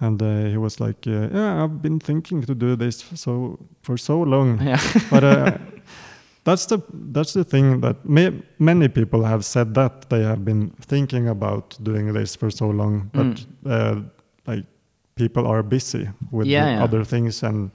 And 0.00 0.20
uh, 0.22 0.50
he 0.50 0.56
was 0.58 0.78
like, 0.80 1.06
uh, 1.06 1.28
"Yeah, 1.32 1.64
I've 1.64 1.80
been 1.82 1.98
thinking 2.00 2.42
to 2.46 2.54
do 2.54 2.76
this 2.76 3.02
for 3.02 3.16
so 3.16 3.58
for 3.82 3.96
so 3.98 4.20
long." 4.24 4.58
Yeah. 4.66 4.80
but 5.10 5.24
uh, 5.24 5.52
that's 6.44 6.66
the 6.66 6.78
that's 7.12 7.32
the 7.32 7.44
thing 7.44 7.80
that 7.80 7.96
may, 8.04 8.30
many 8.58 8.88
people 8.88 9.24
have 9.24 9.42
said 9.44 9.74
that 9.74 10.10
they 10.10 10.22
have 10.22 10.44
been 10.44 10.70
thinking 10.86 11.28
about 11.28 11.78
doing 11.82 12.12
this 12.12 12.36
for 12.36 12.50
so 12.50 12.68
long, 12.70 13.10
but 13.14 13.26
Mm. 13.26 13.46
uh, 13.66 14.00
like 14.46 14.64
people 15.14 15.46
are 15.46 15.62
busy 15.62 16.08
with 16.30 16.46
Yeah, 16.46 16.68
yeah. 16.76 16.84
other 16.84 17.04
things 17.04 17.42
and 17.42 17.70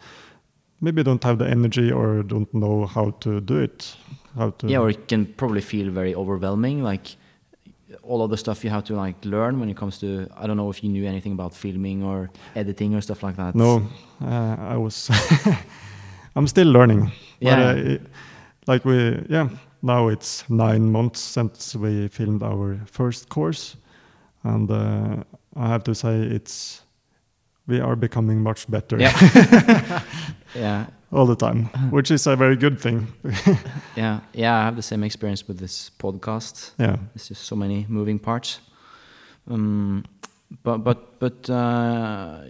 maybe 0.80 1.04
don't 1.04 1.24
have 1.24 1.38
the 1.38 1.50
energy 1.50 1.92
or 1.92 2.24
don't 2.24 2.54
know 2.54 2.86
how 2.86 3.12
to 3.20 3.42
do 3.42 3.58
it. 3.64 3.96
How 4.38 4.52
to 4.52 4.68
yeah, 4.68 4.80
or 4.82 4.90
it 4.90 5.08
can 5.08 5.26
probably 5.26 5.62
feel 5.62 5.92
very 5.92 6.14
overwhelming. 6.16 6.84
Like 6.84 7.18
all 8.04 8.22
of 8.24 8.30
the 8.30 8.38
stuff 8.38 8.64
you 8.64 8.70
have 8.72 8.84
to 8.86 8.96
like 8.96 9.16
learn 9.26 9.60
when 9.60 9.70
it 9.70 9.78
comes 9.78 9.98
to. 10.00 10.28
I 10.38 10.48
don't 10.48 10.58
know 10.58 10.70
if 10.72 10.84
you 10.84 10.90
knew 10.90 11.06
anything 11.08 11.34
about 11.34 11.54
filming 11.54 12.04
or 12.04 12.30
editing 12.56 12.96
or 12.96 13.02
stuff 13.02 13.24
like 13.24 13.36
that. 13.38 13.56
no, 13.56 13.82
uh, 14.22 14.56
I 14.60 14.78
was 14.78 15.10
I'm 16.36 16.48
still 16.48 16.68
learning. 16.72 17.12
Yeah. 17.40 17.56
But, 17.56 17.78
uh, 17.78 17.92
it- 17.92 18.02
like 18.68 18.86
we 18.86 19.26
yeah 19.30 19.50
now 19.82 20.08
it's 20.10 20.44
nine 20.50 20.92
months 20.92 21.20
since 21.20 21.76
we 21.76 22.08
filmed 22.08 22.44
our 22.44 22.80
first 22.86 23.28
course, 23.30 23.76
and 24.44 24.70
uh, 24.70 25.24
I 25.56 25.68
have 25.68 25.84
to 25.84 25.96
say 25.96 26.22
it's 26.36 26.84
we 27.68 27.80
are 27.82 27.96
becoming 27.96 28.42
much 28.44 28.70
better 28.70 28.98
Yeah. 29.00 29.14
yeah. 30.56 30.86
All 31.12 31.26
the 31.26 31.36
time, 31.36 31.70
which 31.92 32.12
is 32.12 32.28
a 32.28 32.36
very 32.36 32.56
good 32.56 32.80
thing. 32.80 33.08
Yeah. 33.98 34.20
Yeah. 34.34 34.56
I 34.62 34.64
have 34.66 34.76
the 34.76 34.82
same 34.82 35.04
experience 35.06 35.48
with 35.48 35.60
this 35.60 35.92
podcast. 36.00 36.72
yeah, 36.80 36.96
it's 37.16 37.28
just 37.30 37.44
so 37.44 37.56
many 37.56 37.86
moving 37.90 38.20
parts. 38.20 38.60
Um, 39.48 40.04
but 40.64 40.78
but 40.84 41.20
but 41.20 41.50
uh, 41.50 42.42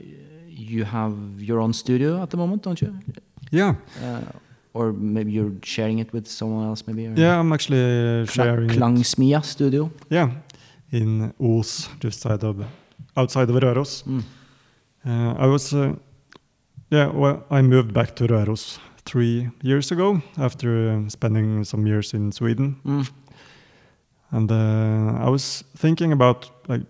you 0.47 0.83
have 0.85 1.13
your 1.39 1.59
own 1.59 1.73
studio 1.73 2.21
at 2.21 2.29
the 2.29 2.37
moment, 2.37 2.63
don't 2.63 2.81
you? 2.81 2.93
yeah, 3.51 3.75
Uh, 4.01 4.21
or 4.73 4.93
maybe 4.93 5.31
you're 5.31 5.51
sharing 5.63 5.99
it 5.99 6.13
with 6.13 6.27
someone 6.27 6.67
else, 6.69 6.83
maybe. 6.87 7.07
Or 7.07 7.13
yeah. 7.15 7.39
I'm 7.39 7.51
actually 7.53 8.21
uh, 8.21 8.25
sharing. 8.25 8.69
it. 8.69 8.77
Klangsmia 8.77 9.41
studio. 9.43 9.89
Yeah, 10.09 10.29
in 10.91 11.33
Os, 11.39 11.89
just 12.03 12.21
side 12.21 12.43
of 12.43 12.55
outside 13.17 13.49
of 13.49 13.55
Røros. 13.61 14.03
Mm. 14.05 14.23
Uh, 15.05 15.33
I 15.43 15.47
was, 15.47 15.73
uh, 15.73 15.93
yeah, 16.91 17.07
well, 17.13 17.43
I 17.49 17.61
moved 17.61 17.93
back 17.93 18.15
to 18.15 18.27
Røros 18.27 18.79
three 19.05 19.49
years 19.63 19.91
ago 19.91 20.21
after 20.37 21.03
spending 21.09 21.63
some 21.63 21.87
years 21.87 22.13
in 22.13 22.31
Sweden, 22.31 22.75
Mm. 22.85 23.09
and 24.31 24.51
uh, 24.51 25.25
I 25.25 25.29
was 25.29 25.63
thinking 25.77 26.11
about 26.11 26.49
like 26.69 26.85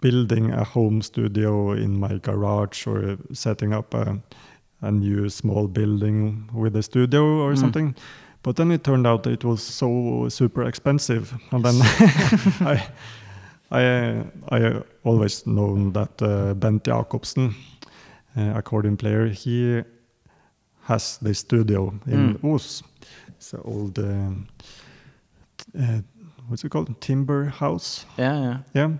building 0.00 0.52
a 0.52 0.64
home 0.64 1.02
studio 1.02 1.72
in 1.72 1.98
my 1.98 2.18
garage 2.18 2.86
or 2.86 3.16
setting 3.32 3.72
up 3.74 3.94
a, 3.94 4.18
a 4.82 4.90
new 4.90 5.28
small 5.28 5.66
building 5.66 6.48
with 6.54 6.76
a 6.76 6.82
studio 6.82 7.22
or 7.42 7.52
Mm. 7.54 7.58
something. 7.58 7.94
But 8.42 8.56
then 8.56 8.70
it 8.72 8.84
turned 8.84 9.06
out 9.06 9.26
it 9.26 9.44
was 9.44 9.62
so 9.62 10.28
super 10.28 10.62
expensive, 10.68 11.34
and 11.52 11.64
then 11.64 11.74
I, 12.60 12.86
I, 13.70 13.84
uh, 13.84 14.24
I 14.50 14.82
always 15.04 15.46
known 15.46 15.92
that 15.92 16.22
uh, 16.22 16.54
Bent 16.54 16.84
Jacobsen, 16.84 17.54
accordion 18.36 18.96
player, 18.96 19.28
he 19.28 19.82
has 20.82 21.18
the 21.18 21.34
studio 21.34 21.92
in 22.06 22.38
Mm. 22.38 22.54
Os. 22.54 22.82
It's 23.36 23.52
an 23.54 23.60
old, 23.64 23.98
um, 23.98 24.46
uh, 25.78 26.00
what's 26.48 26.64
it 26.64 26.70
called, 26.70 27.00
timber 27.00 27.46
house. 27.46 28.06
Yeah, 28.18 28.40
yeah. 28.42 28.58
Yeah, 28.74 28.90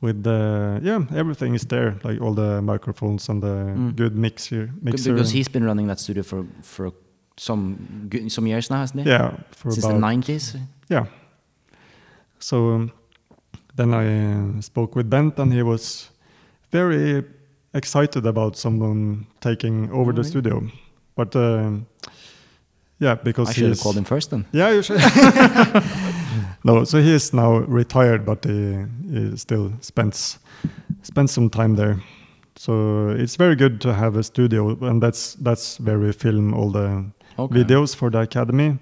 with 0.00 0.22
the 0.22 0.80
yeah 0.82 1.04
everything 1.18 1.54
is 1.54 1.64
there, 1.66 1.94
like 2.04 2.20
all 2.20 2.34
the 2.34 2.60
microphones 2.62 3.28
and 3.28 3.42
the 3.42 3.74
Mm. 3.76 3.96
good 3.96 4.14
mixer. 4.16 4.70
Mixer. 4.82 5.12
Because 5.12 5.30
he's 5.34 5.48
been 5.50 5.64
running 5.64 5.88
that 5.88 6.00
studio 6.00 6.22
for 6.22 6.44
for 6.62 6.92
some 7.36 7.76
good, 8.10 8.30
some 8.32 8.46
years 8.48 8.70
now, 8.70 8.78
hasn't 8.80 9.02
he? 9.02 9.08
yeah 9.10 9.30
for 9.50 9.70
Since 9.72 9.86
about 9.86 9.94
the 10.00 10.00
nineties. 10.00 10.56
Yeah. 10.90 11.06
So 12.38 12.74
um, 12.74 12.90
then 13.76 13.94
I 13.94 14.58
uh, 14.58 14.60
spoke 14.60 14.96
with 14.96 15.08
Bent, 15.08 15.38
and 15.38 15.52
he 15.52 15.62
was 15.62 16.10
very 16.72 17.24
excited 17.74 18.26
about 18.26 18.56
someone 18.56 19.26
taking 19.40 19.90
over 19.90 20.12
the 20.12 20.18
Alright. 20.18 20.26
studio. 20.26 20.62
But 21.16 21.34
um, 21.36 21.86
yeah, 22.98 23.14
because 23.16 23.48
I 23.50 23.52
should 23.52 23.68
have 23.70 23.80
called 23.80 23.96
him 23.96 24.04
first 24.04 24.30
then. 24.30 24.44
Yeah, 24.52 24.70
you 24.70 24.82
should. 24.82 25.00
no, 26.64 26.84
so 26.84 27.00
he 27.00 27.12
is 27.12 27.32
now 27.32 27.58
retired, 27.58 28.24
but 28.24 28.44
he, 28.44 28.84
he 29.10 29.36
still 29.36 29.72
spends 29.80 30.38
spends 31.02 31.32
some 31.32 31.50
time 31.50 31.76
there. 31.76 32.00
So 32.56 33.08
it's 33.10 33.36
very 33.36 33.56
good 33.56 33.80
to 33.80 33.92
have 33.94 34.16
a 34.16 34.22
studio, 34.22 34.76
and 34.82 35.02
that's 35.02 35.34
that's 35.34 35.80
where 35.80 35.98
we 35.98 36.12
film 36.12 36.54
all 36.54 36.70
the 36.70 37.04
Okay. 37.38 37.62
videos 37.64 37.96
for 37.96 38.10
the 38.10 38.20
academy. 38.20 38.78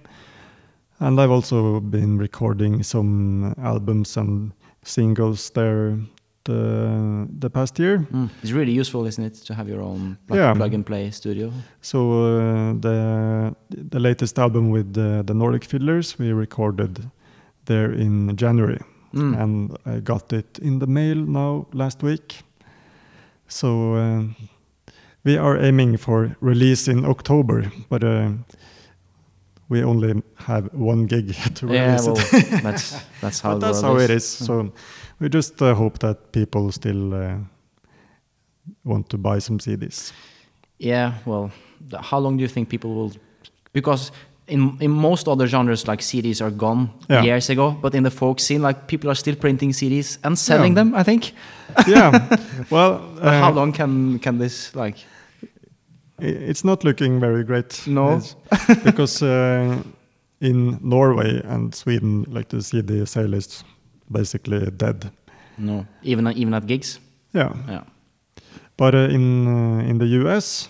And 0.98 1.20
I've 1.20 1.30
also 1.30 1.80
been 1.80 2.18
recording 2.18 2.82
some 2.82 3.54
albums 3.62 4.16
and 4.16 4.52
singles 4.82 5.50
there 5.50 5.96
the 6.44 7.26
the 7.40 7.50
past 7.50 7.78
year. 7.78 7.98
Mm. 8.12 8.28
It's 8.42 8.52
really 8.52 8.72
useful, 8.80 9.06
isn't 9.06 9.24
it, 9.24 9.34
to 9.46 9.54
have 9.54 9.68
your 9.68 9.82
own 9.82 10.16
like, 10.28 10.38
Yeah. 10.38 10.54
plug 10.54 10.74
and 10.74 10.84
play 10.84 11.10
studio? 11.10 11.52
So 11.80 11.98
uh, 11.98 12.72
the 12.80 13.54
the 13.90 13.98
latest 14.00 14.38
album 14.38 14.70
with 14.70 14.92
the, 14.94 15.22
the 15.26 15.34
Nordic 15.34 15.64
Fiddlers 15.64 16.18
we 16.18 16.32
recorded 16.32 17.10
there 17.66 17.92
in 17.92 18.36
January, 18.36 18.78
Mm. 19.14 19.34
and 19.42 19.76
I 19.86 20.00
got 20.00 20.32
it 20.32 20.58
in 20.62 20.78
the 20.78 20.86
mail 20.86 21.16
now 21.16 21.66
last 21.72 22.02
week. 22.02 22.42
So 23.48 23.94
uh, 23.94 24.22
we 25.24 25.36
are 25.38 25.58
aiming 25.58 25.98
for 25.98 26.36
release 26.40 26.88
in 26.90 27.04
October, 27.04 27.70
but 27.88 28.02
uh, 28.04 28.28
we 29.68 29.82
only 29.84 30.22
have 30.46 30.68
one 30.72 31.06
gig 31.06 31.34
to 31.56 31.66
yeah, 31.66 31.86
release 31.86 32.06
well, 32.06 32.16
it. 32.18 32.62
that's 32.62 32.96
that's 33.20 33.40
how 33.44 33.58
that's 33.58 33.82
how 33.82 33.96
it 33.96 34.10
is. 34.10 34.22
is. 34.24 34.46
So 34.46 34.72
we 35.20 35.28
just 35.28 35.60
uh, 35.62 35.74
hope 35.74 35.98
that 35.98 36.32
people 36.32 36.72
still 36.72 37.12
uh, 37.14 37.36
want 38.84 39.08
to 39.10 39.18
buy 39.18 39.40
some 39.40 39.58
CDs. 39.58 40.12
Yeah, 40.78 41.12
well, 41.26 41.50
how 42.00 42.18
long 42.18 42.36
do 42.36 42.42
you 42.42 42.48
think 42.48 42.68
people 42.68 42.90
will? 42.94 43.12
Because 43.72 44.12
in 44.46 44.76
in 44.80 44.90
most 44.90 45.28
other 45.28 45.46
genres, 45.46 45.86
like 45.88 46.02
CDs 46.02 46.40
are 46.40 46.50
gone 46.50 46.88
Yeah. 47.10 47.24
years 47.24 47.50
ago, 47.50 47.76
but 47.82 47.94
in 47.94 48.02
the 48.02 48.10
folk 48.10 48.40
scene, 48.40 48.66
like 48.66 48.86
people 48.86 49.10
are 49.10 49.14
still 49.16 49.36
printing 49.36 49.72
CDs 49.72 50.18
and 50.24 50.38
selling 50.38 50.72
Yeah. 50.76 50.84
them. 50.84 50.94
I 51.00 51.04
think. 51.04 51.32
yeah. 51.86 52.10
Well, 52.70 52.98
But 53.14 53.32
how 53.34 53.50
uh, 53.50 53.54
long 53.54 53.72
can 53.72 54.18
can 54.18 54.38
this 54.38 54.74
like? 54.74 54.96
it's 56.22 56.64
not 56.64 56.84
looking 56.84 57.20
very 57.20 57.44
great. 57.44 57.86
No. 57.86 58.20
Because 58.84 59.22
uh, 59.26 59.82
in 60.40 60.78
Norway 60.82 61.40
and 61.44 61.74
Sweden, 61.74 62.24
like 62.28 62.48
the 62.48 62.62
CD 62.62 63.06
sale 63.06 63.34
is 63.36 63.64
basically 64.10 64.70
dead. 64.76 65.10
No, 65.58 65.86
even 66.02 66.26
even 66.36 66.54
at 66.54 66.66
gigs. 66.66 67.00
Yeah. 67.34 67.52
Yeah. 67.68 67.82
But 68.76 68.94
uh, 68.94 69.08
in 69.14 69.46
uh, 69.46 69.88
in 69.90 69.98
the 69.98 70.06
US, 70.06 70.68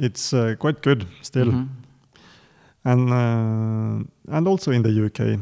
it's 0.00 0.32
uh, 0.32 0.54
quite 0.58 0.80
good 0.82 1.06
still. 1.22 1.46
Mhm. 1.52 1.68
and 2.84 3.10
uh, 3.12 4.04
and 4.36 4.48
also 4.48 4.70
in 4.72 4.82
the 4.82 4.90
UK, 5.06 5.38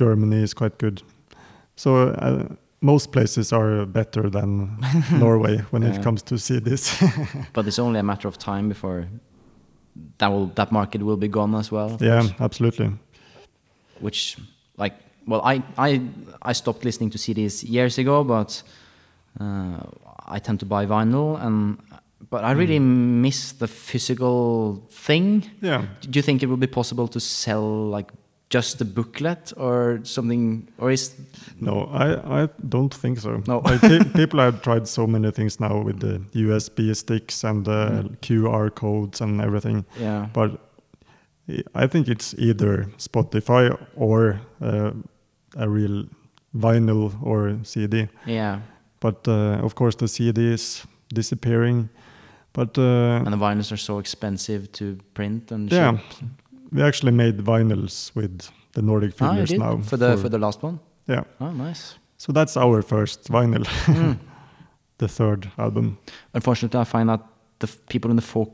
Germany 0.00 0.42
is 0.42 0.54
quite 0.54 0.78
good. 0.78 1.02
So 1.76 1.96
uh, 1.96 2.44
most 2.80 3.10
places 3.12 3.52
are 3.52 3.86
better 3.86 4.30
than 4.30 4.78
Norway 5.18 5.58
when 5.70 5.82
Yeah. 5.82 5.94
it 5.96 6.02
comes 6.02 6.22
to 6.22 6.34
CDs. 6.38 6.88
But 7.52 7.66
it's 7.66 7.78
only 7.78 7.98
a 8.00 8.02
matter 8.02 8.28
of 8.28 8.36
time 8.38 8.68
before 8.68 9.06
that 10.18 10.30
will 10.32 10.46
that 10.54 10.70
market 10.72 11.02
will 11.02 11.16
be 11.16 11.28
gone 11.28 11.58
as 11.58 11.72
well. 11.72 11.96
yeah, 12.00 12.28
absolutely. 12.38 12.90
Which 14.00 14.36
well 15.26 15.40
I 15.44 15.62
I 15.78 16.00
I 16.50 16.52
stopped 16.54 16.84
listening 16.84 17.10
to 17.12 17.18
CDs 17.18 17.62
years 17.68 17.98
ago, 17.98 18.24
but 18.24 18.62
uh, 19.40 19.80
I 20.26 20.38
tend 20.38 20.60
to 20.60 20.66
buy 20.66 20.86
vinyl 20.86 21.38
and 21.44 21.78
but 22.30 22.42
I 22.44 22.52
really 22.52 22.78
miss 22.78 23.52
the 23.52 23.66
physical 23.66 24.82
thing. 24.90 25.44
Yeah. 25.62 25.84
Do 26.00 26.18
you 26.18 26.22
think 26.22 26.42
it 26.42 26.46
would 26.46 26.60
be 26.60 26.66
possible 26.66 27.06
to 27.08 27.20
sell 27.20 27.90
like 27.96 28.10
just 28.50 28.78
the 28.78 28.84
booklet 28.84 29.52
or 29.56 30.00
something 30.04 30.68
or 30.78 30.90
is 30.90 31.14
No, 31.60 31.88
I, 31.92 32.42
I 32.44 32.48
don't 32.68 32.94
think 32.94 33.18
so. 33.18 33.42
No. 33.46 33.58
Like, 33.64 33.80
people 34.14 34.38
have 34.40 34.62
tried 34.62 34.86
so 34.88 35.06
many 35.06 35.30
things 35.32 35.60
now 35.60 35.82
with 35.82 36.00
the 36.00 36.20
USB 36.34 36.94
sticks 36.94 37.44
and 37.44 37.64
the 37.64 37.70
Mm. 38.04 38.16
QR 38.20 38.70
codes 38.74 39.20
and 39.20 39.40
everything, 39.40 39.84
yeah 40.00 40.26
but 40.32 40.50
I- 41.48 41.84
I 41.84 41.86
think 41.88 42.08
it's 42.08 42.34
either 42.38 42.86
Spotify 42.98 43.76
or 43.96 44.40
uh, 44.62 44.90
a 45.56 45.68
real 45.68 46.04
vinyl 46.52 47.12
or 47.22 47.58
CD. 47.64 48.08
yeah 48.26 48.58
But 49.00 49.26
uh, 49.28 49.64
of 49.64 49.74
course, 49.74 49.96
the 49.96 50.08
CD 50.08 50.52
is 50.52 50.86
disappearing. 51.14 51.88
But 52.52 52.78
uh, 52.78 53.24
and 53.24 53.32
the 53.32 53.36
vinyls 53.46 53.72
are 53.72 53.76
so 53.80 53.98
expensive 53.98 54.68
to 54.72 54.84
print 55.14 55.52
and 55.52 55.72
yeah, 55.72 55.96
ship. 55.98 56.28
we 56.72 56.82
actually 56.82 57.12
made 57.12 57.38
vinyls 57.44 58.14
with 58.14 58.50
the 58.72 58.82
Nordic 58.82 59.12
Ah, 59.14 59.16
Fiddlers 59.34 59.48
did? 59.50 59.58
now. 59.60 59.78
for 59.82 59.96
the 59.98 60.16
for 60.16 60.28
the 60.30 60.38
last 60.38 60.62
one. 60.62 60.78
yeah, 61.08 61.24
Oh, 61.40 61.50
nice. 61.52 61.98
so 62.16 62.32
that's 62.32 62.56
our 62.56 62.82
first 62.82 63.28
vinyl, 63.30 63.64
Mm. 63.86 64.16
the 64.98 65.08
third 65.08 65.50
album. 65.58 65.96
Unfortunately, 66.32 66.80
I 66.80 66.84
find 66.84 67.08
that 67.08 67.20
the 67.58 67.66
people 67.88 68.10
in 68.10 68.16
the 68.16 68.22
folk 68.26 68.50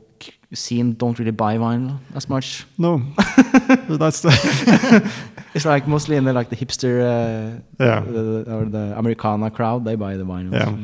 scene 0.53 0.93
don't 0.97 1.17
really 1.19 1.31
buy 1.31 1.57
vinyl 1.57 1.97
as 2.15 2.27
much. 2.29 2.65
No, 2.77 3.01
that's 3.89 4.25
It's 5.53 5.65
like 5.65 5.87
mostly 5.87 6.15
in 6.15 6.23
the 6.23 6.33
like 6.33 6.49
the 6.49 6.55
hipster 6.55 7.01
uh, 7.01 7.59
Yeah. 7.79 7.99
the, 8.01 8.45
or 8.55 8.65
the 8.65 8.93
Americana 8.97 9.49
crowd. 9.51 9.83
They 9.85 9.95
buy 9.95 10.17
the 10.17 10.23
vinyl. 10.25 10.53
Yeah. 10.53 10.75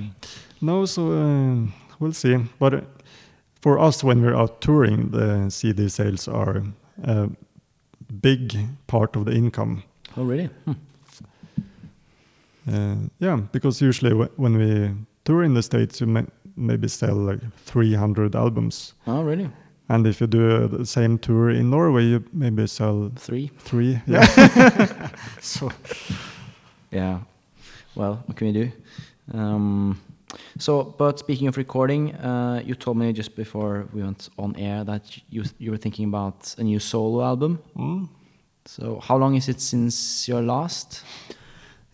no. 0.62 0.86
So 0.86 1.02
uh, 1.12 1.56
we'll 2.00 2.14
see. 2.14 2.38
But 2.60 2.74
uh, 2.74 2.82
for 3.62 3.80
us, 3.80 4.04
when 4.04 4.22
we're 4.22 4.36
out 4.36 4.60
touring, 4.62 5.12
the 5.12 5.50
CD 5.50 5.90
sales 5.90 6.28
are 6.28 6.64
a 7.04 7.30
big 8.22 8.58
part 8.88 9.16
of 9.16 9.24
the 9.26 9.32
income. 9.32 9.84
Oh, 10.18 10.24
really? 10.26 10.50
Hmm. 10.66 10.74
Uh, 12.70 12.96
yeah, 13.20 13.38
because 13.52 13.82
usually 13.82 14.12
w- 14.12 14.30
when 14.36 14.58
we 14.58 14.92
tour 15.24 15.44
in 15.44 15.54
the 15.54 15.62
states, 15.64 16.02
you 16.02 16.08
may 16.08 16.26
maybe 16.58 16.88
sell 16.88 17.16
like 17.16 17.40
300 17.66 18.36
albums, 18.36 18.94
Oh, 19.06 19.24
really? 19.24 19.50
and 19.90 20.06
if 20.08 20.20
you 20.22 20.28
do 20.28 20.52
uh, 20.52 20.68
the 20.68 20.86
same 20.86 21.18
tour 21.18 21.50
in 21.50 21.70
Norway, 21.70 22.04
you 22.06 22.24
maybe 22.34 22.68
sell 22.68 23.12
Three? 23.16 23.52
three. 23.60 24.02
Yeah, 24.08 25.10
So, 25.42 25.70
yeah. 26.92 27.20
Well, 27.96 28.24
what 28.26 28.36
can 28.38 28.48
we 28.48 28.54
do? 28.54 28.72
Um, 29.34 30.00
so, 30.60 30.84
but 30.98 31.20
speaking 31.20 31.48
of 31.48 31.58
recording, 31.58 32.14
uh, 32.16 32.62
you 32.66 32.76
told 32.76 32.98
me 32.98 33.14
just 33.14 33.36
before 33.36 33.88
we 33.94 34.02
went 34.04 34.30
on 34.38 34.56
air 34.56 34.84
that 34.84 35.04
you 35.30 35.44
you 35.58 35.72
were 35.72 35.78
thinking 35.80 36.06
about 36.14 36.56
a 36.58 36.64
new 36.64 36.80
solo 36.80 37.24
album. 37.24 37.60
Mm. 37.76 38.08
So, 38.66 39.00
how 39.00 39.18
long 39.18 39.36
is 39.36 39.48
it 39.50 39.62
since 39.62 40.28
your 40.28 40.42
last? 40.42 41.04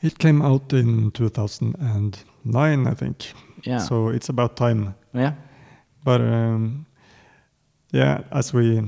it 0.02 0.18
came 0.18 0.42
out 0.42 0.74
in 0.74 1.12
2009, 1.12 2.88
I 2.88 2.94
think. 2.94 3.34
Yeah. 3.68 3.80
So 3.80 4.10
it's 4.10 4.30
about 4.30 4.56
time. 4.56 4.94
yeah. 5.14 5.34
But 6.06 6.22
um, 6.22 6.86
yeah, 7.94 8.22
as 8.32 8.54
we 8.54 8.82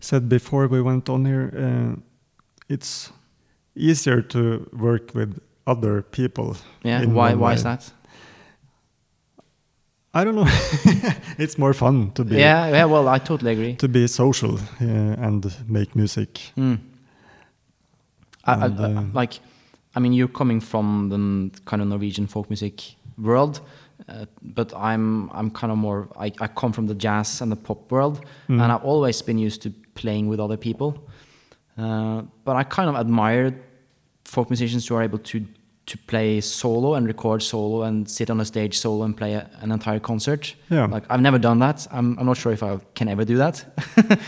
said 0.00 0.28
before 0.28 0.68
we 0.68 0.82
went 0.82 1.08
on 1.08 1.24
here, 1.24 1.50
uh, 1.56 2.00
it's 2.68 3.12
easier 3.74 4.20
to 4.22 4.68
work 4.72 5.14
with 5.14 5.38
other 5.66 6.02
people. 6.02 6.56
Yeah. 6.84 7.04
Why? 7.06 7.34
Why 7.34 7.54
is 7.54 7.62
that? 7.62 7.92
I 10.14 10.24
don't 10.24 10.34
know. 10.34 10.46
it's 11.38 11.58
more 11.58 11.74
fun 11.74 12.10
to 12.12 12.24
be 12.24 12.36
Yeah. 12.36 12.68
Yeah. 12.70 12.84
Well, 12.86 13.08
I 13.08 13.18
totally 13.18 13.52
agree. 13.52 13.74
to 13.76 13.88
be 13.88 14.06
social 14.08 14.54
uh, 14.80 15.26
and 15.26 15.46
make 15.68 15.94
music. 15.94 16.40
Mm. 16.56 16.78
I, 18.44 18.52
I, 18.52 18.64
And, 18.66 18.80
I- 18.80 18.84
uh, 19.00 19.04
like, 19.12 19.40
I 19.94 20.00
mean, 20.00 20.12
you're 20.12 20.28
coming 20.32 20.60
from 20.60 21.08
the 21.10 21.60
kind 21.64 21.82
of 21.82 21.88
Norwegian 21.88 22.26
folk 22.26 22.48
music 22.50 22.82
world, 23.16 23.60
uh, 24.08 24.24
but 24.42 24.72
I'm 24.74 25.30
I'm 25.32 25.50
kind 25.50 25.70
of 25.72 25.78
more. 25.78 26.08
I, 26.18 26.26
I 26.40 26.46
come 26.48 26.72
from 26.72 26.86
the 26.86 26.94
jazz 26.94 27.40
and 27.42 27.50
the 27.52 27.56
pop 27.56 27.90
world, 27.92 28.24
Mm. 28.48 28.60
and 28.62 28.72
I've 28.72 28.84
always 28.84 29.22
been 29.22 29.38
used 29.38 29.62
to 29.62 29.70
playing 29.94 30.28
with 30.30 30.40
other 30.40 30.56
people. 30.56 30.92
Uh, 31.76 32.22
but 32.44 32.56
I 32.56 32.64
kind 32.64 32.88
of 32.88 32.96
admire 32.96 33.52
folk 34.24 34.50
musicians 34.50 34.86
who 34.88 34.96
are 34.96 35.04
able 35.04 35.18
to 35.18 35.40
to 35.86 35.98
play 36.06 36.40
solo 36.40 36.94
and 36.94 37.06
record 37.06 37.42
solo 37.42 37.82
and 37.82 38.06
sit 38.10 38.28
on 38.30 38.40
a 38.40 38.44
stage 38.44 38.74
solo 38.78 39.04
and 39.04 39.16
play 39.16 39.32
a, 39.34 39.48
an 39.62 39.72
entire 39.72 40.00
concert. 40.00 40.54
Yeah. 40.70 40.84
Like 40.94 41.04
I've 41.10 41.22
never 41.22 41.38
done 41.38 41.58
that. 41.60 41.86
I'm 41.92 42.18
I'm 42.18 42.26
not 42.26 42.36
sure 42.36 42.52
if 42.52 42.62
I 42.62 42.78
can 42.94 43.08
ever 43.08 43.24
do 43.24 43.36
that. 43.38 43.64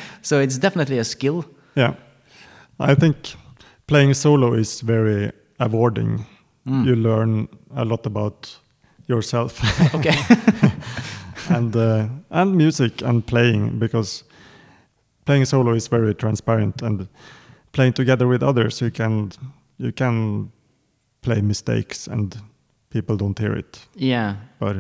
so 0.23 0.41
it's 0.41 0.59
definitely 0.59 0.99
a 0.99 1.05
skill. 1.05 1.45
Yeah, 1.77 1.95
I 2.79 2.95
think 2.95 3.17
playing 3.87 4.15
solo 4.15 4.55
is 4.55 4.81
very 4.83 5.33
rewarding. 5.59 6.25
Mm. 6.67 6.85
You 6.87 6.97
learn 6.97 7.49
a 7.77 7.85
lot 7.85 8.07
about 8.07 8.59
yourself. 9.11 9.61
Okay. 9.95 10.17
and 11.57 11.75
uh, 11.77 12.07
and 12.31 12.55
music 12.57 13.03
and 13.03 13.23
playing 13.27 13.79
because 13.79 14.25
playing 15.25 15.45
solo 15.47 15.75
is 15.75 15.89
very 15.89 16.15
transparent 16.15 16.83
and 16.83 17.09
playing 17.73 17.93
together 17.95 18.27
with 18.29 18.43
others 18.43 18.81
you 18.81 18.91
can 18.91 19.31
you 19.79 19.93
can 19.93 20.51
play 21.23 21.41
mistakes 21.43 22.07
and 22.09 22.37
people 22.91 23.17
don't 23.17 23.39
hear 23.39 23.59
it 23.59 23.87
yeah. 23.97 24.35
but 24.59 24.77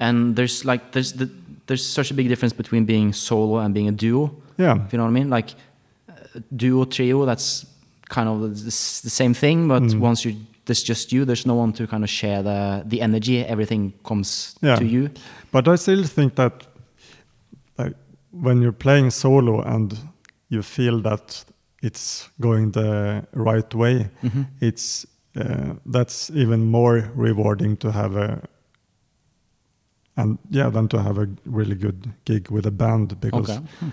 and 0.00 0.36
there's 0.36 0.64
like 0.64 0.80
there's 0.92 1.12
the, 1.12 1.28
there's 1.66 1.84
such 1.84 2.10
a 2.10 2.14
big 2.14 2.28
difference 2.28 2.52
between 2.56 2.84
being 2.84 3.12
solo 3.12 3.58
and 3.58 3.74
being 3.74 3.88
a 3.88 3.92
duo 3.92 4.30
yeah 4.58 4.84
if 4.86 4.92
you 4.92 4.98
know 4.98 5.04
what 5.04 5.10
i 5.10 5.20
mean 5.20 5.30
like 5.30 5.50
uh, 6.08 6.40
duo 6.54 6.84
trio 6.84 7.24
that's 7.26 7.66
kind 8.08 8.28
of 8.28 8.40
the, 8.40 8.48
the 8.48 8.70
the 9.04 9.10
same 9.10 9.34
thing 9.34 9.68
but 9.68 9.82
Mm. 9.82 10.00
once 10.00 10.24
you 10.28 10.36
there's 10.66 10.82
just 10.88 11.12
you 11.12 11.24
there's 11.24 11.46
no 11.46 11.54
one 11.54 11.72
to 11.72 11.86
kind 11.86 12.02
of 12.04 12.10
share 12.10 12.42
the 12.42 12.82
the 12.90 13.00
energy 13.00 13.44
everything 13.46 13.92
comes 14.02 14.54
Yeah. 14.62 14.78
to 14.78 14.84
you 14.84 15.08
but 15.52 15.68
i 15.68 15.76
still 15.76 16.04
think 16.04 16.34
that 16.34 16.66
like 17.78 17.94
when 18.30 18.62
you're 18.62 18.78
playing 18.78 19.10
solo 19.10 19.62
and 19.62 19.94
you 20.48 20.62
feel 20.62 21.00
that 21.02 21.44
it's 21.82 22.30
going 22.40 22.72
the 22.72 23.22
right 23.32 23.74
way 23.74 24.08
Mhm. 24.22 24.46
it's 24.60 25.06
uh, 25.36 25.74
that's 25.92 26.30
even 26.30 26.60
more 26.70 27.10
rewarding 27.16 27.76
to 27.78 27.90
have 27.92 28.16
a 28.16 28.40
and 30.16 30.38
yeah 30.50 30.70
than 30.70 30.88
to 30.88 30.98
have 31.02 31.18
a 31.18 31.28
really 31.44 31.74
good 31.74 32.12
gig 32.24 32.50
with 32.50 32.66
a 32.66 32.70
band 32.70 33.20
because 33.20 33.50
okay 33.50 33.62
Hmm. 33.80 33.90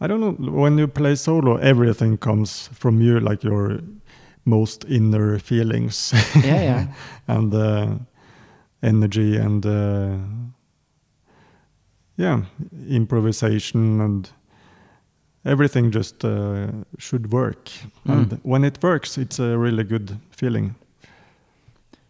I 0.00 0.06
don't 0.06 0.20
know 0.20 0.32
when 0.62 0.78
you 0.78 0.86
play 0.86 1.16
solo 1.16 1.56
everything 1.56 2.18
comes 2.18 2.68
from 2.72 3.00
you 3.02 3.18
like 3.20 3.42
your 3.48 3.80
most 4.48 4.84
inner 4.88 5.38
feelings. 5.38 6.12
Yeah 6.34 6.62
yeah. 6.62 6.86
And 7.26 7.54
uh, 7.54 7.86
energy 8.82 9.36
and 9.36 9.66
uh, 9.66 10.16
yeah 12.16 12.42
improvisation 12.88 14.00
and 14.00 14.30
everything 15.44 15.90
just 15.90 16.24
uh, 16.24 16.66
should 16.98 17.32
work. 17.32 17.70
Mm. 18.06 18.12
and 18.12 18.40
when 18.42 18.64
it 18.64 18.82
works 18.82 19.18
it's 19.18 19.38
a 19.38 19.56
really 19.58 19.84
good 19.84 20.18
feeling. 20.30 20.74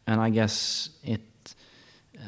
And 0.06 0.20
i 0.20 0.30
guess 0.30 0.90
it 1.04 1.20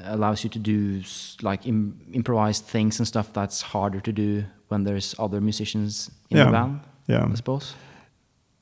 allows 0.05 0.45
you 0.45 0.51
to 0.51 0.59
do 0.59 1.03
like 1.43 1.67
Im- 1.69 2.01
improvised 2.13 2.65
things 2.65 2.99
and 3.01 3.09
stuff 3.09 3.33
that's 3.33 3.63
harder 3.63 4.01
to 4.01 4.13
do 4.13 4.45
when 4.69 4.85
there's 4.85 5.15
other 5.19 5.41
musicians 5.41 6.11
in 6.31 6.39
the 6.39 6.51
band 6.53 6.81
yeah. 7.07 7.27
I 7.33 7.35
suppose 7.35 7.75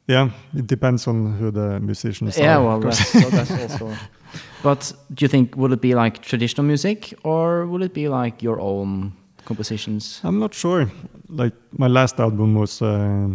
yeah 0.09 0.31
it 0.59 0.67
depends 0.67 1.07
on 1.09 1.33
who 1.39 1.51
the 1.51 1.79
musicians 1.81 2.39
yeah 2.39 2.57
are 2.57 2.65
well 2.65 2.81
that's, 2.81 3.13
so 3.13 3.31
that's 3.31 3.51
also 3.51 3.87
but 4.63 4.93
do 5.15 5.25
you 5.25 5.29
think 5.29 5.57
will 5.57 5.73
it 5.73 5.81
be 5.81 5.95
like 5.95 6.21
traditional 6.23 6.67
music 6.67 7.15
or 7.25 7.67
will 7.67 7.83
it 7.85 7.93
be 7.95 8.09
like 8.09 8.43
your 8.43 8.59
own 8.61 9.13
compositions 9.45 10.21
I'm 10.25 10.39
not 10.39 10.55
sure. 10.55 10.91
Like 11.29 11.55
my 11.79 11.89
last 11.89 12.21
album 12.21 12.55
was 12.55 12.83
a 12.83 13.29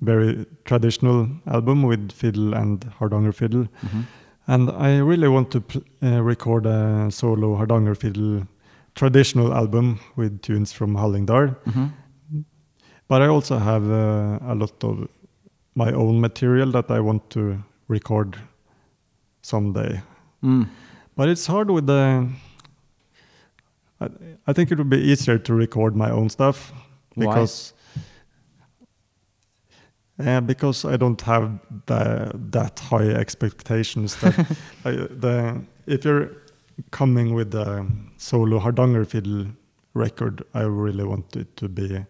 very 0.00 0.44
traditional 0.64 1.26
album 1.46 1.82
with 1.82 2.12
fiddle 2.12 2.54
and 2.54 2.84
hardanger 2.98 3.32
fiddle, 3.32 3.66
Mhm. 3.82 4.04
and 4.46 4.70
I 4.70 4.98
really 5.10 5.28
want 5.28 5.50
to 5.50 5.60
pl- 5.60 5.82
uh, 6.02 6.22
record 6.22 6.66
a 6.66 7.10
solo 7.10 7.56
hardanger 7.56 7.94
fiddle 7.94 8.42
traditional 8.94 9.52
album 9.54 9.98
with 10.16 10.40
tunes 10.42 10.72
from 10.72 10.96
Hallingdal. 10.96 11.56
Mhm. 11.66 11.90
but 13.08 13.22
I 13.22 13.26
also 13.28 13.58
have 13.58 13.84
uh, 13.90 14.52
a 14.52 14.54
lot 14.54 14.84
of 14.84 15.08
my 15.74 15.92
own 15.92 16.20
material 16.20 16.70
that 16.72 16.90
I 16.90 17.00
want 17.00 17.30
to 17.30 17.62
record 17.88 18.36
someday. 19.42 20.02
Mm. 20.42 20.68
But 21.16 21.28
it's 21.28 21.46
hard 21.46 21.70
with 21.70 21.86
the. 21.86 22.28
I, 24.00 24.08
I 24.46 24.52
think 24.52 24.70
it 24.70 24.78
would 24.78 24.90
be 24.90 24.98
easier 24.98 25.38
to 25.38 25.54
record 25.54 25.96
my 25.96 26.10
own 26.10 26.28
stuff 26.28 26.72
because. 27.16 27.72
Uh, 30.16 30.40
because 30.40 30.84
I 30.84 30.96
don't 30.96 31.20
have 31.22 31.58
the, 31.86 32.30
that 32.50 32.78
high 32.78 33.08
expectations 33.08 34.14
that 34.20 34.38
I, 34.84 34.92
the 34.92 35.60
if 35.88 36.04
you're 36.04 36.30
coming 36.92 37.34
with 37.34 37.52
a 37.54 37.84
solo 38.16 38.60
Hardanger 38.60 39.04
fiddle 39.06 39.46
record, 39.92 40.44
I 40.54 40.62
really 40.62 41.04
want 41.04 41.34
it 41.34 41.56
to 41.56 41.68
be 41.68 42.04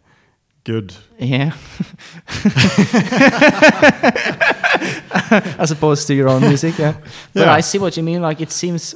good. 0.64 0.94
Yeah. 1.18 1.52
As 5.58 5.70
opposed 5.70 6.06
to 6.08 6.14
your 6.14 6.28
own 6.28 6.42
music, 6.42 6.78
yeah. 6.78 6.94
But 7.32 7.46
Yeah. 7.46 7.52
I 7.52 7.60
see 7.62 7.78
what 7.78 7.96
you 7.96 8.02
mean. 8.02 8.22
Like 8.22 8.40
it 8.40 8.50
seems, 8.50 8.94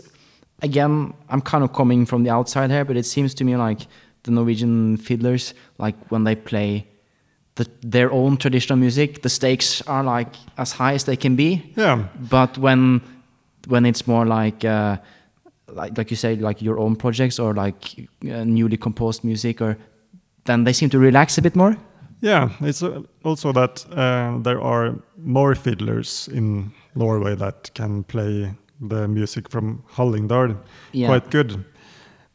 again, 0.62 1.14
I'm 1.28 1.40
kind 1.40 1.64
of 1.64 1.72
coming 1.72 2.07
from 2.07 2.24
the 2.24 2.30
outside 2.30 2.70
here, 2.70 2.84
but 2.84 2.96
it 2.96 3.07
seems 3.07 3.34
to 3.34 3.44
me 3.44 3.57
like 3.57 3.86
the 4.24 4.30
Norwegian 4.30 4.96
fiddlers, 4.96 5.55
like 5.78 5.94
when 6.11 6.24
they 6.24 6.34
play 6.34 6.86
the, 7.55 7.66
their 7.80 8.12
own 8.12 8.36
traditional 8.36 8.78
music, 8.78 9.22
the 9.22 9.28
stakes 9.28 9.82
are 9.86 10.05
like 10.05 10.34
as 10.57 10.72
high 10.72 10.94
as 10.94 11.05
they 11.05 11.16
can 11.16 11.36
be. 11.36 11.72
Yeah, 11.76 12.05
But 12.30 12.59
when 12.59 13.01
when 13.66 13.84
it's 13.84 14.07
more 14.07 14.24
like 14.24 14.64
uh, 14.64 14.96
like 15.72 15.99
like 15.99 16.11
you 16.11 16.16
say, 16.16 16.36
like 16.36 16.62
your 16.62 16.78
own 16.78 16.96
projects 16.96 17.38
or 17.38 17.55
like 17.55 18.09
uh, 18.30 18.44
newly 18.44 18.76
composed 18.76 19.24
music, 19.24 19.61
or 19.61 19.76
then 20.44 20.64
they 20.64 20.72
seem 20.72 20.90
to 20.90 20.99
relax 20.99 21.38
a 21.38 21.42
bit 21.42 21.57
more. 21.57 21.76
Yeah, 22.20 22.50
it's 22.60 22.82
uh, 22.82 23.02
also 23.24 23.52
that 23.52 23.86
uh, 23.92 24.38
there 24.42 24.60
are 24.60 24.94
more 25.16 25.54
fiddlers 25.54 26.28
in 26.32 26.72
Norway 26.94 27.36
that 27.36 27.70
can 27.74 28.02
play 28.04 28.54
the 28.88 29.06
music 29.08 29.48
from 29.50 29.82
Hallingdal 29.96 30.56
Yeah. 30.92 31.08
quite 31.08 31.30
good. 31.30 31.64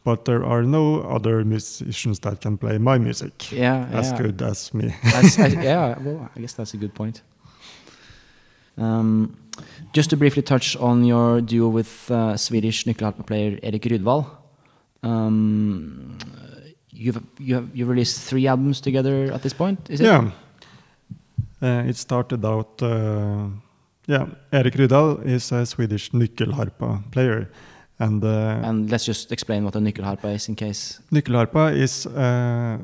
But 0.05 0.25
there 0.25 0.43
are 0.43 0.63
no 0.63 1.01
other 1.01 1.45
musicians 1.45 2.19
that 2.19 2.41
can 2.41 2.57
play 2.57 2.77
my 2.77 2.97
music 2.97 3.51
Yeah, 3.51 3.87
as 3.93 4.11
yeah. 4.11 4.17
good 4.17 4.41
as 4.41 4.73
me. 4.73 4.93
That's, 5.03 5.39
I, 5.39 5.47
yeah, 5.63 5.97
well, 6.03 6.29
I 6.35 6.39
guess 6.41 6.53
that's 6.53 6.73
a 6.73 6.77
good 6.77 6.93
point. 6.93 7.21
Um, 8.77 9.37
just 9.93 10.09
to 10.09 10.17
briefly 10.17 10.41
touch 10.41 10.75
on 10.77 11.05
your 11.05 11.39
duo 11.41 11.69
with 11.69 12.09
uh, 12.11 12.35
Swedish 12.37 12.83
nyckelharpa 12.85 13.25
player 13.25 13.59
Erik 13.63 13.83
Rydvall. 13.83 14.25
Um, 15.03 16.17
you've 16.93 17.21
you 17.39 17.55
have 17.55 17.67
you 17.73 17.85
released 17.85 18.21
three 18.29 18.47
albums 18.47 18.81
together 18.81 19.31
at 19.33 19.41
this 19.41 19.53
point, 19.53 19.89
is 19.89 19.99
it? 20.01 20.05
yeah. 20.05 20.31
Uh, 21.61 21.89
it 21.89 21.95
started 21.95 22.43
out, 22.45 22.81
uh, 22.81 23.47
yeah, 24.05 24.25
Erik 24.51 24.73
Rydvall 24.73 25.25
is 25.25 25.51
a 25.51 25.65
Swedish 25.65 26.11
nyckelharpa 26.11 27.09
player. 27.11 27.49
And, 27.99 28.21
uh, 28.23 28.59
And 28.69 28.91
let's 28.91 29.05
just 29.05 29.31
explain 29.31 29.63
what 29.63 29.75
a 29.75 29.79
nyckelharpa 29.79 30.35
is 30.35 30.49
in 30.49 30.55
case. 30.55 30.99
nyckelharpa 31.11 31.73
is 31.73 32.05
a 32.05 32.79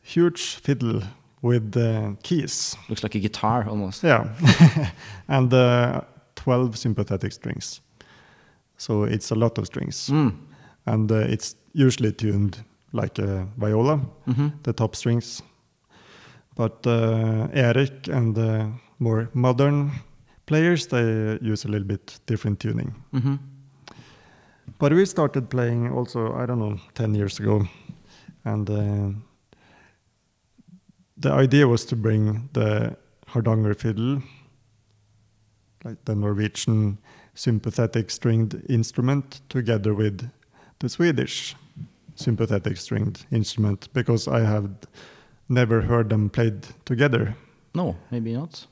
huge 0.00 0.54
fiddle 0.62 1.02
with 1.42 1.76
uh, 1.76 2.12
keys. 2.22 2.74
Looks 2.88 3.02
like 3.02 3.14
a 3.16 3.20
guitar 3.20 3.66
almost. 3.68 4.02
Yeah, 4.02 4.28
and 5.28 5.52
uh, 5.52 6.00
12 6.36 6.78
sympathetic 6.78 7.32
strings. 7.32 7.82
So 8.78 9.04
it's 9.04 9.30
a 9.30 9.34
lot 9.34 9.58
of 9.58 9.66
strings. 9.66 10.08
Mm. 10.08 10.32
And 10.86 11.12
uh, 11.12 11.16
it's 11.16 11.54
usually 11.74 12.12
tuned 12.12 12.64
like 12.94 13.18
a 13.22 13.46
viola, 13.58 14.00
hmm 14.24 14.48
the 14.62 14.72
top 14.72 14.94
strings. 14.96 15.42
But 16.56 16.86
uh, 16.86 17.48
Erik 17.52 18.08
and 18.08 18.34
the 18.34 18.70
more 18.98 19.28
modern 19.34 19.90
players, 20.46 20.86
they 20.86 21.38
use 21.42 21.64
a 21.64 21.68
little 21.68 21.86
bit 21.86 22.20
different 22.26 22.60
tuning. 22.60 22.94
hmm 23.12 23.36
But 24.78 24.92
we 24.92 25.04
started 25.06 25.48
playing 25.48 25.92
also, 25.92 26.32
I 26.42 26.46
don't 26.46 26.58
know, 26.58 26.78
10 26.94 27.14
years 27.14 27.40
ago. 27.40 27.66
And 28.44 28.70
uh, 28.70 29.18
the 31.16 31.32
idea 31.32 31.66
was 31.66 31.84
to 31.86 31.96
bring 31.96 32.48
the 32.52 32.96
Hardanger 33.26 33.74
fiddle, 33.74 34.22
like 35.84 36.04
the 36.04 36.14
Norwegian 36.14 36.98
sympathetic 37.34 38.10
stringed 38.10 38.54
instrument, 38.68 39.40
together 39.48 39.94
with 39.94 40.30
the 40.78 40.88
Swedish 40.88 41.56
sympathetic 42.14 42.76
stringed 42.76 43.26
instrument, 43.30 43.88
because 43.92 44.28
I 44.28 44.40
have 44.40 44.68
never 45.48 45.82
heard 45.82 46.08
them 46.08 46.30
played 46.30 46.66
together, 46.84 47.34
No, 47.74 47.96
maybe 48.10 48.32
not. 48.34 48.66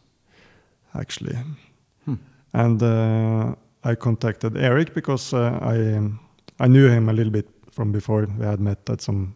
actually. 0.94 1.36
Hmm. 2.04 2.14
And 2.54 2.82
uh, 2.82 3.54
I 3.84 3.94
contacted 3.96 4.56
Erik 4.56 4.94
because 4.94 5.32
uh, 5.34 5.58
I 5.60 5.96
um, 5.96 6.18
I 6.60 6.68
knew 6.68 6.88
him 6.88 7.08
a 7.08 7.12
little 7.12 7.32
bit 7.32 7.48
from 7.70 7.92
before. 7.92 8.26
We 8.38 8.44
had 8.46 8.60
met 8.60 8.88
at 8.90 9.00
some 9.00 9.34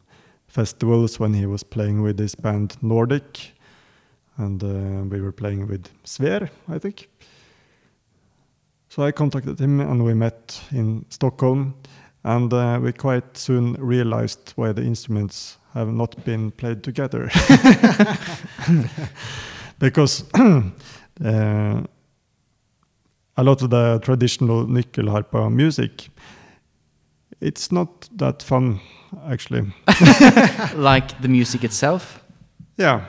festivals 0.49 1.19
when 1.21 1.35
he 1.35 1.47
was 1.47 1.65
playing 1.65 2.03
with 2.03 2.19
his 2.19 2.35
band 2.37 2.77
Nordic, 2.83 3.53
and 4.37 4.63
uh, 4.63 5.05
we 5.11 5.21
were 5.21 5.33
playing 5.33 5.67
with 5.69 5.89
Sver, 6.05 6.49
I 6.69 6.79
think. 6.79 7.09
So 8.89 9.03
I 9.03 9.13
contacted 9.13 9.59
him 9.59 9.81
and 9.81 10.05
we 10.05 10.15
met 10.15 10.61
in 10.71 11.05
Stockholm, 11.11 11.75
and 12.27 12.53
uh, 12.53 12.81
we 12.83 12.93
quite 12.93 13.37
soon 13.37 13.75
realized 13.75 14.53
why 14.57 14.73
the 14.73 14.83
instruments 14.83 15.59
have 15.75 15.93
not 15.93 16.25
been 16.25 16.51
played 16.51 16.83
together. 16.83 17.31
because 19.79 20.25
uh, 20.35 21.83
a 23.37 23.45
lot 23.45 23.63
of 23.63 23.71
the 23.71 24.01
traditional 24.03 24.67
nickel 24.67 25.05
nyckelharpa 25.05 25.53
music, 25.53 26.09
it's 27.41 27.71
not 27.71 28.09
that 28.17 28.43
fun, 28.43 28.81
actually. 29.29 29.61
like 30.75 31.21
the 31.23 31.29
music 31.29 31.63
itself. 31.63 32.25
Yeah, 32.77 33.05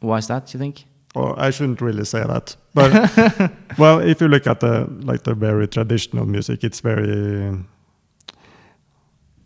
Why 0.00 0.18
is 0.18 0.26
that? 0.26 0.52
You 0.52 0.58
think? 0.58 0.84
or 1.14 1.38
I 1.38 1.50
shouldn't 1.50 1.80
really 1.80 2.04
say 2.04 2.24
that, 2.24 2.56
but 2.74 3.50
well, 3.78 4.00
if 4.00 4.20
you 4.20 4.28
look 4.28 4.46
at 4.46 4.60
the 4.60 4.86
like 5.04 5.24
the 5.24 5.34
very 5.34 5.68
traditional 5.68 6.26
music, 6.26 6.64
it's 6.64 6.80
very, 6.80 7.64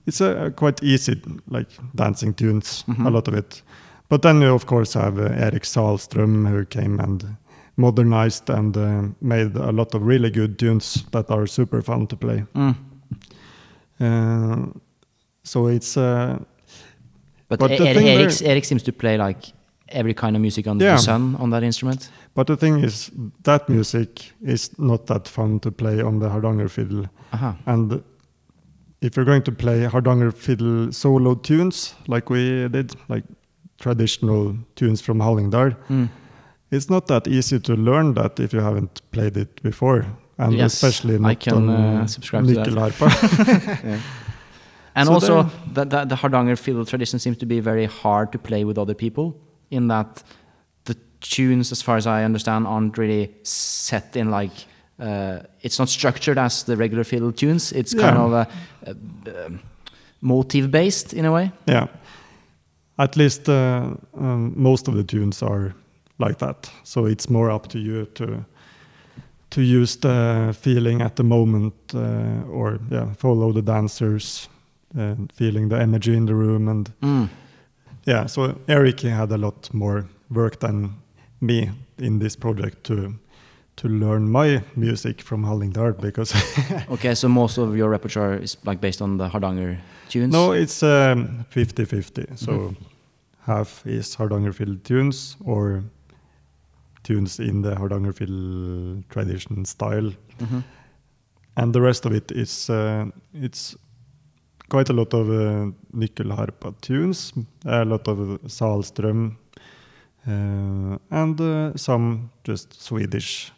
it's 0.06 0.20
a, 0.20 0.50
quite 0.56 0.82
easy 0.82 1.20
like 1.50 1.68
dancing 1.94 2.34
tunes, 2.34 2.84
Mhm. 2.88 3.06
a 3.06 3.10
lot 3.10 3.28
of 3.28 3.34
it. 3.34 3.62
But 4.08 4.22
then 4.22 4.40
you 4.42 4.54
of 4.54 4.66
course 4.66 4.94
have 4.94 5.18
uh, 5.18 5.44
Erik 5.46 5.64
Sahlström 5.64 6.46
who 6.48 6.64
came 6.64 7.00
and 7.02 7.36
modernized 7.76 8.48
and 8.50 8.76
uh, 8.76 9.02
made 9.20 9.56
a 9.56 9.72
lot 9.72 9.94
of 9.94 10.02
really 10.02 10.30
good 10.30 10.58
tunes 10.58 11.04
that 11.10 11.30
are 11.30 11.46
super 11.46 11.82
fun 11.82 12.06
to 12.06 12.16
play. 12.16 12.44
Mm. 12.54 12.74
Uh, 14.00 14.66
so 15.42 15.66
it's 15.68 15.96
uh, 15.96 16.38
But, 17.48 17.60
But 17.60 17.70
E- 17.70 17.78
the 17.78 17.90
E- 17.90 17.94
thing 17.94 18.08
Erik, 18.08 18.30
there- 18.38 18.50
Erik 18.50 18.64
seems 18.64 18.82
to 18.82 18.92
play 18.92 19.16
like 19.16 19.52
every 19.88 20.14
kind 20.14 20.34
of 20.36 20.42
music 20.42 20.66
under 20.66 20.84
Yeah. 20.84 20.96
the 20.96 21.02
sun 21.02 21.36
on 21.38 21.50
that 21.50 21.62
instrument. 21.62 22.10
but 22.34 22.46
the 22.48 22.56
thing 22.56 22.84
is 22.84 23.10
that 23.44 23.68
music 23.68 24.32
is 24.42 24.70
not 24.78 25.06
that 25.06 25.28
fun 25.28 25.58
to 25.60 25.70
play 25.70 26.02
on 26.02 26.18
the 26.18 26.28
Hardanger 26.28 26.68
fiddle. 26.68 27.06
Aha. 27.32 27.54
And 27.66 28.02
if 29.00 29.16
you're 29.16 29.24
going 29.26 29.42
to 29.42 29.52
play 29.52 29.84
Hardanger 29.86 30.30
fiddle 30.32 30.92
solo 30.92 31.34
tunes 31.34 31.94
like 32.08 32.30
we 32.30 32.68
did, 32.68 32.94
like 33.08 33.24
traditional 33.78 34.56
tunes 34.74 35.00
from 35.00 35.18
Hallingdal, 35.20 35.76
Mm. 35.88 36.08
it's 36.70 36.88
not 36.90 37.06
that 37.06 37.28
easy 37.28 37.58
to 37.60 37.74
learn 37.74 38.14
that 38.14 38.40
if 38.40 38.52
you 38.52 38.60
haven't 38.60 39.00
played 39.12 39.36
it 39.36 39.62
before. 39.62 40.04
And 40.38 40.52
Yes, 40.54 40.74
especially 40.74 41.14
I 41.14 41.18
not 41.18 41.40
can, 41.40 41.54
on 41.54 41.68
uh, 41.70 42.06
subscribe 42.06 42.44
nyckelharpa. 42.44 43.08
Yeah. 43.84 44.00
And 44.94 45.06
So 45.08 45.12
also, 45.14 45.50
the, 45.74 45.84
the, 45.84 46.04
the 46.06 46.16
Hardanger 46.16 46.56
fiddle 46.56 46.84
tradition 46.86 47.18
seems 47.18 47.36
to 47.38 47.46
be 47.46 47.60
very 47.60 47.84
hard 47.86 48.32
to 48.32 48.38
play 48.38 48.64
with 48.64 48.78
other 48.78 48.94
people, 48.94 49.36
in 49.70 49.88
that 49.88 50.22
the 50.84 50.96
tunes, 51.20 51.70
as 51.72 51.82
far 51.82 51.96
as 51.98 52.06
I 52.06 52.24
understand, 52.24 52.66
aren't 52.66 52.96
really 52.98 53.34
set 53.42 54.16
in 54.16 54.30
like. 54.30 54.52
Uh, 54.98 55.38
it's 55.60 55.78
not 55.78 55.88
structured 55.88 56.38
as 56.38 56.64
the 56.64 56.76
regular 56.76 57.04
fiddle 57.04 57.32
tunes. 57.32 57.72
It's 57.72 57.94
kind 57.94 58.16
of 58.16 58.32
a, 58.32 58.46
a, 58.86 59.46
um, 59.46 59.60
motive 60.20 60.70
based 60.70 61.12
in 61.12 61.24
a 61.24 61.32
way. 61.32 61.50
yeah. 61.68 61.86
At 62.98 63.16
least 63.16 63.48
uh, 63.48 63.90
um, 64.18 64.52
most 64.56 64.88
of 64.88 64.94
the 64.94 65.04
tunes 65.04 65.42
are 65.42 65.74
like 66.18 66.38
that. 66.38 66.70
So 66.82 67.06
it's 67.06 67.28
more 67.28 67.50
up 67.50 67.66
to 67.68 67.78
you 67.78 68.06
to 68.14 68.44
to 69.50 69.60
use 69.62 69.96
the 70.00 70.54
feeling 70.60 71.02
at 71.02 71.16
the 71.16 71.22
moment, 71.22 71.74
uh, 71.94 72.50
or 72.50 72.78
yeah, 72.90 73.12
follow 73.14 73.52
the 73.52 73.62
dancers, 73.62 74.48
and 74.94 75.30
feeling 75.32 75.68
the 75.68 75.76
energy 75.80 76.16
in 76.16 76.26
the 76.26 76.34
room, 76.34 76.68
and 76.68 76.90
Mm. 77.02 77.28
yeah. 78.06 78.26
So 78.28 78.54
Erik 78.66 79.00
had 79.02 79.30
a 79.32 79.36
lot 79.38 79.72
more 79.74 80.04
work 80.30 80.58
than 80.60 80.90
me 81.40 81.70
in 81.98 82.18
this 82.18 82.36
project 82.36 82.82
to 82.84 83.14
to 83.76 83.88
learn 83.88 84.28
my 84.30 84.62
music 84.76 85.20
from 85.22 85.44
Hallingdal 85.44 86.00
because 86.00 86.34
Okay, 86.90 87.14
so 87.14 87.28
most 87.28 87.58
of 87.58 87.76
your 87.76 87.90
repertoire 87.90 88.34
is 88.42 88.56
like 88.64 88.80
based 88.80 89.02
on 89.02 89.18
the 89.18 89.28
Hardanger 89.28 89.78
tunes. 90.08 90.32
no, 90.32 90.52
it's 90.52 90.82
um, 90.82 91.44
50-50. 91.50 92.36
So 92.38 92.52
Mhm. 92.52 92.76
half 93.46 93.86
is 93.86 94.14
Hardanger 94.16 94.52
fiddle 94.52 94.76
tunes 94.82 95.36
or 95.44 95.82
tunes 97.02 97.38
in 97.40 97.62
the 97.62 97.74
Hardanger 97.76 98.12
fiddle 98.12 99.02
tradition 99.10 99.64
style, 99.64 100.12
hmm 100.38 100.60
and 101.58 101.72
the 101.72 101.80
rest 101.80 102.04
of 102.06 102.12
it 102.12 102.30
is 102.32 102.68
uh, 102.70 103.06
it's 103.32 103.76
quite 104.68 104.90
a 104.90 104.92
lot 104.92 105.14
of 105.14 105.28
uh, 105.30 105.70
nyckelharpa 105.94 106.74
tunes, 106.82 107.32
a 107.64 107.84
lot 107.84 108.08
of 108.08 108.18
Sahlström, 108.46 109.36
uh, 110.28 110.98
and 111.10 111.40
uh, 111.40 111.72
some 111.76 112.30
just 112.44 112.74
Swedish 112.82 113.52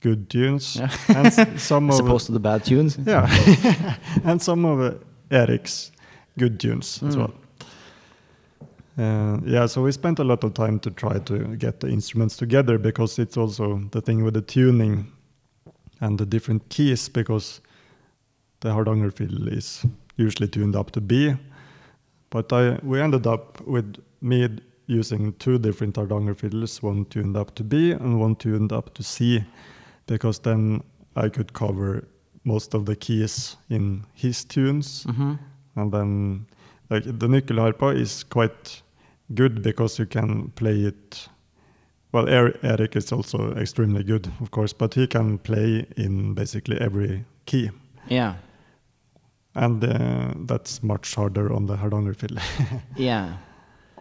good 0.00 0.28
tunes, 0.30 0.76
Yeah. 0.76 0.90
and 1.08 1.32
some 1.60 1.90
As 1.90 2.00
of 2.00 2.06
opposed 2.06 2.26
to 2.26 2.32
the 2.32 2.40
bad 2.40 2.64
tunes. 2.64 2.98
yeah, 3.06 3.28
and 4.24 4.40
some 4.42 4.64
of 4.64 4.94
Erik's 5.30 5.92
good 6.38 6.58
tunes 6.60 7.02
as 7.02 7.16
Mm. 7.16 7.18
well. 7.18 7.34
Uh, 8.98 9.38
yeah, 9.46 9.66
so 9.66 9.82
we 9.82 9.92
spent 9.92 10.18
a 10.18 10.24
lot 10.24 10.44
of 10.44 10.52
time 10.52 10.78
to 10.80 10.90
try 10.90 11.18
to 11.18 11.56
get 11.56 11.80
the 11.80 11.88
instruments 11.88 12.36
together 12.36 12.78
because 12.78 13.18
it's 13.22 13.36
also 13.36 13.80
the 13.92 14.00
thing 14.00 14.24
with 14.24 14.34
the 14.34 14.42
tuning 14.42 15.06
and 16.00 16.18
the 16.18 16.26
different 16.26 16.68
keys 16.68 17.08
because 17.08 17.60
the 18.60 18.68
Hardanger 18.72 19.10
fiddle 19.10 19.48
is 19.48 19.86
usually 20.16 20.48
tuned 20.48 20.76
up 20.76 20.90
to 20.90 21.00
B, 21.00 21.34
but 22.30 22.52
I 22.52 22.78
we 22.82 23.00
ended 23.00 23.26
up 23.26 23.60
with 23.66 23.96
me 24.20 24.48
using 24.86 25.32
two 25.38 25.58
different 25.58 25.96
Hardanger 25.96 26.34
fiddles, 26.34 26.82
one 26.82 27.04
tuned 27.06 27.36
up 27.36 27.54
to 27.54 27.64
B 27.64 27.92
and 27.92 28.20
one 28.20 28.34
tuned 28.36 28.72
up 28.72 28.92
to 28.94 29.02
C, 29.02 29.44
because 30.14 30.40
then 30.42 30.82
I 31.24 31.28
could 31.30 31.52
cover 31.52 32.02
most 32.44 32.74
of 32.74 32.84
the 32.84 32.96
keys 32.96 33.56
in 33.68 34.04
his 34.14 34.44
tunes 34.44 35.04
hmm 35.16 35.34
and 35.76 35.92
then 35.92 36.46
like 36.90 37.04
the 37.20 37.28
nyckelharpa 37.28 37.94
is 37.94 38.24
quite 38.24 38.82
good 39.34 39.62
because 39.62 40.02
you 40.02 40.06
can 40.08 40.50
play 40.56 40.86
it 40.90 41.28
well 42.12 42.28
er- 42.28 42.58
eric 42.62 42.96
is 42.96 43.12
also 43.12 43.54
extremely 43.56 44.02
good 44.02 44.26
of 44.40 44.50
course 44.50 44.72
but 44.78 44.94
he 44.94 45.06
can 45.06 45.38
play 45.38 45.86
in 45.96 46.34
basically 46.34 46.76
every 46.80 47.24
key 47.46 47.70
Yeah. 48.08 48.34
and 49.54 49.84
uh, 49.84 50.34
that's 50.48 50.82
much 50.82 51.14
harder 51.14 51.52
on 51.52 51.66
the 51.66 51.76
hardanger 51.76 52.14
fiddle 52.14 52.38
Yeah. 52.96 53.36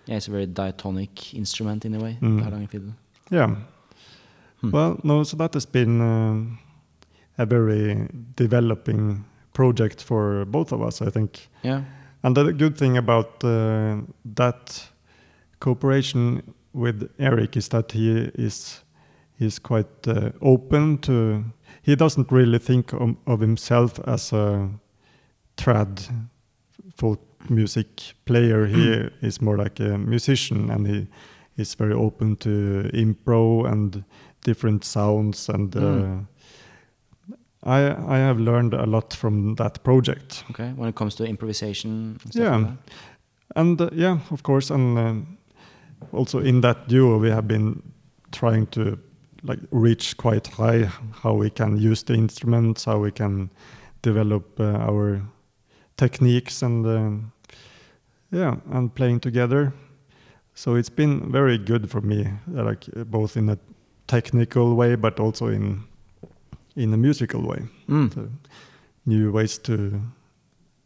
Yeah, 0.08 0.18
it's 0.18 0.28
a 0.28 0.32
very 0.32 0.48
diatonic 0.48 1.34
instrument 1.36 1.86
in 1.86 1.94
a 1.96 2.00
way, 2.00 2.18
Mm. 2.22 2.42
Hardanger 2.42 2.68
fiddle. 2.72 2.94
yeah 3.32 3.56
Hmm. 4.62 4.72
well 4.72 5.00
no 5.04 5.24
so 5.24 5.38
that 5.38 5.54
has 5.54 5.66
been 5.66 6.02
uh, 6.02 6.44
a 7.38 7.46
very 7.46 8.08
developing 8.36 9.24
project 9.54 10.04
for 10.04 10.46
both 10.46 10.72
of 10.74 10.82
us 10.82 11.02
i 11.02 11.10
think 11.12 11.50
Yeah. 11.64 11.82
And 12.22 12.36
the 12.36 12.52
good 12.54 12.78
thing 12.78 12.98
about 12.98 13.44
uh, 13.44 14.02
that 14.36 14.90
cooperation 15.60 16.54
with 16.74 17.10
Erik 17.18 17.56
is 17.56 17.70
that 17.70 17.92
he 17.94 18.30
is 18.36 18.84
he's 19.40 19.60
quite 19.60 20.08
uh, 20.08 20.32
open 20.42 20.98
to. 20.98 21.44
He 21.82 21.96
doesn't 21.96 22.30
really 22.32 22.60
think 22.60 22.92
of, 22.94 23.16
of 23.26 23.40
himself 23.40 24.00
as 24.06 24.34
a 24.34 24.70
trad 25.56 26.12
folk 26.98 27.22
music 27.50 27.88
player. 28.26 28.66
He 28.68 29.10
is 29.28 29.42
more 29.42 29.58
like 29.58 29.80
a 29.80 29.98
musician, 29.98 30.70
and 30.70 30.88
he 30.88 31.08
is 31.56 31.74
very 31.76 31.94
open 31.94 32.36
to 32.38 32.50
improv 32.94 33.66
and 33.72 34.04
different 34.44 34.84
sounds. 34.86 35.50
And 35.50 35.76
uh, 35.76 35.80
Mm. 35.80 36.26
I 37.64 38.16
I 38.16 38.18
have 38.20 38.40
learned 38.40 38.74
a 38.74 38.86
lot 38.86 39.14
from 39.14 39.56
that 39.56 39.84
project. 39.84 40.44
Okay. 40.52 40.72
When 40.78 40.90
it 40.90 40.96
comes 40.96 41.16
to 41.16 41.24
improvisation. 41.26 41.92
And 42.24 42.34
stuff 42.34 42.36
Yeah. 42.44 42.58
like. 42.58 42.78
And 43.56 43.82
uh, 43.82 43.90
yeah, 43.94 44.20
of 44.32 44.44
course, 44.44 44.74
and 44.74 44.98
um, 44.98 45.38
also 46.14 46.40
in 46.40 46.62
that 46.62 46.88
duo, 46.88 47.18
we 47.20 47.30
have 47.32 47.48
been 47.48 47.82
trying 48.32 48.68
to 48.68 48.98
like 49.44 49.60
reach 49.72 50.16
quite 50.18 50.48
high 50.48 50.90
how 51.24 51.34
we 51.34 51.50
can 51.50 51.78
use 51.78 52.04
the 52.06 52.14
instruments, 52.14 52.86
how 52.86 53.00
we 53.04 53.12
can 53.12 53.50
develop 54.02 54.60
uh, 54.60 54.64
our 54.90 55.22
techniques, 55.98 56.62
and 56.64 56.86
um, 56.86 57.32
yeah, 58.32 58.56
and 58.72 58.94
playing 58.94 59.20
together. 59.20 59.74
So 60.54 60.76
it's 60.76 60.90
been 60.96 61.32
very 61.32 61.58
good 61.58 61.90
for 61.90 62.02
me, 62.02 62.28
like 62.48 62.86
both 63.10 63.36
in 63.38 63.50
a 63.50 63.58
technical 64.10 64.76
way, 64.76 64.96
but 64.98 65.20
also 65.20 65.48
in 65.48 65.84
in 66.76 66.94
a 66.94 66.98
musical 66.98 67.42
way. 67.42 67.62
Mm. 67.88 68.14
So 68.14 68.22
new 69.06 69.32
ways 69.32 69.58
to 69.60 69.74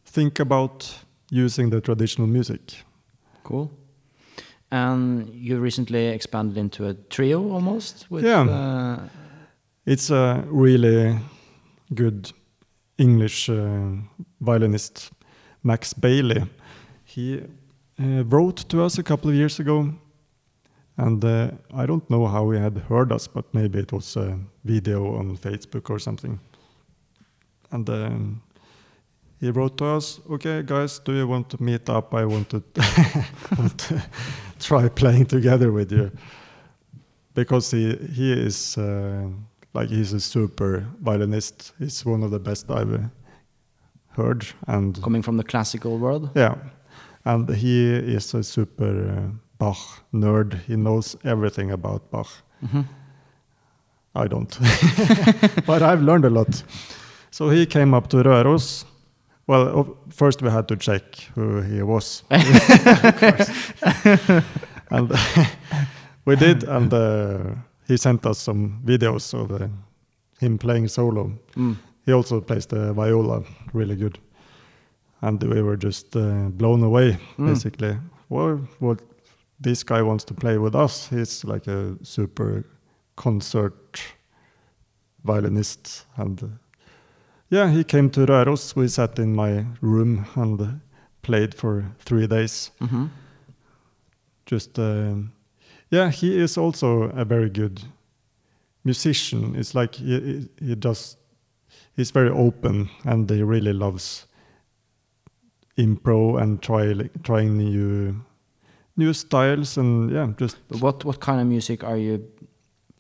think 0.05 0.39
about 0.39 1.05
using 1.31 1.71
the 1.71 1.81
traditional 1.81 2.27
music. 2.27 2.83
Cool. 3.43 3.69
And 4.71 5.29
you 5.29 5.59
recently 5.63 6.07
expanded 6.07 6.57
into 6.57 6.87
a 6.87 6.93
trio 7.09 7.51
almost 7.53 8.07
with 8.09 8.25
Yeah. 8.25 8.49
uh, 8.49 8.99
It's 9.85 10.09
a 10.11 10.43
really 10.51 11.19
good 11.93 12.31
English 12.97 13.49
uh, 13.49 13.97
violinist, 14.39 15.11
Max 15.61 15.93
Baillie. 15.93 16.47
He 17.03 17.41
uh, 17.99 18.23
wrote 18.29 18.63
to 18.69 18.85
us 18.85 18.97
a 18.99 19.03
couple 19.03 19.29
of 19.29 19.35
years 19.35 19.59
ago, 19.59 19.89
and 20.97 21.23
uh, 21.25 21.51
I 21.73 21.85
don't 21.85 22.07
know 22.09 22.27
how 22.27 22.51
he 22.51 22.59
had 22.59 22.77
heard 22.89 23.11
us, 23.11 23.27
but 23.27 23.45
maybe 23.53 23.79
it 23.79 23.91
was 23.91 24.15
a 24.15 24.37
video 24.63 25.15
on 25.15 25.37
Facebook 25.37 25.89
or 25.89 25.99
something. 25.99 26.39
And 27.71 27.89
um, 27.89 28.41
he 29.39 29.49
wrote 29.49 29.77
to 29.77 29.85
us, 29.85 30.19
"Okay, 30.29 30.63
guys, 30.63 30.99
do 30.99 31.13
you 31.13 31.27
want 31.27 31.49
to 31.49 31.63
meet 31.63 31.89
up? 31.89 32.13
I 32.13 32.25
want 32.25 32.49
to, 32.49 32.63
want 33.57 33.77
to 33.77 34.03
try 34.59 34.89
playing 34.89 35.25
together 35.25 35.71
with 35.71 35.91
you." 35.91 36.11
because 37.33 37.71
he 37.71 37.95
he 38.13 38.31
is 38.31 38.77
uh, 38.77 39.27
like 39.73 39.89
he's 39.89 40.13
a 40.13 40.19
super 40.19 40.85
violinist. 41.01 41.73
He's 41.79 42.05
one 42.05 42.23
of 42.23 42.31
the 42.31 42.39
best 42.39 42.69
I've 42.69 43.09
heard, 44.09 44.45
and 44.67 45.01
coming 45.01 45.21
from 45.23 45.37
the 45.37 45.43
classical 45.43 45.97
world. 45.97 46.29
yeah, 46.35 46.55
and 47.25 47.49
he 47.49 47.89
is 47.93 48.33
a 48.33 48.43
super 48.43 49.09
uh, 49.09 49.31
Bach 49.63 49.77
nerd. 50.11 50.53
He 50.67 50.75
knows 50.75 51.15
everything 51.23 51.71
about 51.71 52.01
Bach. 52.11 52.27
Mhm. 52.61 52.85
I 54.15 54.27
don't, 54.27 54.59
but 55.65 55.81
I've 55.81 56.01
learned 56.03 56.25
a 56.25 56.29
lot. 56.29 56.63
So 57.31 57.49
he 57.49 57.65
came 57.65 57.97
up 57.97 58.07
to 58.09 58.17
Røros. 58.17 58.85
Well, 59.47 59.97
first 60.09 60.41
we 60.41 60.49
had 60.51 60.67
to 60.67 60.75
check 60.75 61.03
who 61.35 61.61
he 61.61 61.81
was, 61.83 62.23
Of 62.31 63.19
course. 63.19 63.49
and 64.91 65.11
we 66.25 66.35
did, 66.35 66.63
and 66.63 66.93
uh, 66.93 67.39
he 67.87 67.97
sent 67.97 68.25
us 68.25 68.37
some 68.39 68.81
videos 68.85 69.33
of 69.33 69.51
uh, 69.51 69.67
him 70.39 70.57
playing 70.57 70.89
solo. 70.89 71.31
Mm. 71.57 71.75
He 72.05 72.13
also 72.13 72.41
plays 72.41 72.65
the 72.67 72.93
viola 72.93 73.43
really 73.73 73.95
good, 73.95 74.19
and 75.21 75.43
we 75.43 75.61
were 75.61 75.77
just 75.77 76.15
uh, 76.15 76.49
blown 76.57 76.83
away. 76.83 77.17
Mm. 77.37 77.47
Basically, 77.47 77.97
well, 78.29 78.59
what 78.79 78.99
this 79.63 79.83
guy 79.83 80.01
wants 80.01 80.23
to 80.25 80.33
play 80.33 80.57
with 80.57 80.75
us? 80.75 81.09
He's 81.09 81.43
like 81.43 81.67
a 81.67 81.95
super 82.03 82.65
concert 83.15 84.01
violinist, 85.23 86.05
and 86.17 86.43
uh, 86.43 86.47
yeah, 87.49 87.71
he 87.71 87.83
came 87.83 88.09
to 88.11 88.25
Røros. 88.25 88.75
We 88.75 88.87
sat 88.87 89.19
in 89.19 89.35
my 89.35 89.65
room 89.81 90.25
and 90.35 90.81
played 91.21 91.55
for 91.55 91.85
three 91.99 92.27
days. 92.27 92.71
Mhm. 92.79 93.09
Just 94.45 94.79
um, 94.79 95.31
yeah, 95.89 96.09
he 96.11 96.37
is 96.43 96.57
also 96.57 97.03
a 97.15 97.25
very 97.25 97.49
good 97.49 97.81
musician. 98.83 99.55
It's 99.55 99.73
like 99.73 99.95
he 99.95 100.49
he, 100.59 100.75
does. 100.75 101.17
He's 101.95 102.11
very 102.11 102.29
open 102.29 102.89
and 103.05 103.29
he 103.29 103.43
really 103.43 103.73
loves 103.73 104.27
impro 105.77 106.41
and 106.41 106.61
try 106.61 106.93
like, 106.93 107.11
trying 107.23 107.57
new 107.57 108.15
new 108.97 109.13
styles 109.13 109.77
and 109.77 110.11
yeah, 110.11 110.27
just 110.39 110.57
But 110.69 110.81
what 110.81 111.05
what 111.05 111.19
kind 111.19 111.39
of 111.41 111.47
music 111.47 111.83
are 111.83 111.97
you 111.97 112.19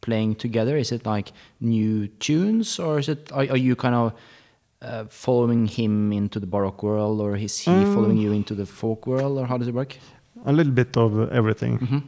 playing 0.01 0.35
together? 0.35 0.77
Is 0.77 0.91
it 0.91 1.05
like 1.05 1.31
new 1.59 2.07
tunes, 2.19 2.79
or 2.79 2.99
is 2.99 3.07
it 3.09 3.31
are, 3.31 3.45
are 3.49 3.57
you 3.57 3.75
kind 3.75 3.95
of 3.95 4.11
uh, 4.81 5.05
following 5.09 5.67
him 5.67 6.11
into 6.11 6.39
the 6.39 6.47
baroque 6.47 6.83
world, 6.83 7.19
or 7.21 7.35
is 7.37 7.59
he 7.65 7.71
Um, 7.71 7.85
following 7.93 8.17
you 8.17 8.33
into 8.33 8.55
the 8.55 8.65
folk 8.65 9.07
world, 9.07 9.37
or 9.37 9.45
how 9.47 9.57
does 9.57 9.67
it 9.67 9.73
work? 9.75 9.97
a 10.45 10.51
little 10.51 10.73
bit 10.73 10.97
of 10.97 11.11
everything. 11.31 11.77
hmm 11.77 11.99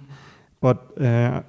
But 0.62 0.78
uh, 1.00 1.42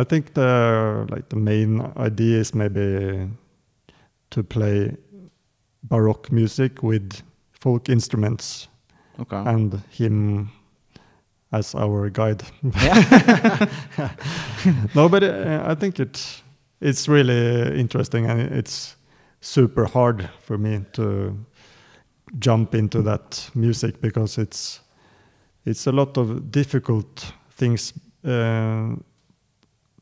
I 0.00 0.04
think 0.04 0.32
the 0.34 1.06
like 1.10 1.28
the 1.28 1.36
main 1.36 1.80
idea 1.96 2.40
is 2.40 2.54
maybe 2.54 3.28
to 4.30 4.42
play 4.42 4.96
baroque 5.82 6.32
music 6.32 6.82
with 6.82 7.22
folk 7.52 7.88
instruments 7.88 8.68
Okay. 9.18 9.36
and 9.46 9.80
him 9.90 10.48
as 11.54 11.74
our 11.74 12.10
guide. 12.10 12.42
yeah. 12.62 13.68
no, 14.94 15.08
but 15.08 15.22
uh, 15.22 15.62
I 15.66 15.74
think 15.74 16.00
it 16.00 16.42
it's 16.80 17.08
really 17.08 17.80
interesting 17.80 18.26
and 18.26 18.40
it's 18.52 18.96
super 19.40 19.86
hard 19.86 20.28
for 20.40 20.58
me 20.58 20.80
to 20.92 21.38
jump 22.38 22.74
into 22.74 23.02
that 23.02 23.50
music 23.54 24.00
because 24.00 24.38
it's 24.38 24.80
it's 25.64 25.86
a 25.86 25.92
lot 25.92 26.18
of 26.18 26.50
difficult 26.50 27.32
things 27.50 27.94
uh, 28.24 28.96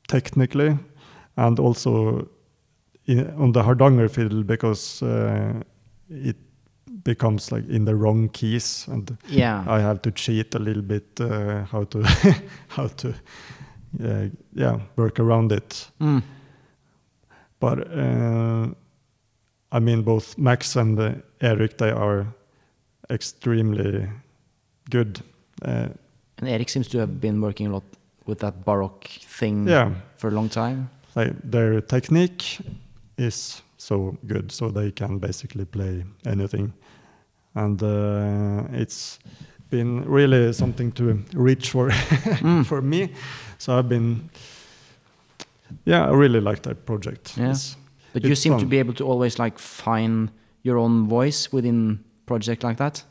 technically, 0.08 0.78
and 1.36 1.58
also 1.58 2.28
in, 3.06 3.30
on 3.36 3.52
the 3.52 3.62
Hardanger 3.62 4.08
fiddle 4.08 4.42
because 4.42 5.02
uh, 5.02 5.62
it 6.08 6.36
becomes 7.04 7.52
like 7.52 7.68
in 7.68 7.84
the 7.84 7.94
wrong 7.94 8.28
keys, 8.28 8.86
and 8.88 9.16
Yeah. 9.28 9.64
I 9.68 9.80
have 9.80 10.00
to 10.02 10.10
cheat 10.10 10.54
a 10.54 10.58
little 10.58 10.82
bit 10.82 11.20
uh, 11.20 11.64
how 11.72 11.84
to 11.84 12.02
how 12.76 12.88
to 12.88 13.08
uh, 14.04 14.28
yeah 14.54 14.80
work 14.96 15.18
around 15.20 15.52
it. 15.52 15.90
Mm. 16.00 16.22
But 17.60 17.78
uh, 17.92 18.66
I 19.72 19.80
mean, 19.80 20.02
both 20.02 20.36
Max 20.38 20.76
and 20.76 20.98
uh, 20.98 21.12
Eric, 21.40 21.78
they 21.78 21.90
are 21.90 22.26
extremely 23.10 24.08
good. 24.90 25.20
Uh, 25.64 25.88
And 26.38 26.48
eric 26.48 26.68
seems 26.70 26.88
to 26.88 26.98
have 26.98 27.12
been 27.20 27.40
working 27.40 27.68
a 27.68 27.72
lot 27.72 27.82
with 28.26 28.38
that 28.38 28.64
baroque 28.64 29.06
thing 29.38 29.68
yeah, 29.68 29.90
for 30.16 30.28
a 30.28 30.34
long 30.34 30.48
time. 30.50 30.88
like 31.16 31.34
their 31.50 31.80
technique 31.80 32.58
is 33.18 33.62
so 33.76 34.16
good, 34.26 34.50
so 34.52 34.70
they 34.70 34.90
can 34.92 35.18
basically 35.18 35.64
play 35.64 36.04
anything, 36.26 36.72
and 37.54 37.82
uh, 37.82 38.64
it's 38.80 39.18
been 39.70 40.04
really 40.06 40.52
something 40.52 40.92
to 40.92 41.22
reach 41.34 41.70
for 41.70 41.88
Mm. 42.42 42.64
for 42.66 42.82
me. 42.82 43.08
So 43.58 43.78
I've 43.78 43.88
been, 43.88 44.30
yeah, 45.84 46.06
I 46.06 46.10
really 46.12 46.40
like 46.40 46.62
that 46.62 46.84
project. 46.86 47.36
Yeah. 47.36 47.44
It's- 47.50 47.76
But 48.12 48.24
you 48.24 48.34
seem 48.34 48.58
to 48.58 48.66
be 48.66 48.78
able 48.80 48.92
to 48.94 49.04
always 49.06 49.38
like 49.38 49.58
find 49.58 50.28
your 50.62 50.76
own 50.78 51.08
voice 51.08 51.50
within 51.52 51.98
project 52.26 52.62
like 52.62 52.76
that, 52.76 53.04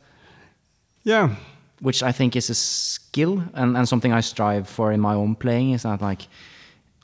yeah, 1.04 1.30
which 1.82 2.04
I 2.04 2.12
think 2.14 2.36
is 2.36 2.50
a 2.50 2.54
skill 2.54 3.44
and, 3.56 3.76
and 3.76 3.88
something 3.88 4.14
I 4.14 4.22
strive 4.22 4.68
for 4.70 4.92
in 4.92 5.00
my 5.02 5.16
own 5.16 5.36
playing 5.36 5.72
is 5.74 5.82
that 5.84 6.02
like 6.02 6.28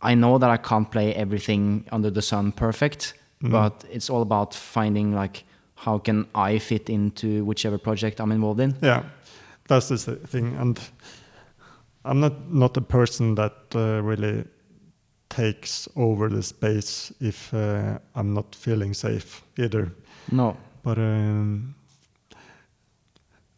I 0.04 0.14
know 0.16 0.38
that 0.38 0.50
I 0.52 0.58
can't 0.58 0.92
play 0.92 1.16
everything 1.16 1.86
under 1.92 2.12
the 2.12 2.22
sun 2.22 2.52
perfect, 2.52 3.14
Mhm. 3.42 3.52
but 3.52 3.84
it's 3.92 4.10
all 4.12 4.22
about 4.22 4.54
finding 4.54 5.16
like 5.16 5.44
how 5.78 6.00
can 6.00 6.26
I 6.36 6.60
fit 6.60 6.90
into 6.90 7.46
whichever 7.46 7.78
project 7.78 8.20
I'm 8.20 8.32
involved 8.32 8.60
in. 8.60 8.76
Yeah, 8.82 9.04
that's 9.68 9.90
the 9.90 9.98
thing, 9.98 10.56
and 10.58 10.80
I'm 12.04 12.20
not 12.20 12.52
not 12.52 12.78
a 12.78 12.82
person 12.82 13.36
that 13.36 13.54
uh, 13.76 14.02
really 14.02 14.46
takes 15.30 15.88
over 15.96 16.30
the 16.30 16.42
space 16.42 17.14
if 17.20 17.54
uh, 17.54 18.00
I'm 18.16 18.34
not 18.34 18.56
feeling 18.56 18.94
safe 18.94 19.44
either. 19.58 19.92
No. 20.32 20.58
But 20.84 20.98
um, 20.98 21.76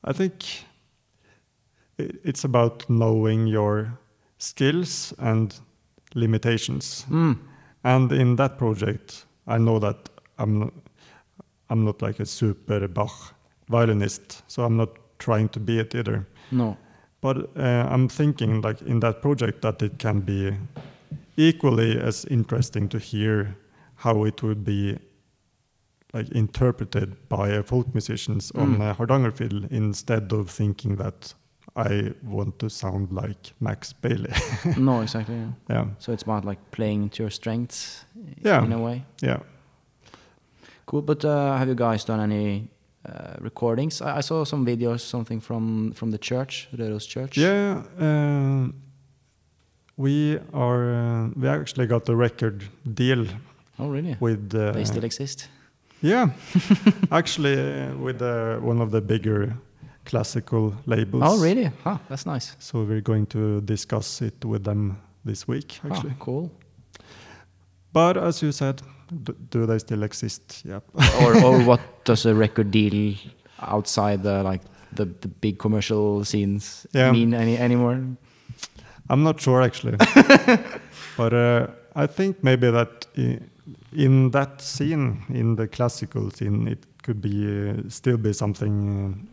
I 0.04 0.14
think 0.14 0.66
it's 1.98 2.44
about 2.44 2.90
knowing 2.90 3.48
your 3.48 4.00
skills 4.38 5.14
and 5.20 5.54
limitations. 6.16 7.06
Mm. 7.10 7.38
And 7.84 8.12
in 8.12 8.36
that 8.38 8.58
project, 8.58 9.26
I 9.48 9.58
know 9.58 9.80
that 9.80 10.10
I'm 10.38 10.72
I'm 11.70 11.84
not 11.86 12.02
like 12.02 12.20
a 12.20 12.26
super 12.26 12.88
Bach 12.88 13.34
violinist, 13.70 14.44
so 14.48 14.64
I'm 14.64 14.78
not 14.78 14.90
trying 15.20 15.50
to 15.50 15.60
be 15.60 15.80
it 15.80 15.94
either. 15.96 16.28
No. 16.52 16.78
But 17.22 17.38
uh, 17.58 17.88
I'm 17.90 18.08
thinking, 18.08 18.62
like 18.62 18.82
in 18.82 19.00
that 19.02 19.22
project, 19.22 19.62
that 19.62 19.82
it 19.82 20.00
can 20.00 20.22
be 20.22 20.54
equally 21.38 22.00
as 22.00 22.26
interesting 22.26 22.90
to 22.90 22.98
hear 23.00 23.56
how 23.96 24.24
it 24.26 24.42
would 24.44 24.64
be 24.64 24.98
like 26.14 26.30
interpreted 26.32 27.16
by 27.30 27.50
a 27.50 27.62
folk 27.64 27.94
musicians 27.94 28.52
on 28.56 28.78
Mm. 28.78 28.90
a 28.90 28.94
Hardanger 28.94 29.32
fiddle 29.32 29.66
instead 29.70 30.34
of 30.34 30.50
thinking 30.50 30.96
that 30.98 31.36
I 31.76 32.14
want 32.24 32.58
to 32.60 32.70
sound 32.70 33.12
like 33.12 33.54
Max 33.60 33.94
Baillie. 34.02 34.34
no, 34.78 35.02
exactly. 35.02 35.36
Yeah. 35.36 35.52
yeah, 35.70 35.86
So 36.00 36.12
it's 36.14 36.24
about 36.24 36.46
like 36.46 36.60
playing 36.72 37.10
to 37.12 37.24
your 37.24 37.30
strengths 37.32 38.06
Yeah. 38.46 38.64
in 38.66 38.74
a 38.74 38.80
way. 38.80 39.04
yeah. 39.22 39.40
Cool. 40.90 41.04
But 41.04 41.24
uh, 41.24 41.58
have 41.58 41.68
you 41.68 41.76
guys 41.76 42.04
done 42.04 42.20
any 42.20 42.68
uh, 43.06 43.36
recordings? 43.40 44.02
I, 44.02 44.18
I 44.18 44.22
saw 44.22 44.44
some 44.46 44.66
videos, 44.66 45.02
something 45.02 45.40
from 45.42 45.92
from 45.94 46.12
the 46.12 46.18
church, 46.18 46.68
Røros 46.76 47.08
Church. 47.08 47.38
Yeah, 47.38 47.84
uh, 48.00 48.72
we 49.98 50.40
are. 50.54 50.84
Uh, 50.94 51.30
we 51.36 51.48
actually 51.48 51.88
got 51.88 52.10
a 52.10 52.16
record 52.16 52.64
deal 52.94 53.26
Oh, 53.78 53.90
really? 53.94 54.16
with. 54.20 54.56
Uh, 54.56 54.72
they 54.72 54.86
still 54.86 55.04
exist. 55.04 55.48
Yeah, 56.02 56.30
actually, 57.12 57.54
uh, 57.60 57.94
with 58.06 58.22
uh, 58.22 58.58
one 58.68 58.82
of 58.82 58.90
the 58.92 59.02
bigger 59.02 59.54
classical 60.06 60.74
labels. 60.86 61.24
Oh, 61.26 61.38
really? 61.44 61.70
Huh, 61.84 61.98
that's 62.10 62.26
nice. 62.26 62.56
So 62.60 62.84
we're 62.84 63.02
going 63.02 63.28
to 63.28 63.62
discuss 63.62 64.22
it 64.22 64.44
with 64.46 64.64
them 64.64 64.98
this 65.26 65.48
week, 65.48 65.80
Ah, 65.84 65.88
actually. 65.90 66.14
cool. 66.20 66.50
But 67.94 68.18
as 68.18 68.42
you 68.44 68.52
said, 68.52 68.82
do 69.52 69.66
they 69.66 69.80
still 69.80 70.04
exist? 70.04 70.64
Yeah. 70.66 70.80
or 71.22 71.44
or 71.44 71.60
what 71.66 71.80
does 72.06 72.26
a 72.26 72.34
record 72.36 72.72
deal 72.72 73.16
outside 73.62 74.24
the 74.24 74.44
like 74.44 74.62
the, 74.96 75.06
the 75.22 75.28
big 75.28 75.58
commercial 75.60 76.24
scenes 76.26 76.88
Yeah. 76.94 77.12
mean 77.12 77.34
any 77.34 77.58
anymore? 77.58 78.00
I'm 79.10 79.24
not 79.24 79.42
sure 79.42 79.62
actually, 79.66 79.98
but 81.18 81.34
uh, 81.34 81.68
I 81.96 82.08
think 82.08 82.44
maybe 82.44 82.70
that 82.72 83.08
i- 83.18 83.40
in 83.96 84.32
that 84.32 84.62
scene, 84.62 85.24
in 85.30 85.56
the 85.56 85.68
classical 85.68 86.30
scene, 86.32 86.68
it 86.68 86.86
could 87.04 87.20
be 87.22 87.70
uh, 87.70 87.90
still 87.90 88.18
be 88.18 88.34
something 88.34 89.28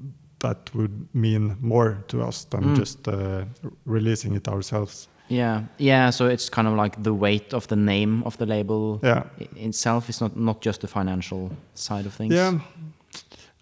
uh, 0.00 0.06
that 0.40 0.74
would 0.74 1.06
mean 1.14 1.56
more 1.60 2.02
to 2.08 2.22
us 2.28 2.44
than 2.50 2.62
Mm. 2.64 2.76
just 2.76 3.08
uh, 3.08 3.44
releasing 3.86 4.34
it 4.34 4.48
ourselves. 4.48 5.08
Yeah, 5.32 5.62
yeah. 5.78 6.10
So 6.10 6.26
it's 6.26 6.50
kind 6.50 6.68
of 6.68 6.74
like 6.74 7.02
the 7.02 7.14
weight 7.14 7.54
of 7.54 7.66
the 7.66 7.76
name 7.76 8.22
of 8.24 8.36
the 8.36 8.46
label 8.46 8.98
Yeah, 9.02 9.22
itself 9.56 10.08
is 10.08 10.20
not 10.20 10.36
not 10.36 10.64
just 10.66 10.80
the 10.80 10.88
financial 10.88 11.50
side 11.74 12.06
of 12.06 12.14
things. 12.14 12.34
yeah, 12.34 12.58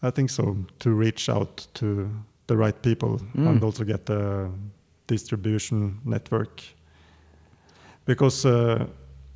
I 0.03 0.11
think 0.11 0.31
so. 0.31 0.57
To 0.79 0.91
reach 0.91 1.29
out 1.29 1.69
to 1.75 2.09
the 2.47 2.57
right 2.57 2.83
people 2.83 3.19
Mm. 3.35 3.47
and 3.49 3.63
also 3.65 3.85
get 3.85 4.05
the 4.07 4.49
distribution 5.09 5.99
network, 6.05 6.63
because 8.05 8.49
uh, 8.49 8.87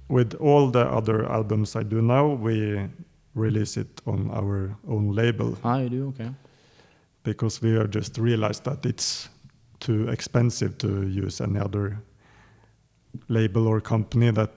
with 0.08 0.34
all 0.40 0.70
the 0.72 0.86
other 0.96 1.24
albums 1.32 1.76
I 1.76 1.82
do 1.84 2.00
now, 2.02 2.26
we 2.44 2.88
release 3.34 3.80
it 3.80 4.00
on 4.06 4.30
our 4.30 4.76
own 4.88 5.14
label 5.14 5.56
Ah, 5.62 5.78
you 5.78 5.88
do 5.88 6.08
okay. 6.08 6.30
because 7.24 7.62
we 7.62 7.74
have 7.78 7.88
just 7.90 8.18
realized 8.18 8.64
that 8.64 8.86
it's 8.86 9.28
too 9.80 10.08
expensive 10.08 10.76
to 10.78 10.88
use 11.24 11.40
any 11.44 11.58
other 11.60 11.98
label 13.28 13.66
or 13.66 13.80
company 13.80 14.30
that 14.32 14.50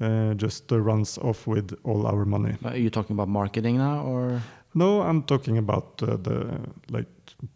uh, 0.00 0.34
just 0.34 0.72
uh, 0.72 0.80
runs 0.80 1.18
off 1.18 1.46
with 1.46 1.74
all 1.84 2.06
our 2.06 2.24
money. 2.24 2.54
Are 2.64 2.76
you 2.76 2.90
talking 2.90 3.14
about 3.16 3.28
marketing 3.28 3.78
now, 3.78 4.00
or 4.06 4.40
No, 4.74 5.02
I'm 5.02 5.22
talking 5.22 5.58
about 5.58 6.02
uh, 6.02 6.16
the 6.22 6.58
like 6.90 7.06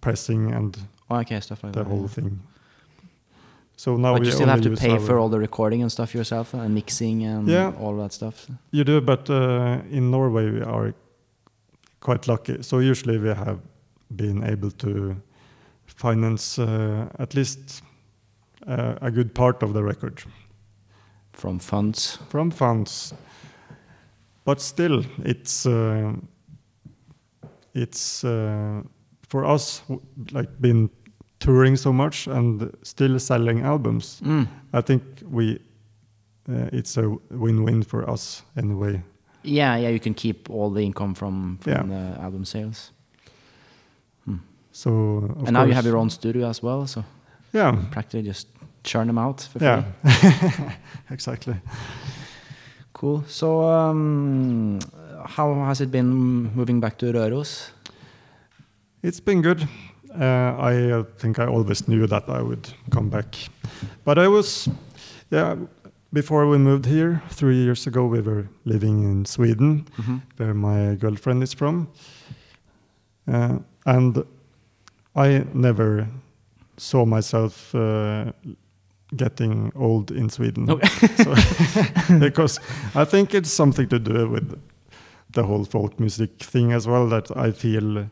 pressing 0.00 0.52
and 0.54 0.76
oh, 1.10 1.16
okay, 1.20 1.40
stuff 1.40 1.62
like 1.64 1.72
the 1.72 1.82
that? 1.82 1.88
whole 1.90 2.02
yeah. 2.02 2.14
thing. 2.14 2.40
So 3.76 3.96
now 3.96 4.12
but 4.12 4.20
we 4.20 4.26
you 4.26 4.32
still 4.32 4.48
have 4.48 4.62
to 4.62 4.70
pay 4.76 4.90
our- 4.92 5.00
for 5.00 5.18
all 5.18 5.28
the 5.28 5.38
recording 5.38 5.82
and 5.82 5.90
stuff 5.90 6.14
yourself, 6.14 6.54
and 6.54 6.74
mixing 6.74 7.24
and 7.24 7.48
Yeah. 7.48 7.72
all 7.80 7.96
that 8.02 8.12
stuff. 8.12 8.46
You 8.72 8.84
do, 8.84 9.00
but 9.00 9.28
uh, 9.30 9.78
in 9.90 10.10
Norway 10.10 10.50
we 10.50 10.60
are 10.62 10.94
quite 12.00 12.26
lucky. 12.28 12.62
So 12.62 12.78
usually 12.80 13.18
we 13.18 13.28
have 13.28 13.58
been 14.16 14.42
able 14.44 14.70
to 14.70 15.16
finance 15.86 16.58
uh, 16.62 17.08
at 17.18 17.34
least 17.34 17.82
a 19.00 19.10
good 19.10 19.34
part 19.34 19.62
of 19.62 19.72
the 19.72 19.82
record 19.82 20.22
From 21.32 21.58
funds. 21.58 22.18
from 22.28 22.50
funds. 22.50 23.14
But 24.44 24.60
still, 24.60 25.04
it's 25.24 25.66
uh, 25.66 26.12
it's 27.74 28.24
uh, 28.24 28.82
for 29.28 29.44
us 29.54 29.82
like 30.32 30.48
been 30.60 30.90
touring 31.38 31.76
so 31.76 31.92
much 31.92 32.26
and 32.28 32.70
still 32.82 33.18
selling 33.18 33.62
albums. 33.62 34.20
Mm. 34.24 34.46
I 34.72 34.80
think 34.80 35.02
we 35.30 35.58
uh, 36.48 36.68
it's 36.72 36.96
a 36.96 37.08
win-win 37.30 37.82
for 37.84 38.10
us 38.10 38.42
anyway. 38.56 39.02
Yeah, 39.44 39.76
yeah. 39.76 39.90
You 39.90 40.00
can 40.00 40.14
keep 40.14 40.50
all 40.50 40.70
the 40.70 40.80
income 40.82 41.14
from 41.14 41.58
from 41.60 41.72
Yeah. 41.72 41.82
the 42.14 42.20
album 42.22 42.44
sales, 42.44 42.92
So 44.72 44.90
of 44.90 45.44
and 45.48 45.52
now 45.52 45.64
you 45.66 45.74
have 45.74 45.86
your 45.88 45.96
own 45.98 46.10
studio 46.10 46.48
as 46.48 46.62
well. 46.62 46.86
So 46.86 47.02
yeah 47.52 47.76
practically 47.90 48.22
just 48.28 48.46
churn 48.84 49.06
them 49.06 49.18
out 49.18 49.40
for 49.42 49.64
yeah 49.64 49.82
free. 50.02 50.74
exactly. 51.10 51.54
Cool. 52.92 53.22
So, 53.28 53.62
um, 53.62 54.80
how 55.24 55.54
has 55.66 55.80
it 55.80 55.90
been 55.90 56.52
moving 56.54 56.80
back 56.80 56.98
to 56.98 57.12
Røros? 57.12 57.70
It's 59.02 59.20
been 59.20 59.40
good. 59.40 59.68
Uh, 60.20 60.56
I 60.58 60.90
uh, 60.90 61.04
think 61.16 61.38
I 61.38 61.46
always 61.46 61.86
knew 61.86 62.08
that 62.08 62.28
I 62.28 62.42
would 62.42 62.68
come 62.90 63.08
back, 63.08 63.36
but 64.04 64.18
I 64.18 64.26
was 64.26 64.68
yeah. 65.30 65.56
Before 66.12 66.48
we 66.48 66.56
moved 66.58 66.86
here 66.86 67.22
three 67.28 67.62
years 67.62 67.86
ago, 67.86 68.06
we 68.06 68.22
were 68.22 68.48
living 68.64 69.04
in 69.04 69.26
Sweden, 69.26 69.86
where 70.38 70.54
my 70.54 70.94
girlfriend 70.94 71.42
is 71.42 71.52
from. 71.52 71.86
Uh, 73.30 73.58
and 73.84 74.24
I 75.14 75.44
never 75.52 76.08
saw 76.78 77.04
myself 77.04 77.74
uh, 77.74 78.32
getting 79.16 79.72
old 79.74 80.10
in 80.10 80.28
Sweden. 80.30 80.70
Okay. 80.70 80.88
so, 81.24 81.34
because 82.18 82.60
I 82.94 83.04
think 83.04 83.34
it's 83.34 83.50
something 83.50 83.88
to 83.88 83.98
do 83.98 84.28
with 84.30 84.58
the 85.32 85.42
whole 85.42 85.64
folk 85.64 85.98
music 86.00 86.30
thing 86.38 86.72
as 86.72 86.86
well. 86.86 87.08
That 87.08 87.30
I 87.36 87.52
feel 87.52 88.06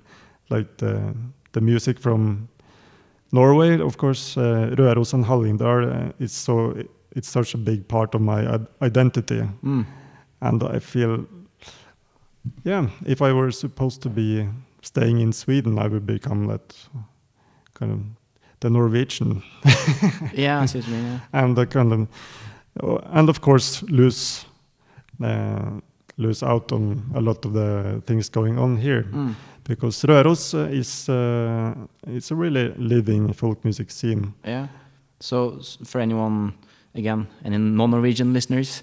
like 0.51 0.77
the 0.79 1.15
the 1.53 1.61
music 1.61 1.99
from 2.01 2.49
Norway, 3.33 3.81
of 3.81 3.97
course, 3.97 4.37
uh, 4.41 4.75
Røros 4.79 5.13
and 5.15 5.25
Hallingdal, 5.25 5.85
uh, 6.09 6.13
is 6.25 6.33
so 6.33 6.75
it's 7.17 7.29
such 7.29 7.55
a 7.55 7.59
big 7.59 7.89
part 7.89 8.15
of 8.15 8.21
my 8.21 8.45
ad- 8.55 8.67
identity, 8.83 9.43
Mm. 9.63 9.85
and 10.41 10.63
I 10.63 10.79
feel, 10.81 11.27
yeah, 12.65 12.89
if 13.07 13.21
I 13.23 13.33
were 13.33 13.51
supposed 13.51 14.03
to 14.03 14.09
be 14.11 14.49
staying 14.83 15.21
in 15.21 15.33
Sweden, 15.33 15.79
I 15.79 15.89
would 15.89 16.07
become 16.07 16.47
that 16.47 16.75
kind 17.75 17.93
of 17.93 18.01
the 18.61 18.71
Norwegian 18.71 19.43
Yeah, 20.35 20.63
I 20.63 20.67
see 20.67 20.79
what 20.79 20.89
you 20.89 20.95
mean. 20.95 21.05
Yeah. 21.05 21.21
and 21.45 21.57
the 21.57 21.67
kind 21.67 21.93
of 21.93 22.09
and 23.13 23.29
of 23.29 23.41
course 23.41 23.83
lose 23.89 24.45
uh, 25.23 25.81
lose 26.19 26.43
out 26.43 26.73
on 26.73 27.03
a 27.15 27.21
lot 27.21 27.45
of 27.45 27.53
the 27.53 28.03
things 28.07 28.29
going 28.31 28.59
on 28.59 28.77
here 28.77 29.05
Mm. 29.13 29.35
because 29.65 30.03
Røros 30.07 30.55
uh, 30.55 30.71
is 30.73 31.09
uh, 31.09 31.75
it's 32.07 32.31
a 32.31 32.35
really 32.35 32.73
living 32.79 33.33
folk 33.35 33.65
music 33.65 33.91
scene. 33.91 34.33
Yeah. 34.45 34.67
So 35.21 35.61
for 35.85 36.01
anyone, 36.01 36.53
again, 36.95 37.27
any 37.45 37.59
non-Norwegian 37.59 38.33
listeners, 38.33 38.83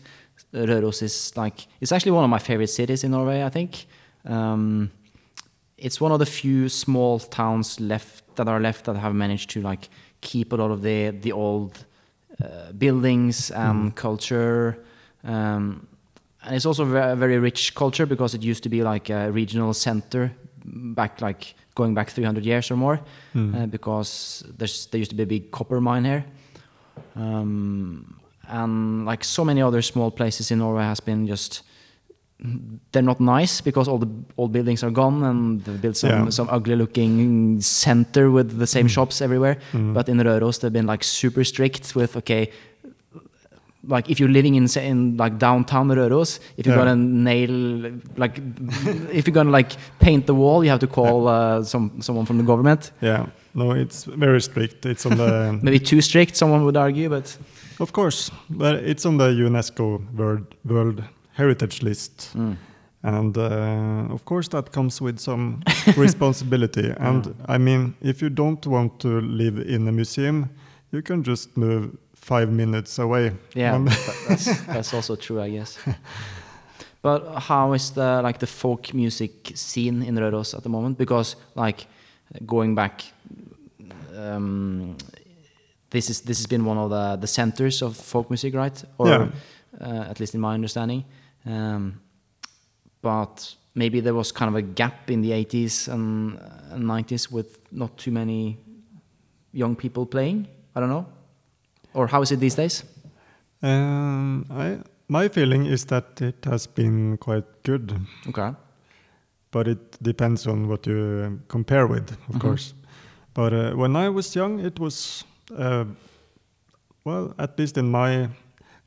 Røros 0.54 1.02
is 1.02 1.32
like 1.38 1.68
it's 1.82 1.92
actually 1.92 2.12
one 2.16 2.24
of 2.24 2.30
my 2.30 2.40
favorite 2.40 2.70
cities 2.70 3.04
in 3.04 3.12
Norway. 3.12 3.44
I 3.44 3.50
think 3.50 3.86
um, 4.26 4.90
it's 5.84 6.02
one 6.02 6.14
of 6.14 6.20
the 6.20 6.26
few 6.26 6.70
small 6.70 7.20
towns 7.20 7.80
left 7.80 8.24
that 8.36 8.48
are 8.48 8.60
left 8.60 8.86
that 8.86 8.96
have 8.96 9.14
managed 9.14 9.50
to 9.52 9.62
like 9.62 9.90
keep 10.22 10.54
a 10.54 10.56
lot 10.56 10.72
of 10.72 10.82
the 10.82 11.12
the 11.22 11.32
old 11.32 11.86
uh, 12.44 12.72
buildings 12.78 13.52
and 13.52 13.94
culture. 13.96 14.78
Um, 15.24 15.88
and 16.46 16.56
it's 16.56 16.66
also 16.66 16.84
a 16.84 17.16
very 17.16 17.38
rich 17.40 17.74
culture 17.76 18.06
because 18.06 18.34
it 18.38 18.44
used 18.44 18.64
to 18.64 18.70
be 18.70 18.84
like 18.84 19.10
a 19.14 19.32
regional 19.32 19.74
center 19.74 20.32
back 20.96 21.22
like 21.22 21.56
going 21.76 21.94
back 21.96 22.10
300 22.10 22.46
years 22.46 22.72
or 22.72 22.78
more 22.78 23.00
Mm. 23.36 23.56
uh, 23.56 23.66
because 23.68 24.44
there's 24.58 24.88
there 24.88 25.00
used 25.02 25.10
to 25.12 25.16
be 25.18 25.24
a 25.24 25.28
big 25.40 25.52
copper 25.52 25.82
mine 25.82 26.06
here 26.06 26.24
um, 27.16 28.16
and 28.48 29.06
like 29.06 29.24
so 29.24 29.44
many 29.46 29.62
other 29.62 29.82
small 29.82 30.12
places 30.12 30.52
in 30.52 30.60
Norway 30.60 30.84
has 30.84 31.00
been 31.00 31.28
just 31.28 31.64
they're 32.92 33.02
not 33.12 33.20
nice 33.22 33.62
because 33.62 33.88
all 33.88 33.98
the 33.98 34.10
old 34.38 34.52
buildings 34.52 34.84
are 34.84 34.92
gone 34.92 35.24
and 35.24 35.64
they've 35.64 35.82
built 35.82 35.96
some 35.98 36.10
Yeah. 36.10 36.30
some 36.30 36.48
ugly 36.52 36.76
looking 36.76 37.62
center 37.62 38.30
with 38.32 38.58
the 38.60 38.68
same 38.68 38.88
shops 38.90 39.22
everywhere 39.22 39.56
Mm. 39.72 39.94
but 39.94 40.10
in 40.10 40.18
Røros 40.20 40.60
they've 40.60 40.74
been 40.80 40.86
like 40.94 41.04
super 41.06 41.44
strict 41.46 41.96
with 41.96 42.18
okay 42.18 42.50
like 43.88 44.10
if 44.10 44.20
you're 44.20 44.30
living 44.32 44.56
in 44.56 44.66
in 44.78 45.18
like 45.18 45.38
downtown 45.38 45.88
Røros 45.90 46.40
if 46.58 46.66
you're 46.66 46.76
Yeah. 46.76 46.86
gonna 46.86 46.96
nail 46.96 47.92
like 48.18 48.42
if 49.12 49.28
you're 49.28 49.34
gonna 49.34 49.52
like 49.60 49.72
paint 50.00 50.26
the 50.26 50.34
wall 50.34 50.64
you 50.64 50.70
have 50.70 50.80
to 50.80 50.88
call 50.88 51.28
uh, 51.28 51.64
some 51.64 51.92
someone 52.02 52.26
from 52.26 52.38
the 52.38 52.44
government 52.52 52.92
yeah, 53.02 53.26
no, 53.56 53.72
it's 53.72 54.06
very 54.06 54.42
strict. 54.42 54.86
It's 54.86 55.06
on 55.06 55.18
the 55.18 55.60
maybe 55.64 55.80
too 55.80 56.02
strict 56.02 56.36
someone 56.36 56.62
would 56.66 56.78
argue 56.78 57.08
but 57.10 57.38
of 57.80 57.92
course, 57.92 58.32
but 58.50 58.76
it's 58.92 59.06
on 59.06 59.18
the 59.18 59.30
UNESCO 59.48 60.00
World 60.16 60.46
World 60.66 61.04
Heritage 61.34 61.84
List. 61.84 62.32
mm. 62.36 62.56
And 63.06 63.38
uh, 63.38 64.14
of 64.14 64.24
course, 64.24 64.48
that 64.50 64.72
comes 64.72 65.02
with 65.02 65.20
some 65.20 65.62
responsibility. 65.98 66.94
And 66.98 67.36
I 67.50 67.58
mean, 67.58 67.96
if 68.02 68.22
you 68.22 68.30
don't 68.30 68.66
want 68.66 69.00
to 69.00 69.20
live 69.20 69.58
in 69.60 69.88
a 69.88 69.92
museum, 69.92 70.50
you 70.92 71.02
can 71.02 71.22
just 71.24 71.58
move 71.58 71.98
five 72.16 72.50
minutes 72.50 73.00
away. 73.00 73.32
Yeah, 73.56 73.84
that's 74.30 74.66
that's 74.66 74.94
also 74.94 75.16
true, 75.18 75.42
I 75.42 75.50
guess. 75.50 75.78
But 77.02 77.40
how 77.50 77.74
is 77.74 77.92
the 77.92 78.22
like 78.22 78.40
the 78.40 78.48
folk 78.48 78.94
music 78.94 79.52
scene 79.56 80.02
in 80.08 80.16
Røros 80.16 80.54
at 80.56 80.64
the 80.64 80.70
moment? 80.70 80.98
Because 80.98 81.36
like 81.56 81.86
going 82.46 82.76
back, 82.76 83.04
um, 84.16 84.96
this 85.90 86.10
is 86.10 86.22
this 86.22 86.38
has 86.38 86.48
been 86.48 86.66
one 86.66 86.78
of 86.78 86.90
the 86.90 87.18
the 87.20 87.28
centers 87.28 87.82
of 87.82 87.98
folk 87.98 88.30
music, 88.30 88.54
right? 88.56 88.84
Or 88.98 89.08
Yeah. 89.08 89.28
uh, 89.82 90.10
at 90.10 90.20
least 90.20 90.34
in 90.36 90.40
my 90.42 90.54
understanding. 90.54 91.04
Um, 91.46 92.00
but 93.02 93.56
maybe 93.76 94.00
there 94.02 94.14
was 94.14 94.32
kind 94.32 94.50
of 94.50 94.56
a 94.56 94.62
gap 94.62 95.10
in 95.10 95.22
the 95.22 95.32
80s 95.32 95.88
and, 95.88 96.40
and 96.72 96.84
90s 96.84 97.32
with 97.32 97.60
not 97.72 97.98
too 97.98 98.12
many 98.12 98.58
young 99.52 99.76
people 99.76 100.06
playing. 100.06 100.48
I 100.76 100.80
don't 100.80 100.90
know. 100.90 101.06
Or 101.94 102.08
how 102.08 102.22
is 102.22 102.32
it 102.32 102.40
these 102.40 102.56
days? 102.56 102.84
Um, 103.62 104.46
I, 104.52 104.80
my 105.08 105.28
feeling 105.28 105.66
is 105.66 105.86
that 105.86 106.22
it 106.22 106.46
has 106.46 106.68
been 106.68 107.18
quite 107.18 107.46
good, 107.64 107.94
Okay. 108.28 108.54
but 109.52 109.68
it 109.68 110.02
depends 110.02 110.48
on 110.48 110.68
what 110.68 110.86
you 110.88 111.24
um, 111.26 111.44
compare 111.48 111.88
with, 111.88 112.12
of 112.30 112.36
Mhm. 112.36 112.40
course. 112.42 112.74
But 113.34 113.54
uh, 113.54 113.72
when 113.76 113.96
I 113.96 114.10
was 114.10 114.36
young, 114.36 114.60
it 114.60 114.80
was, 114.80 115.24
uh, 115.58 115.86
well, 117.06 117.34
at 117.38 117.58
least 117.60 117.78
in 117.78 117.90
my 117.92 118.30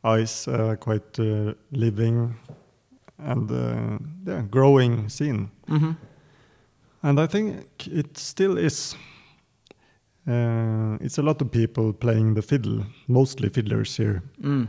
eyes, 0.07 0.49
uh, 0.49 0.77
quite 0.79 1.19
uh, 1.19 1.55
living 1.73 2.35
and 3.19 3.51
uh, 3.51 3.99
yeah, 4.27 4.43
growing 4.51 5.09
scene. 5.09 5.51
Mm-hmm. 5.69 5.93
And 7.03 7.21
I 7.21 7.27
think 7.27 7.87
it 7.87 8.19
still 8.19 8.59
is. 8.59 8.97
Uh, 10.29 10.97
it's 11.01 11.19
a 11.19 11.23
lot 11.23 11.41
of 11.41 11.51
people 11.51 11.93
playing 11.93 12.35
the 12.35 12.43
fiddle, 12.43 12.85
mostly 13.07 13.49
fiddlers 13.49 13.97
here. 13.97 14.23
Mm. 14.43 14.69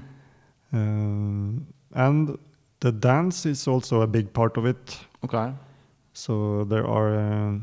And 1.94 2.38
the 2.80 2.92
dance 2.92 3.46
is 3.46 3.68
also 3.68 4.02
a 4.02 4.08
big 4.08 4.34
part 4.34 4.58
of 4.58 4.66
it. 4.66 5.00
Okay. 5.24 5.54
So 6.14 6.64
there 6.66 6.86
are, 6.86 7.16
uh, 7.16 7.60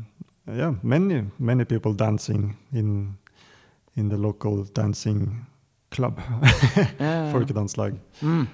yeah, 0.47 0.73
many 0.83 1.23
many 1.39 1.65
people 1.65 1.93
dancing 1.93 2.57
in 2.73 3.17
in 3.95 4.09
the 4.09 4.17
local 4.17 4.63
dancing 4.63 5.45
club, 5.95 6.19
Yeah. 6.99 7.31
Folkedanslag. 7.31 7.95
Mm. 8.21 8.47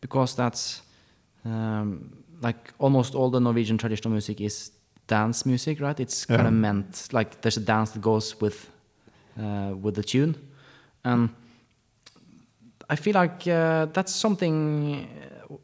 Because 0.00 0.34
that's 0.36 0.82
um, 1.44 2.10
like 2.42 2.72
almost 2.78 3.14
all 3.14 3.30
the 3.30 3.40
Norwegian 3.40 3.78
traditional 3.78 4.10
music 4.12 4.40
is 4.40 4.72
dance 5.06 5.46
music, 5.46 5.80
right? 5.80 6.00
It's 6.00 6.26
kind 6.26 6.40
Yeah. 6.40 6.48
of 6.48 6.54
meant 6.54 7.08
like 7.12 7.40
there's 7.40 7.56
a 7.56 7.64
dance 7.64 7.92
that 7.92 8.02
goes 8.02 8.40
with 8.40 8.68
uh, 9.38 9.74
with 9.82 9.94
the 9.94 10.02
tune, 10.02 10.34
and 11.04 11.28
I 12.90 12.96
feel 12.96 13.14
like 13.14 13.46
uh, 13.46 13.86
that's 13.92 14.14
something. 14.14 15.06
uh, 15.50 15.56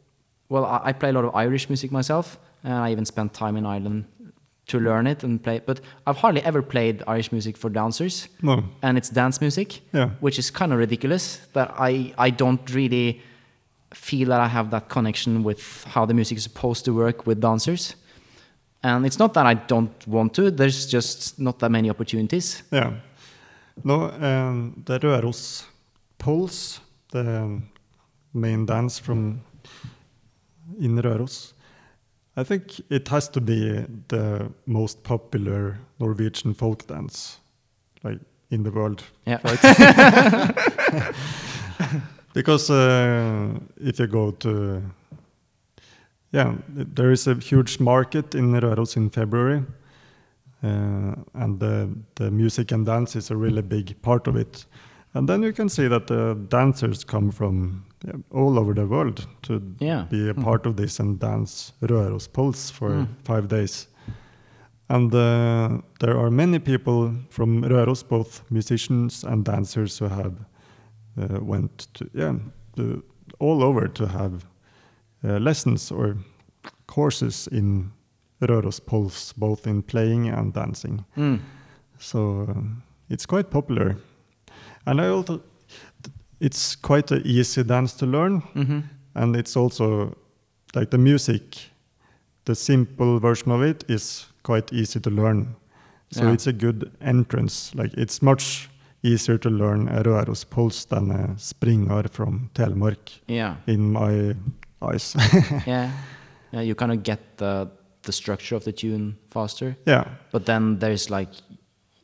Well, 0.51 0.65
I, 0.65 0.91
I 0.91 0.93
play 0.95 1.11
a 1.11 1.13
lot 1.13 1.25
of 1.25 1.35
Irish 1.47 1.69
music 1.69 1.91
myself, 1.93 2.39
and 2.65 2.73
I 2.73 2.93
even 2.93 3.05
spent 3.05 3.33
time 3.35 3.59
in 3.59 3.67
Ireland 3.67 4.05
to 4.69 4.79
learn 4.79 5.07
it 5.07 5.25
and 5.25 5.43
play. 5.43 5.61
But 5.67 5.81
I've 6.07 6.19
hardly 6.19 6.43
ever 6.43 6.63
played 6.63 7.03
Irish 7.07 7.33
music 7.33 7.57
for 7.57 7.71
dancers, 7.71 8.29
No, 8.43 8.63
and 8.83 8.97
it's 8.99 9.11
dance 9.11 9.41
music 9.41 9.81
yeah, 9.93 10.11
which 10.21 10.39
is 10.39 10.51
kind 10.51 10.73
of 10.73 10.79
ridiculous 10.79 11.41
that 11.53 11.75
I, 11.79 12.13
I 12.19 12.31
don't 12.31 12.75
really 12.75 13.21
feel 13.95 14.29
that 14.29 14.41
I 14.41 14.49
have 14.49 14.71
that 14.71 14.89
connection 14.89 15.43
with 15.43 15.85
how 15.95 16.07
the 16.07 16.15
music 16.15 16.37
is 16.39 16.45
supposed 16.45 16.85
to 16.85 16.93
work 16.93 17.27
with 17.27 17.41
dancers. 17.41 17.97
And 18.83 19.05
it's 19.07 19.19
not 19.19 19.35
that 19.35 19.47
I 19.47 19.55
don't 19.55 20.07
want 20.07 20.35
to, 20.35 20.51
there's 20.51 20.87
just 20.87 21.39
not 21.39 21.59
that 21.59 21.71
many 21.71 21.91
opportunities. 21.91 22.63
yeah. 22.73 22.93
No, 23.85 24.11
um, 24.11 24.83
the 24.87 24.99
Røros 24.99 25.65
pols, 26.19 26.81
the 27.13 27.61
main 28.35 28.67
dance 28.67 28.99
from 28.99 29.41
in 30.81 30.97
Røros. 31.01 31.53
I 32.39 32.45
think 32.45 32.81
it 32.89 33.09
has 33.09 33.29
to 33.31 33.41
be 33.41 33.85
the 34.09 34.53
most 34.67 35.03
popular 35.03 35.79
Norwegian 35.99 36.55
folk 36.55 36.87
dance, 36.87 37.41
like 38.05 38.21
in 38.51 38.63
the 38.63 38.71
world. 38.71 39.03
Yeah. 39.27 39.41
Because 42.35 42.71
uh, 42.71 43.49
if 43.81 43.99
you 43.99 44.07
go 44.07 44.31
to, 44.31 44.83
yeah, 46.31 46.55
there 46.69 47.11
is 47.11 47.27
a 47.27 47.35
huge 47.35 47.81
market 47.81 48.35
in 48.35 48.53
Røros 48.53 48.97
in 48.97 49.11
February, 49.11 49.65
uh, 50.63 51.15
and 51.35 51.59
the, 51.59 51.89
the 52.15 52.31
music 52.31 52.71
and 52.71 52.87
dance 52.87 53.17
is 53.17 53.33
a 53.33 53.37
really 53.37 53.63
big 53.63 54.01
part 54.03 54.29
of 54.29 54.37
it. 54.37 54.67
And 55.15 55.29
then 55.29 55.43
you 55.43 55.53
can 55.53 55.69
see 55.69 55.89
that 55.89 56.07
the 56.07 56.39
dancers 56.49 57.03
come 57.03 57.33
from 57.33 57.87
yeah, 58.07 58.15
all 58.31 58.59
over 58.59 58.75
the 58.75 58.87
world 58.87 59.27
to 59.43 59.61
Yeah. 59.81 60.05
be 60.11 60.29
a 60.31 60.35
Hmm. 60.35 60.43
part 60.43 60.67
of 60.67 60.77
this 60.77 61.01
and 61.01 61.19
dance 61.19 61.73
Røros 61.83 62.29
pols 62.29 62.71
for 62.73 62.91
Mm. 62.91 63.07
five 63.25 63.49
days. 63.49 63.89
And 64.91 65.13
uh, 65.15 65.83
there 66.01 66.17
are 66.19 66.31
many 66.31 66.59
people 66.59 67.13
from 67.31 67.63
Røros, 67.63 68.03
both 68.09 68.43
musicians 68.51 69.25
and 69.25 69.45
dancers, 69.45 69.99
who 69.99 70.09
have 70.09 70.33
uh, 71.17 71.41
went 71.45 71.89
to 71.95 72.09
yeah 72.15 72.35
to, 72.77 73.03
all 73.39 73.63
over 73.63 73.89
to 73.89 74.07
have 74.07 74.47
uh, 75.25 75.39
lessons 75.39 75.91
or 75.93 76.17
courses 76.87 77.49
in 77.53 77.91
Røros 78.41 78.81
pols, 78.81 79.33
both 79.37 79.67
in 79.67 79.83
playing 79.83 80.29
and 80.29 80.55
dancing. 80.55 81.05
Mm. 81.17 81.41
So 81.99 82.47
um, 82.49 82.83
it's 83.11 83.27
quite 83.27 83.51
popular, 83.51 83.97
and 84.87 85.01
I 85.01 85.09
also 85.09 85.41
it's 86.41 86.77
quite 86.77 87.11
an 87.11 87.23
easy 87.25 87.63
dance 87.65 87.93
to 87.99 88.07
learn, 88.07 88.43
Mm-hmm. 88.55 88.81
and 89.15 89.37
it's 89.37 89.57
also 89.57 90.17
like 90.75 90.91
the 90.91 90.99
music. 90.99 91.43
The 92.45 92.55
simple 92.55 93.19
version 93.21 93.53
of 93.53 93.63
it 93.63 93.85
is 93.89 94.27
quite 94.43 94.73
easy 94.73 95.01
to 95.01 95.11
learn, 95.11 95.55
so 96.11 96.23
Yeah. 96.25 96.33
it's 96.33 96.47
a 96.47 96.53
good 96.53 96.91
entrance. 97.01 97.75
Like 97.75 97.93
it's 98.03 98.23
much 98.23 98.69
easier 99.03 99.39
to 99.39 99.51
learn 99.51 99.89
a 99.89 100.03
Røros 100.03 100.45
pols 100.45 100.87
than 100.89 101.11
a 101.11 101.35
Springar 101.37 102.09
from 102.11 102.51
Telemark, 102.55 103.21
Yeah. 103.29 103.57
in 103.67 103.93
my 103.93 104.35
eyes. 104.83 105.15
yeah. 105.67 105.91
Yeah. 106.53 106.63
You 106.63 106.75
kind 106.75 106.93
of 106.93 107.03
get 107.03 107.19
the 107.37 107.69
the 108.03 108.13
structure 108.13 108.57
of 108.57 108.65
the 108.65 108.73
tune 108.73 109.17
faster, 109.31 109.77
yeah, 109.87 110.05
but 110.33 110.47
then 110.47 110.79
there's 110.79 111.11
like 111.11 111.29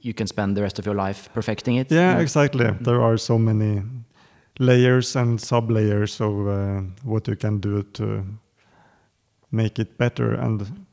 you 0.03 0.13
can 0.13 0.27
spend 0.27 0.55
the 0.57 0.63
rest 0.63 0.79
of 0.79 0.85
your 0.87 0.95
life 1.07 1.31
perfecting 1.35 1.77
it. 1.81 1.91
yeah, 1.91 2.21
exactly. 2.21 2.71
There 2.81 3.01
are 3.01 3.17
so 3.17 3.39
many 3.39 3.83
layers 4.59 5.17
and 5.17 5.41
sub 5.41 5.71
layers 5.71 6.21
of 6.21 6.47
uh, 6.49 6.81
what 7.03 7.29
you 7.29 7.37
can 7.37 7.59
do 7.61 7.83
to 7.83 8.25
make 9.51 9.79
it 9.79 9.99
better, 9.99 10.35
and 10.35 10.87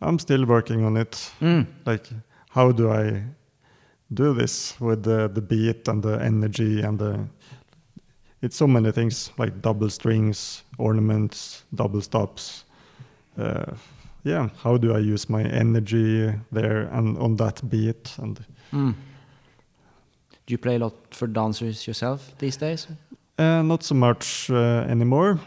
I'm 0.00 0.18
still 0.18 0.46
working 0.46 0.84
on 0.84 0.96
it. 0.96 1.30
Mm. 1.40 1.66
like 1.86 2.08
how 2.50 2.72
do 2.72 2.90
i 2.90 3.22
do 4.12 4.34
this 4.34 4.74
with 4.80 5.04
the, 5.04 5.28
the 5.28 5.40
beat 5.40 5.86
and 5.88 6.02
the 6.02 6.18
energy 6.20 6.82
and 6.82 6.98
the 6.98 7.26
it's 8.42 8.56
so 8.56 8.66
many 8.66 8.90
things 8.92 9.30
like 9.38 9.62
double 9.62 9.88
strings 9.88 10.64
ornaments 10.78 11.62
double 11.74 12.00
stops 12.00 12.64
uh, 13.38 13.72
yeah 14.24 14.48
how 14.64 14.76
do 14.76 14.92
i 14.94 14.98
use 14.98 15.28
my 15.30 15.42
energy 15.44 16.34
there 16.50 16.88
and 16.92 17.16
on 17.18 17.36
that 17.36 17.62
beat 17.70 18.18
and 18.18 18.40
Mm. 18.72 18.94
Do 20.50 20.54
you 20.54 20.58
play 20.58 20.74
a 20.74 20.78
lot 20.80 20.94
for 21.14 21.28
dancers 21.28 21.86
yourself 21.86 22.34
these 22.38 22.56
days? 22.56 22.88
uh, 23.38 23.62
not 23.62 23.84
so 23.84 23.94
much 23.94 24.50
uh, 24.50 24.84
anymore 24.90 25.38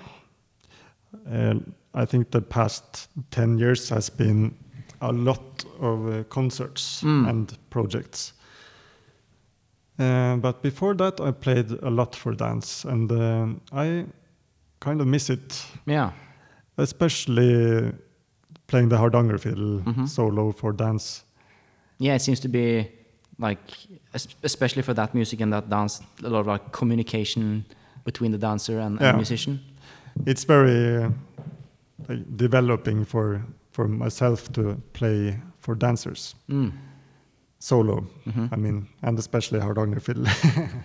uh, 1.30 1.56
i 1.94 2.06
think 2.06 2.32
the 2.32 2.42
past 2.42 3.10
10 3.32 3.58
years 3.60 3.90
has 3.90 4.10
been 4.10 4.56
a 5.02 5.12
lot 5.12 5.66
of 5.82 6.08
uh, 6.08 6.24
concerts 6.30 7.04
Mm. 7.04 7.30
and 7.30 7.58
projects 7.70 8.34
Uh, 10.00 10.38
but 10.42 10.62
before 10.64 10.96
that, 10.96 11.20
I 11.20 11.32
played 11.32 11.72
a 11.84 11.90
lot 11.90 12.16
for 12.16 12.34
dance, 12.36 12.84
and 12.90 13.12
um 13.12 13.62
I 13.72 14.06
kind 14.80 15.02
of 15.02 15.08
miss 15.08 15.30
it, 15.30 15.66
Yeah. 15.86 16.12
especially 16.78 17.92
playing 18.68 18.90
the 18.90 18.98
Hardanger 18.98 19.38
fiddle 19.38 19.82
Mhm. 19.86 20.08
solo 20.08 20.52
for 20.52 20.74
dance. 20.74 21.24
Yeah, 22.00 22.16
it 22.16 22.22
seems 22.22 22.40
to 22.40 22.48
be 22.50 22.88
like, 23.40 23.60
especially 24.44 24.82
for 24.84 24.94
that 24.94 25.14
music 25.14 25.42
and 25.42 25.52
that 25.54 25.70
dance, 25.70 26.02
a 26.24 26.30
lot 26.30 26.40
of 26.42 26.48
like 26.48 26.72
communication 26.72 27.66
between 28.06 28.32
the 28.32 28.38
dancer 28.38 28.80
and, 28.80 28.92
and 28.98 29.02
Yeah. 29.02 29.12
the 29.12 29.18
musician. 29.18 29.60
It's 30.26 30.46
very 30.48 31.04
uh, 31.04 31.10
like 32.10 32.38
developing 32.38 33.06
for 33.06 33.42
for 33.72 33.88
myself 33.88 34.52
to 34.54 34.76
play 34.94 35.40
for 35.60 35.76
dancers 35.76 36.36
Mm. 36.50 36.72
solo. 37.60 38.06
Mhm. 38.26 38.50
I 38.54 38.56
mean, 38.58 38.88
and 39.02 39.20
especially 39.20 39.60
Hardanger 39.62 40.00
fiddle. 40.02 40.26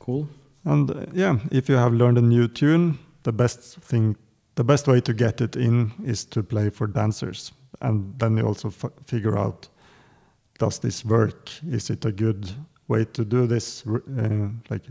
Cool. 0.00 0.26
and 0.64 0.90
uh, 0.90 0.94
yeah, 1.12 1.38
if 1.50 1.68
you 1.68 1.76
have 1.76 1.92
learned 1.92 2.18
a 2.18 2.22
new 2.22 2.48
tune, 2.48 2.98
the 3.22 3.32
best 3.32 3.78
thing, 3.82 4.16
the 4.54 4.64
best 4.64 4.86
way 4.88 5.00
to 5.00 5.12
get 5.12 5.40
it 5.40 5.56
in 5.56 5.92
is 6.04 6.24
to 6.26 6.42
play 6.42 6.70
for 6.70 6.86
dancers, 6.86 7.52
and 7.80 8.14
then 8.18 8.36
you 8.36 8.46
also 8.46 8.70
figure 9.06 9.36
out 9.38 9.68
does 10.58 10.78
this 10.78 11.04
work? 11.04 11.50
Is 11.70 11.90
it 11.90 12.04
a 12.04 12.12
good 12.12 12.50
way 12.88 13.04
to 13.04 13.24
do 13.24 13.46
this, 13.46 13.84
uh, 13.86 14.48
like 14.70 14.82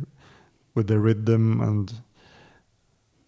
with 0.76 0.88
the 0.88 1.00
rhythm 1.00 1.62
and 1.62 1.94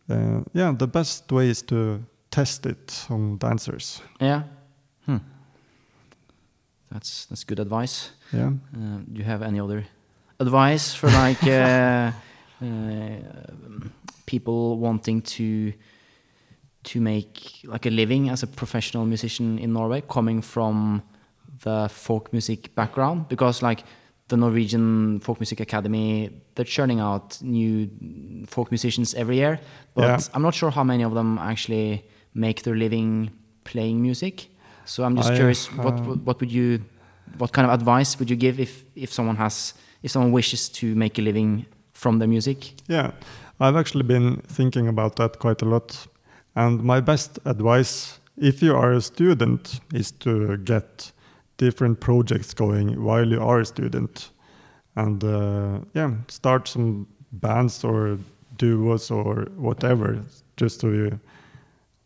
uh, 0.09 0.43
yeah, 0.53 0.71
the 0.71 0.87
best 0.87 1.31
way 1.31 1.49
is 1.49 1.61
to 1.61 2.03
test 2.31 2.65
it 2.65 3.05
on 3.09 3.37
dancers. 3.37 4.01
Yeah. 4.19 4.43
Hmm. 5.05 5.17
That's 6.91 7.25
that's 7.25 7.43
good 7.43 7.59
advice. 7.59 8.11
Yeah. 8.33 8.51
Uh, 8.75 8.99
do 9.11 9.19
you 9.19 9.23
have 9.23 9.43
any 9.43 9.59
other 9.59 9.85
advice 10.39 10.95
for 10.95 11.07
like 11.07 11.43
uh, 11.43 12.11
uh, 12.61 13.17
people 14.25 14.77
wanting 14.79 15.21
to 15.21 15.73
to 16.83 17.01
make 17.01 17.61
like 17.63 17.85
a 17.85 17.91
living 17.91 18.29
as 18.29 18.43
a 18.43 18.47
professional 18.47 19.05
musician 19.05 19.59
in 19.59 19.73
Norway, 19.73 20.01
coming 20.01 20.41
from 20.41 21.03
the 21.61 21.89
folk 21.89 22.31
music 22.31 22.73
background? 22.75 23.27
Because 23.27 23.61
like 23.61 23.83
the 24.29 24.37
Norwegian 24.37 25.19
Folk 25.19 25.39
Music 25.39 25.59
Academy, 25.59 26.29
they're 26.55 26.65
churning 26.65 26.99
out 26.99 27.41
new 27.41 27.89
folk 28.47 28.71
musicians 28.71 29.13
every 29.15 29.37
year, 29.37 29.59
but 29.95 30.03
Yeah. 30.03 30.19
I'm 30.33 30.41
not 30.41 30.53
sure 30.53 30.71
how 30.71 30.83
many 30.83 31.03
of 31.03 31.13
them 31.13 31.37
actually 31.37 32.03
make 32.33 32.61
their 32.63 32.75
living 32.75 33.31
playing 33.63 34.01
music. 34.01 34.49
So 34.85 35.03
I'm 35.03 35.15
just 35.15 35.31
I, 35.31 35.35
curious, 35.35 35.67
what 35.73 35.93
uh, 35.93 36.03
what 36.03 36.17
what 36.25 36.39
would 36.39 36.51
you, 36.51 36.79
what 37.37 37.51
kind 37.51 37.65
of 37.67 37.73
advice 37.73 38.17
would 38.19 38.29
you 38.29 38.37
give 38.37 38.59
if 38.59 38.83
if 38.95 39.11
someone 39.13 39.37
has 39.37 39.73
if 40.03 40.11
someone 40.11 40.31
wishes 40.31 40.69
to 40.69 40.95
make 40.95 41.19
a 41.19 41.21
living 41.21 41.65
from 41.93 42.19
their 42.19 42.27
music? 42.27 42.73
Yeah, 42.87 43.11
I've 43.59 43.75
actually 43.75 44.03
been 44.03 44.41
thinking 44.47 44.87
about 44.87 45.15
that 45.15 45.39
quite 45.39 45.61
a 45.61 45.65
lot. 45.65 46.07
And 46.55 46.83
my 46.83 47.01
best 47.01 47.39
advice, 47.45 48.19
if 48.37 48.61
you 48.63 48.75
are 48.75 48.91
a 48.93 49.01
student, 49.01 49.79
is 49.93 50.11
to 50.11 50.57
get 50.57 51.11
different 51.59 51.99
projects 51.99 52.53
going 52.53 53.03
while 53.03 53.27
you 53.31 53.41
are 53.41 53.59
a 53.59 53.65
student. 53.65 54.31
And 54.95 55.23
uh, 55.23 55.79
yeah, 55.93 56.11
start 56.27 56.67
some 56.67 57.07
bands 57.31 57.83
or 57.83 58.17
duos 58.57 59.11
or 59.11 59.47
whatever, 59.57 60.23
just 60.57 60.81
to 60.81 61.19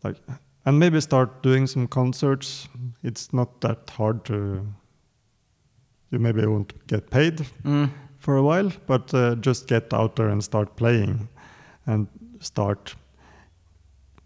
like, 0.04 0.16
and 0.66 0.78
maybe 0.78 1.00
start 1.00 1.42
doing 1.42 1.66
some 1.66 1.86
concerts. 1.86 2.68
It's 3.02 3.32
not 3.32 3.60
that 3.60 3.90
hard 3.98 4.24
to. 4.24 4.66
You 6.10 6.18
maybe 6.20 6.46
won't 6.46 6.86
get 6.86 7.10
paid 7.10 7.46
Mm. 7.64 7.90
for 8.18 8.36
a 8.36 8.42
while, 8.42 8.70
but 8.86 9.12
uh, 9.14 9.34
just 9.46 9.66
get 9.68 9.92
out 9.92 10.14
there 10.16 10.28
and 10.28 10.42
start 10.44 10.76
playing 10.76 11.28
and 11.86 12.06
start 12.40 12.96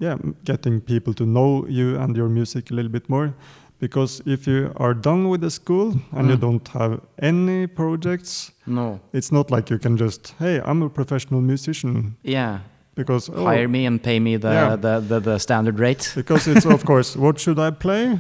yeah, 0.01 0.17
getting 0.45 0.81
people 0.81 1.15
to 1.15 1.25
know 1.25 1.67
you 1.69 1.97
and 1.99 2.17
your 2.17 2.29
music 2.29 2.71
a 2.71 2.75
little 2.75 2.93
bit 2.93 3.09
more. 3.09 3.35
Because 3.81 4.23
if 4.27 4.47
you 4.47 4.73
are 4.77 4.93
done 4.95 5.29
with 5.29 5.41
the 5.41 5.51
school 5.51 5.95
and 6.13 6.29
you 6.29 6.37
Mm. 6.37 6.41
don't 6.41 6.69
have 6.69 7.01
any 7.23 7.67
projects, 7.67 8.53
No. 8.67 8.99
it's 9.13 9.31
not 9.33 9.51
like 9.51 9.71
you 9.75 9.79
can 9.79 9.97
just, 9.97 10.35
hey, 10.39 10.61
I'm 10.65 10.83
a 10.83 10.89
professional 10.89 11.41
musician. 11.41 12.17
Yeah. 12.25 12.59
Because 12.95 13.31
oh, 13.33 13.45
Hire 13.45 13.69
me 13.69 13.87
and 13.87 14.03
pay 14.03 14.19
me 14.21 14.37
the, 14.39 14.49
Yeah. 14.53 14.77
the, 14.77 15.01
the, 15.09 15.21
the 15.21 15.39
standard 15.39 15.79
rate. 15.79 16.13
because 16.17 16.49
it's 16.51 16.67
of 16.67 16.85
course, 16.91 17.17
what 17.19 17.39
should 17.39 17.59
I 17.59 17.71
play? 17.71 18.19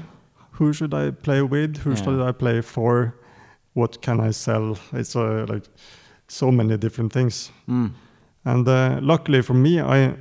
Who 0.59 0.73
should 0.73 0.95
I 0.95 1.11
play 1.11 1.43
with? 1.43 1.78
Who 1.78 1.91
Yeah. 1.91 2.03
should 2.05 2.28
I 2.28 2.33
play 2.33 2.61
for? 2.62 3.15
What 3.74 4.01
can 4.03 4.20
I 4.20 4.33
sell? 4.33 4.77
It's 4.93 5.16
uh, 5.16 5.45
like 5.49 5.65
so 6.28 6.51
many 6.53 6.77
different 6.77 7.12
things. 7.12 7.51
Mm. 7.69 7.91
And 8.45 8.69
uh, 8.69 8.99
luckily 9.03 9.43
for 9.43 9.55
me, 9.55 9.81
I 9.81 10.15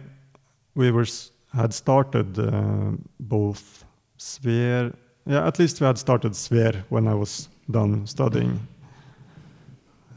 we 0.76 0.91
were 0.91 1.06
had 1.53 1.74
started 1.74 2.38
uh, 2.40 2.91
both 3.20 3.84
Sver. 4.20 4.94
Yeah, 5.30 5.48
at 5.48 5.60
least 5.60 5.82
we 5.82 5.86
had 5.88 5.98
started 5.98 6.34
Sver 6.34 6.84
when 6.90 7.08
I 7.08 7.14
was 7.14 7.49
done 7.70 8.08
studying, 8.08 8.60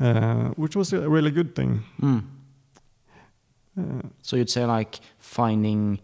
uh, 0.00 0.50
which 0.56 0.76
was 0.76 0.92
a 0.92 1.08
really 1.08 1.30
good 1.30 1.54
thing. 1.54 1.82
Mm. 2.00 2.22
Uh, 3.78 4.02
So 4.22 4.36
you'd 4.36 4.50
say 4.50 4.64
like 4.66 5.00
finding 5.18 5.98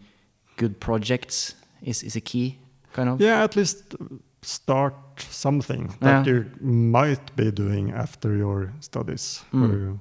good 0.57 0.79
projects 0.79 1.55
is, 1.81 2.03
is 2.03 2.15
a 2.15 2.21
key, 2.21 2.57
kind 2.93 3.09
of. 3.09 3.21
yeah, 3.21 3.43
at 3.43 3.55
least 3.55 3.95
start 4.41 4.93
something 5.29 5.95
Yeah. 6.01 6.23
that 6.23 6.27
you 6.27 6.45
might 6.61 7.35
be 7.35 7.51
doing 7.51 7.91
after 7.93 8.35
your 8.35 8.73
studies. 8.79 9.43
Mm. 9.53 9.99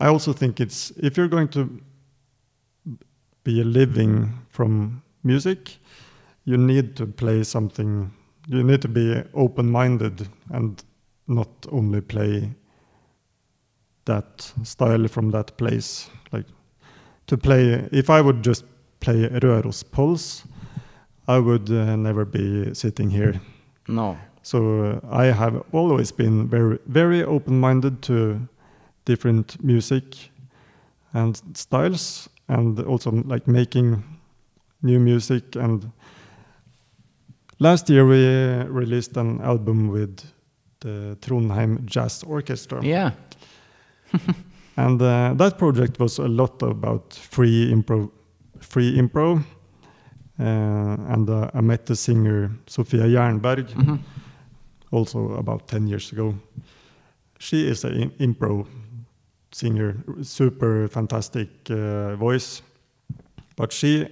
I 0.00 0.06
also 0.08 0.32
think 0.32 0.60
it's 0.60 0.92
if 0.96 1.16
you're 1.16 1.28
going 1.30 1.48
to 1.48 1.68
be 3.44 3.62
living 3.64 4.32
from 4.50 5.02
music, 5.22 5.78
you 6.44 6.56
need 6.56 6.96
to 6.96 7.06
play 7.06 7.42
something. 7.44 8.10
You 8.48 8.62
need 8.62 8.82
to 8.82 8.88
be 8.88 9.22
open-minded 9.32 10.28
and 10.50 10.82
not 11.26 11.48
only 11.72 12.00
play 12.00 12.50
that 14.04 14.52
style 14.62 15.08
from 15.08 15.30
that 15.30 15.56
place. 15.56 16.10
Like 16.32 16.46
to 17.26 17.36
play, 17.36 17.88
if 17.92 18.10
I 18.10 18.20
would 18.20 18.44
just 18.44 18.64
play 19.00 19.28
Røros 19.28 19.84
pols 19.84 20.44
I 21.26 21.38
would 21.38 21.70
uh, 21.70 21.96
never 21.96 22.24
be 22.24 22.74
sitting 22.74 23.10
here. 23.10 23.40
No. 23.88 24.18
So 24.42 24.82
uh, 24.82 25.00
I 25.10 25.26
have 25.26 25.62
always 25.72 26.12
been 26.12 26.48
very, 26.48 26.78
very 26.86 27.24
open-minded 27.24 28.02
to 28.02 28.46
different 29.06 29.62
music 29.64 30.30
and 31.14 31.40
styles, 31.54 32.28
and 32.48 32.78
also 32.80 33.10
like 33.10 33.46
making 33.48 34.02
new 34.82 34.98
music 34.98 35.56
and 35.56 35.90
last 37.58 37.88
year 37.90 38.06
we 38.06 38.26
uh, 38.26 38.64
released 38.66 39.16
an 39.16 39.40
album 39.40 39.88
with 39.88 40.20
the 40.80 41.16
Trondheim 41.20 41.84
Jazz 41.86 42.22
Orchestra. 42.24 42.82
Yeah. 42.84 43.10
And 44.76 45.00
uh, 45.00 45.34
that 45.36 45.56
project 45.56 46.00
was 46.00 46.18
a 46.18 46.26
lot 46.26 46.60
about 46.62 47.14
free 47.14 47.72
improv, 47.72 48.10
free 48.58 48.98
improv. 48.98 49.44
Uh, 50.36 50.96
and 51.12 51.30
uh, 51.30 51.48
I 51.54 51.60
met 51.60 51.86
the 51.86 51.94
singer 51.94 52.50
Sofia 52.66 53.04
Jernberg 53.06 53.68
Mhm. 53.74 53.98
also 54.90 55.34
about 55.38 55.68
10 55.68 55.86
years 55.86 56.12
ago. 56.12 56.34
She 57.38 57.68
is 57.68 57.84
an 57.84 58.10
improv 58.18 58.66
singer, 59.52 59.94
super 60.22 60.88
fantastic 60.88 61.48
uh, 61.70 62.16
voice. 62.16 62.62
But 63.56 63.72
she, 63.72 64.08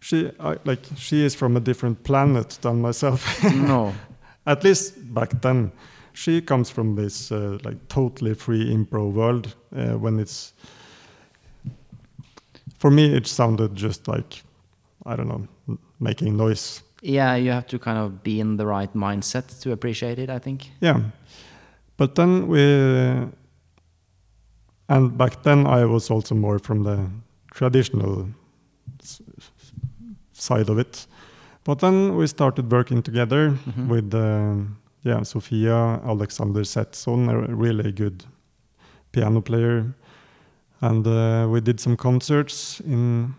she, 0.00 0.32
I, 0.40 0.56
like, 0.64 0.80
she 0.96 1.24
is 1.24 1.34
from 1.34 1.56
a 1.56 1.60
different 1.60 2.02
planet 2.02 2.58
than 2.62 2.80
myself. 2.80 3.42
no. 3.54 3.94
At 4.46 4.64
least 4.64 5.14
back 5.14 5.40
then, 5.42 5.72
she 6.12 6.40
comes 6.40 6.70
from 6.70 6.96
this 6.96 7.30
uh, 7.30 7.58
like 7.62 7.88
totally 7.88 8.34
free 8.34 8.74
improv 8.74 9.12
world. 9.12 9.54
Uh, 9.74 9.98
when 9.98 10.18
it's, 10.18 10.54
for 12.78 12.90
me, 12.90 13.14
it 13.14 13.26
sounded 13.26 13.76
just 13.76 14.08
like, 14.08 14.42
I 15.04 15.16
don't 15.16 15.28
know, 15.28 15.78
making 16.00 16.36
noise. 16.36 16.82
Yeah, 17.02 17.36
you 17.36 17.50
have 17.50 17.66
to 17.68 17.78
kind 17.78 17.98
of 17.98 18.22
be 18.22 18.40
in 18.40 18.56
the 18.56 18.66
right 18.66 18.92
mindset 18.94 19.60
to 19.60 19.72
appreciate 19.72 20.18
it, 20.18 20.30
I 20.30 20.38
think. 20.38 20.70
Yeah. 20.80 21.00
But 21.96 22.14
then 22.14 22.48
we, 22.48 22.60
and 24.88 25.16
back 25.16 25.42
then 25.42 25.66
I 25.66 25.84
was 25.84 26.10
also 26.10 26.34
more 26.34 26.58
from 26.58 26.82
the 26.82 27.06
traditional 27.52 28.28
side 30.40 30.68
of 30.72 30.78
it. 30.78 31.06
But 31.64 31.78
then 31.80 32.16
we 32.16 32.26
started 32.26 32.70
working 32.72 33.02
together 33.02 33.50
Mhm. 33.66 33.88
with, 33.88 34.14
uh, 34.14 34.64
yeah, 35.02 35.22
Sofia, 35.24 36.00
Alexander 36.04 36.64
Zethson, 36.64 37.28
a 37.28 37.54
really 37.54 37.92
good 37.92 38.24
piano 39.12 39.40
player. 39.40 39.94
And 40.80 41.06
uh, 41.06 41.46
we 41.52 41.60
did 41.60 41.80
some 41.80 41.96
concerts 41.96 42.80
in 42.80 43.34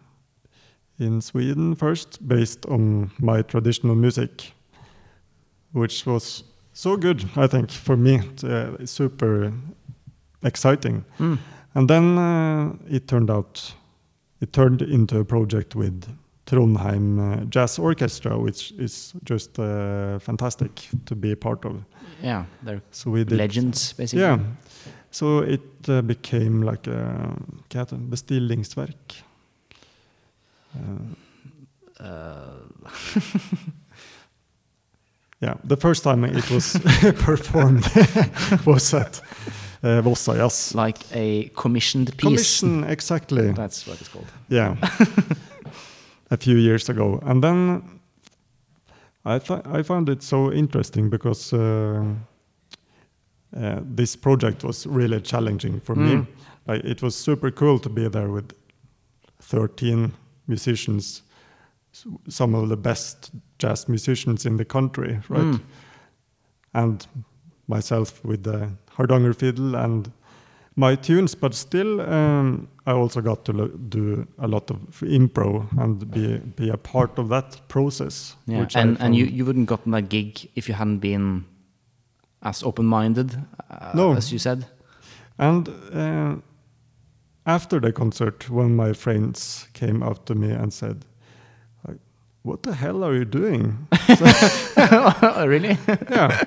in 0.99 1.19
Sweden 1.21 1.75
first, 1.75 2.19
based 2.27 2.65
on 2.67 3.09
my 3.19 3.41
traditional 3.41 3.95
music, 3.95 4.53
which 5.73 6.05
was 6.05 6.43
so 6.73 6.95
good, 6.95 7.25
I 7.35 7.47
think, 7.47 7.71
for 7.71 7.97
me. 7.97 8.19
Uh, 8.43 8.85
super 8.85 9.51
exciting. 10.43 11.03
Mm. 11.19 11.37
And 11.73 11.87
then 11.89 12.17
uh, 12.17 12.73
it 12.87 13.07
turned 13.07 13.31
out, 13.31 13.73
it 14.41 14.53
turned 14.53 14.81
into 14.83 15.17
a 15.19 15.23
project 15.25 15.75
with 15.75 16.03
Trondheim 16.51 17.19
uh, 17.19 17.45
Jazz 17.49 17.79
Orchestra, 17.79 18.37
which 18.37 18.73
is 18.77 19.13
just 19.29 19.59
uh, 19.59 20.19
fantastic 20.19 20.89
to 21.05 21.15
be 21.15 21.31
a 21.31 21.35
part 21.37 21.65
of. 21.65 21.75
Yeah, 22.23 22.43
they're 22.65 22.81
So 22.91 23.11
we 23.11 23.23
did, 23.23 23.37
legends, 23.37 23.93
basically. 23.93 24.23
Yeah. 24.25 24.39
So 25.11 25.39
it 25.39 25.61
uh, 25.89 26.01
became 26.01 26.61
like 26.71 26.87
a 26.87 27.35
det? 27.69 28.09
bestillingsverk. 28.09 29.23
Uh, 30.75 31.15
Uh, 32.01 32.53
yeah, 35.41 35.53
the 35.63 35.77
first 35.77 36.03
time 36.03 36.23
it 36.25 36.49
was 36.51 36.77
performed 37.25 37.85
was 38.65 38.93
at 38.93 39.21
uh, 39.83 40.01
Vossa 40.01 40.35
Jazz. 40.35 40.73
like 40.75 40.97
a 41.13 41.49
commissioned 41.55 42.07
piece. 42.17 42.23
Commission, 42.23 42.83
exactly. 42.83 43.51
That's 43.51 43.87
what 43.87 43.99
it's 44.01 44.09
called. 44.09 44.27
Yeah, 44.49 44.75
a 46.31 46.37
few 46.37 46.55
years 46.55 46.89
ago, 46.89 47.19
and 47.23 47.43
then 47.43 47.99
I 49.25 49.39
th- 49.39 49.65
I 49.65 49.83
found 49.83 50.09
it 50.09 50.23
so 50.23 50.51
interesting 50.51 51.09
because 51.09 51.53
uh, 51.53 52.03
uh, 53.55 53.79
this 53.83 54.15
project 54.15 54.63
was 54.63 54.87
really 54.87 55.21
challenging 55.21 55.79
for 55.81 55.95
me. 55.95 56.15
Mm. 56.15 56.27
Like, 56.67 56.83
it 56.83 57.01
was 57.01 57.15
super 57.15 57.51
cool 57.51 57.79
to 57.79 57.89
be 57.89 58.07
there 58.07 58.29
with 58.29 58.53
13 59.41 60.13
musicians, 60.47 61.23
some 62.29 62.55
of 62.55 62.69
the 62.69 62.77
best 62.77 63.31
jazz 63.59 63.89
musicians 63.89 64.45
in 64.45 64.57
the 64.57 64.65
country, 64.65 65.19
right? 65.29 65.41
Mm. 65.41 65.61
And 66.73 67.07
myself 67.67 68.23
with 68.23 68.43
the 68.43 68.71
Hardanger 68.91 69.33
fiddle 69.33 69.75
and 69.75 70.11
my 70.81 70.95
tunes, 70.95 71.35
but 71.35 71.53
still, 71.53 72.01
um, 72.01 72.67
I 72.87 72.91
also 72.91 73.21
got 73.21 73.45
to 73.45 73.53
do 73.89 74.27
a 74.37 74.47
lot 74.47 74.71
of 74.71 74.77
improv 75.01 75.65
and 75.77 75.99
be 76.11 76.37
be 76.55 76.69
a 76.71 76.77
part 76.77 77.19
of 77.19 77.29
that 77.29 77.61
process. 77.67 78.35
Yeah, 78.47 78.61
which 78.61 78.75
and 78.75 78.97
and 79.01 79.15
you 79.15 79.25
you 79.25 79.45
wouldn't 79.45 79.69
gotten 79.69 79.91
that 79.91 80.09
gig 80.09 80.49
if 80.55 80.67
you 80.67 80.75
hadn't 80.75 80.99
been 80.99 81.45
as 82.41 82.63
open-minded 82.63 83.35
uh, 83.69 83.91
No. 83.95 84.13
as 84.17 84.31
you 84.31 84.39
said. 84.39 84.65
And 85.37 85.69
uh, 85.93 86.35
after 87.45 87.79
the 87.79 87.91
concert, 87.91 88.49
when 88.49 88.75
my 88.75 88.93
friends 88.93 89.67
came 89.73 90.03
up 90.03 90.25
to 90.25 90.35
me 90.35 90.51
and 90.51 90.73
said, 90.73 91.05
"What 92.43 92.63
the 92.63 92.73
hell 92.73 93.03
are 93.03 93.15
you 93.15 93.25
doing?" 93.25 93.87
really? 95.47 95.77
yeah. 96.09 96.43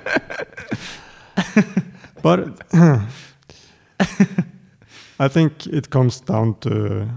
but 2.22 2.48
I 5.18 5.28
think 5.28 5.66
it 5.66 5.90
comes 5.90 6.20
down 6.20 6.54
to 6.60 7.08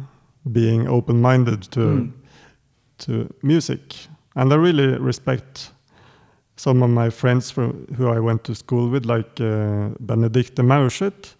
being 0.52 0.88
open-minded 0.88 1.62
to 1.72 1.80
Mm. 1.80 2.12
to 2.99 3.30
music, 3.44 3.95
and 4.36 4.52
I 4.54 4.56
really 4.56 4.98
respect 4.99 5.72
some 6.56 6.82
of 6.84 6.90
my 6.90 7.10
friends 7.12 7.52
from, 7.52 7.86
who 7.98 8.08
I 8.08 8.20
went 8.20 8.44
to 8.44 8.56
school 8.56 8.90
with, 8.90 9.06
like 9.06 9.40
uh, 9.40 9.90
Benedicte 9.99 10.64
Maurseth. 10.64 11.36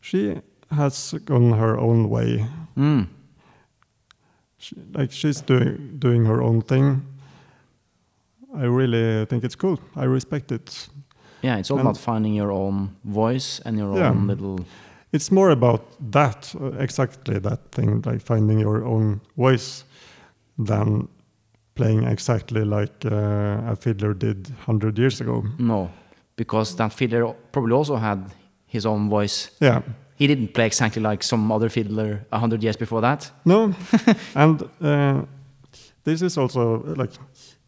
She 0.00 0.40
has 0.70 1.14
gone 1.24 1.52
her 1.52 1.78
own 1.78 2.08
way. 2.10 2.46
Mm. 2.76 3.06
She, 4.58 4.74
like 4.94 5.12
she's 5.12 5.40
doing 5.40 5.98
doing 5.98 6.26
her 6.26 6.42
own 6.42 6.62
thing. 6.62 7.02
I 8.56 8.64
really 8.64 9.24
think 9.26 9.44
it's 9.44 9.56
cool. 9.56 9.78
I 9.96 10.04
respect 10.04 10.50
it. 10.52 10.88
Yeah, 11.42 11.58
it's 11.58 11.70
all 11.70 11.78
And- 11.78 11.86
about 11.88 11.98
finding 11.98 12.34
your 12.34 12.50
own 12.52 12.90
voice 13.04 13.60
and 13.64 13.78
your 13.78 13.96
Yeah. 13.96 14.10
own 14.10 14.26
little. 14.26 14.58
It's 15.12 15.30
more 15.32 15.50
about 15.50 15.80
that, 16.12 16.54
uh, 16.60 16.72
exactly 16.82 17.38
that 17.40 17.58
thing, 17.72 18.02
like 18.06 18.20
finding 18.20 18.58
your 18.60 18.84
own 18.84 19.20
voice, 19.36 19.84
than 20.58 21.08
playing 21.74 22.04
exactly 22.04 22.64
like 22.64 23.04
uh, 23.06 23.70
a 23.72 23.76
fiddler 23.76 24.12
did 24.14 24.48
hundred 24.66 24.98
years 24.98 25.20
ago. 25.20 25.44
No, 25.58 25.88
because 26.36 26.74
that 26.76 26.92
fiddler 26.92 27.32
probably 27.52 27.72
also 27.72 27.96
had 27.96 28.18
his 28.66 28.84
own 28.86 29.08
voice. 29.08 29.50
Yeah, 29.60 29.82
He 30.16 30.26
didn't 30.26 30.52
play 30.52 30.66
exactly 30.66 31.00
like 31.02 31.22
some 31.22 31.52
other 31.54 31.68
fiddler 31.70 32.26
a 32.32 32.38
hundred 32.38 32.62
years 32.62 32.76
before 32.76 33.00
that. 33.00 33.30
no, 33.44 33.72
and 34.34 34.62
uh, 34.82 35.22
this 36.04 36.22
is 36.22 36.36
also 36.36 36.82
like 36.96 37.12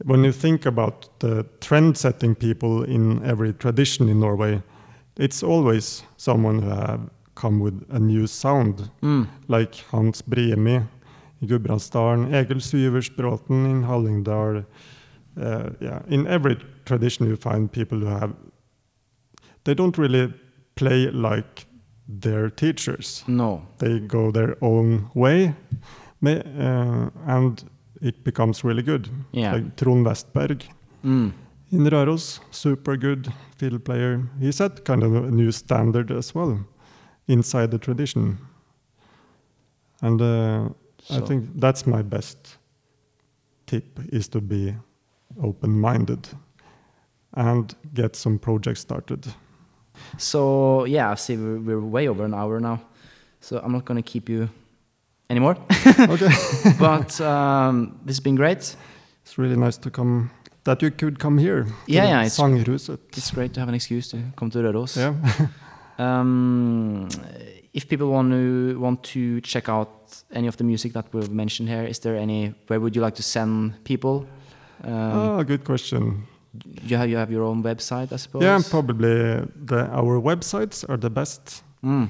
when 0.05 0.25
you 0.25 0.33
think 0.33 0.67
about 0.67 1.19
the 1.21 1.45
trend-setting 1.61 2.35
people 2.35 2.83
in 2.83 3.23
every 3.25 3.53
tradition 3.53 4.09
in 4.09 4.21
Norway, 4.21 4.63
it's 5.17 5.43
always 5.43 6.03
someone 6.17 6.63
who 6.63 6.71
have 6.71 7.11
come 7.35 7.61
with 7.61 7.87
a 7.91 7.99
new 7.99 8.27
sound. 8.27 8.91
Mm. 9.03 9.27
like 9.49 9.75
Hans 9.91 10.23
Brimi 10.23 10.87
i 11.43 11.47
Gudbrandsdalen, 11.47 12.35
Egil 12.35 12.61
Syversbråten 12.61 13.65
in 13.65 13.83
Hallingdal. 13.83 14.65
Uh, 15.37 15.71
yeah, 15.81 16.03
in 16.09 16.27
every 16.27 16.57
tradition 16.85 17.27
you 17.27 17.37
find 17.37 17.73
people 17.73 17.99
who 17.99 18.07
have. 18.07 18.35
They 19.65 19.75
don't 19.75 19.97
really 19.97 20.33
play 20.75 21.11
like 21.11 21.67
their 22.09 22.51
teachers. 22.51 23.25
No. 23.27 23.63
They 23.79 24.01
go 24.01 24.31
their 24.31 24.57
own 24.61 25.11
way, 25.15 25.55
uh, 26.27 27.11
and 27.27 27.65
it 28.01 28.25
becomes 28.25 28.65
really 28.65 28.83
good. 28.83 29.09
Yeah. 29.33 29.55
Like 29.55 29.77
Trond 29.77 30.07
Westberg 30.07 30.63
Mm. 31.05 31.33
in 31.73 31.85
Røros, 31.91 32.41
super 32.51 32.97
good 32.97 33.33
fiddle 33.57 33.79
player. 33.79 34.23
He 34.41 34.53
set 34.53 34.85
kind 34.85 35.03
of 35.03 35.15
a 35.15 35.31
new 35.31 35.51
standard 35.51 36.11
as 36.11 36.35
well 36.35 36.59
inside 37.29 37.71
the 37.71 37.79
tradition. 37.79 38.39
And 40.03 40.21
uh, 40.21 40.69
I 41.11 41.21
think 41.21 41.49
that's 41.61 41.87
my 41.87 42.03
best 42.03 42.59
tip 43.67 43.99
is 44.13 44.29
to 44.29 44.41
be 44.41 44.75
open-minded 45.43 46.29
and 47.35 47.75
get 47.95 48.17
some 48.17 48.39
projects 48.39 48.81
started. 48.81 49.27
So 50.19 50.85
yeah, 50.87 51.11
I 51.13 51.15
see 51.17 51.37
we're, 51.37 51.61
we're 51.61 51.81
way 51.81 52.09
over 52.09 52.25
an 52.25 52.35
hour 52.35 52.61
now, 52.61 52.81
so 53.41 53.59
I'm 53.65 53.73
not 53.73 53.85
gonna 53.85 54.03
keep 54.03 54.29
you 54.29 54.49
anymore. 55.31 55.57
okay. 55.99 56.31
but 56.79 57.21
um, 57.21 58.01
this 58.05 58.17
has 58.17 58.21
been 58.21 58.35
great. 58.35 58.77
It's 59.23 59.39
really 59.39 59.57
nice 59.57 59.79
to 59.79 59.91
come 59.91 60.31
that 60.65 60.83
you 60.83 60.91
could 60.91 61.19
come 61.19 61.39
here. 61.39 61.67
Yeah, 61.87 62.05
yeah, 62.05 62.21
it's-. 62.21 62.37
It's 63.17 63.31
great 63.31 63.55
to 63.55 63.61
have 63.61 63.69
an 63.69 63.75
excuse 63.75 64.09
to 64.11 64.19
come 64.37 64.51
to 64.51 64.59
Røros. 64.59 64.97
Yeah. 64.97 65.15
Um, 65.99 67.09
if 67.75 67.87
people 67.87 68.09
want 68.09 68.33
to 68.33 68.79
want 68.81 69.03
to 69.13 69.41
check 69.43 69.69
out 69.69 70.23
any 70.33 70.49
of 70.49 70.57
the 70.57 70.65
music 70.65 70.95
that 70.95 71.13
we've 71.13 71.31
mentioned 71.31 71.69
here, 71.69 71.85
is 71.85 71.99
there 71.99 72.17
any? 72.17 72.55
Where 72.69 72.81
would 72.81 72.97
you 72.97 73.03
like 73.03 73.17
to 73.17 73.23
send 73.23 73.85
people? 73.85 74.27
Um, 74.83 75.13
oh, 75.13 75.45
good 75.45 75.63
question. 75.65 76.27
you 76.83 76.97
have 76.97 77.11
you 77.11 77.19
have 77.19 77.31
your 77.31 77.43
own 77.43 77.63
website, 77.63 78.13
I 78.13 78.17
suppose. 78.17 78.43
Yeah, 78.43 78.63
probably 78.71 79.45
the 79.67 79.89
our 79.93 80.19
websites 80.19 80.89
are 80.89 80.97
the 80.97 81.11
best. 81.11 81.63
Mm. 81.85 82.09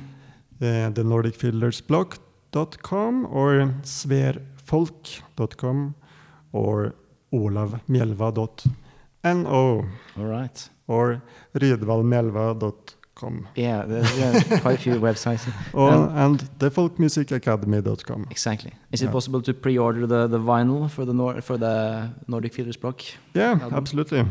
Uh, 0.62 0.90
the 0.90 1.02
NordicFieldersBlock.com 2.52 3.26
or 3.30 3.74
sverfolk.com 3.82 5.94
or 6.52 6.94
olavmjelva.no 7.32 9.84
All 10.18 10.24
right. 10.24 10.68
or 10.88 11.22
rydvalmjelva.com 11.54 13.48
Yeah, 13.54 13.84
there's 13.86 14.18
yeah, 14.18 14.58
quite 14.60 14.78
a 14.78 14.82
few 14.82 14.94
websites. 15.00 15.46
or, 15.74 15.90
Um, 15.92 16.16
and 16.16 16.40
thefolkmusicacademy.com. 16.58 18.26
Exactly. 18.30 18.72
Is 18.92 19.02
it 19.02 19.06
Yeah. 19.06 19.12
possible 19.12 19.42
to 19.42 19.52
pre-order 19.54 20.06
the, 20.06 20.26
the 20.26 20.38
vinyl 20.38 20.88
for 20.90 21.04
the 21.04 21.12
Nor- 21.12 21.40
for 21.42 21.58
the 21.58 22.10
Nordic 22.26 22.54
Fielders 22.54 22.76
block? 22.80 23.02
Yeah, 23.34 23.50
album? 23.52 23.74
absolutely. 23.74 24.24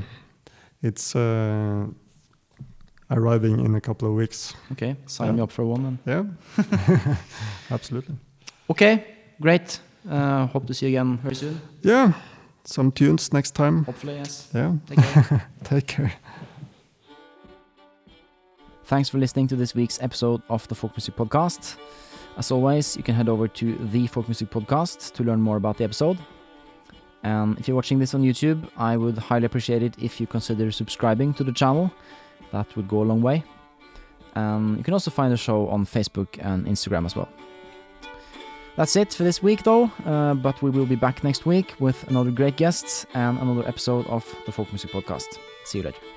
It's 0.81 1.15
uh, 1.15 1.85
arriving 3.11 3.59
in 3.65 3.75
a 3.75 3.81
couple 3.81 4.07
of 4.07 4.13
weeks. 4.15 4.53
Okay, 4.71 4.95
sign 5.05 5.27
Yeah. 5.27 5.33
me 5.33 5.41
up 5.41 5.51
for 5.51 5.65
one 5.65 5.83
then. 5.83 5.99
Yeah, 6.05 7.15
absolutely. 7.71 8.15
Okay, 8.69 9.03
great. 9.41 9.79
Uh, 10.09 10.45
hope 10.47 10.65
to 10.67 10.73
see 10.73 10.87
you 10.87 10.97
again 10.99 11.17
very 11.17 11.35
soon. 11.35 11.61
Yeah, 11.81 12.13
some 12.63 12.91
tunes 12.91 13.33
next 13.33 13.51
time. 13.55 13.83
Hopefully, 13.85 14.15
yes. 14.15 14.49
Yeah, 14.53 14.73
Take 14.87 14.99
care. 14.99 15.47
take 15.63 15.87
care. 15.87 16.13
Thanks 18.85 19.09
for 19.09 19.19
listening 19.19 19.47
to 19.49 19.55
this 19.55 19.75
week's 19.75 20.01
episode 20.01 20.41
of 20.49 20.67
the 20.67 20.75
Folk 20.75 20.93
Music 20.93 21.15
Podcast. 21.15 21.75
As 22.37 22.51
always, 22.51 22.97
you 22.97 23.03
can 23.03 23.13
head 23.15 23.29
over 23.29 23.47
to 23.47 23.75
the 23.91 24.07
Folk 24.07 24.27
Music 24.27 24.49
Podcast 24.49 25.13
to 25.13 25.23
learn 25.23 25.41
more 25.41 25.57
about 25.57 25.77
the 25.77 25.83
episode. 25.83 26.17
And 27.23 27.59
if 27.59 27.67
you're 27.67 27.75
watching 27.75 27.99
this 27.99 28.13
on 28.15 28.23
YouTube, 28.23 28.67
I 28.77 28.95
would 28.97 29.17
highly 29.17 29.45
appreciate 29.45 29.83
it 29.83 29.93
if 30.01 30.19
you 30.21 30.25
consider 30.25 30.71
subscribing 30.71 31.33
to 31.35 31.43
the 31.43 31.51
channel. 31.51 31.91
That 32.51 32.75
would 32.75 32.87
go 32.87 33.01
a 33.01 33.07
long 33.11 33.21
way. 33.21 33.43
And 34.35 34.77
you 34.77 34.83
can 34.83 34.93
also 34.93 35.11
find 35.11 35.31
the 35.31 35.37
show 35.37 35.67
on 35.69 35.85
Facebook 35.85 36.27
and 36.39 36.65
Instagram 36.65 37.05
as 37.05 37.15
well. 37.15 37.29
That's 38.75 38.95
it 38.95 39.13
for 39.13 39.23
this 39.23 39.43
week, 39.43 39.63
though. 39.63 39.91
Uh, 40.05 40.35
but 40.35 40.61
we 40.61 40.69
will 40.69 40.85
be 40.85 40.95
back 40.95 41.23
next 41.23 41.45
week 41.45 41.75
with 41.79 42.07
another 42.09 42.31
great 42.31 42.55
guest 42.55 43.05
and 43.13 43.37
another 43.39 43.67
episode 43.67 44.07
of 44.07 44.23
the 44.45 44.51
Folk 44.51 44.71
Music 44.71 44.91
Podcast. 44.91 45.37
See 45.65 45.79
you 45.79 45.83
later. 45.83 46.08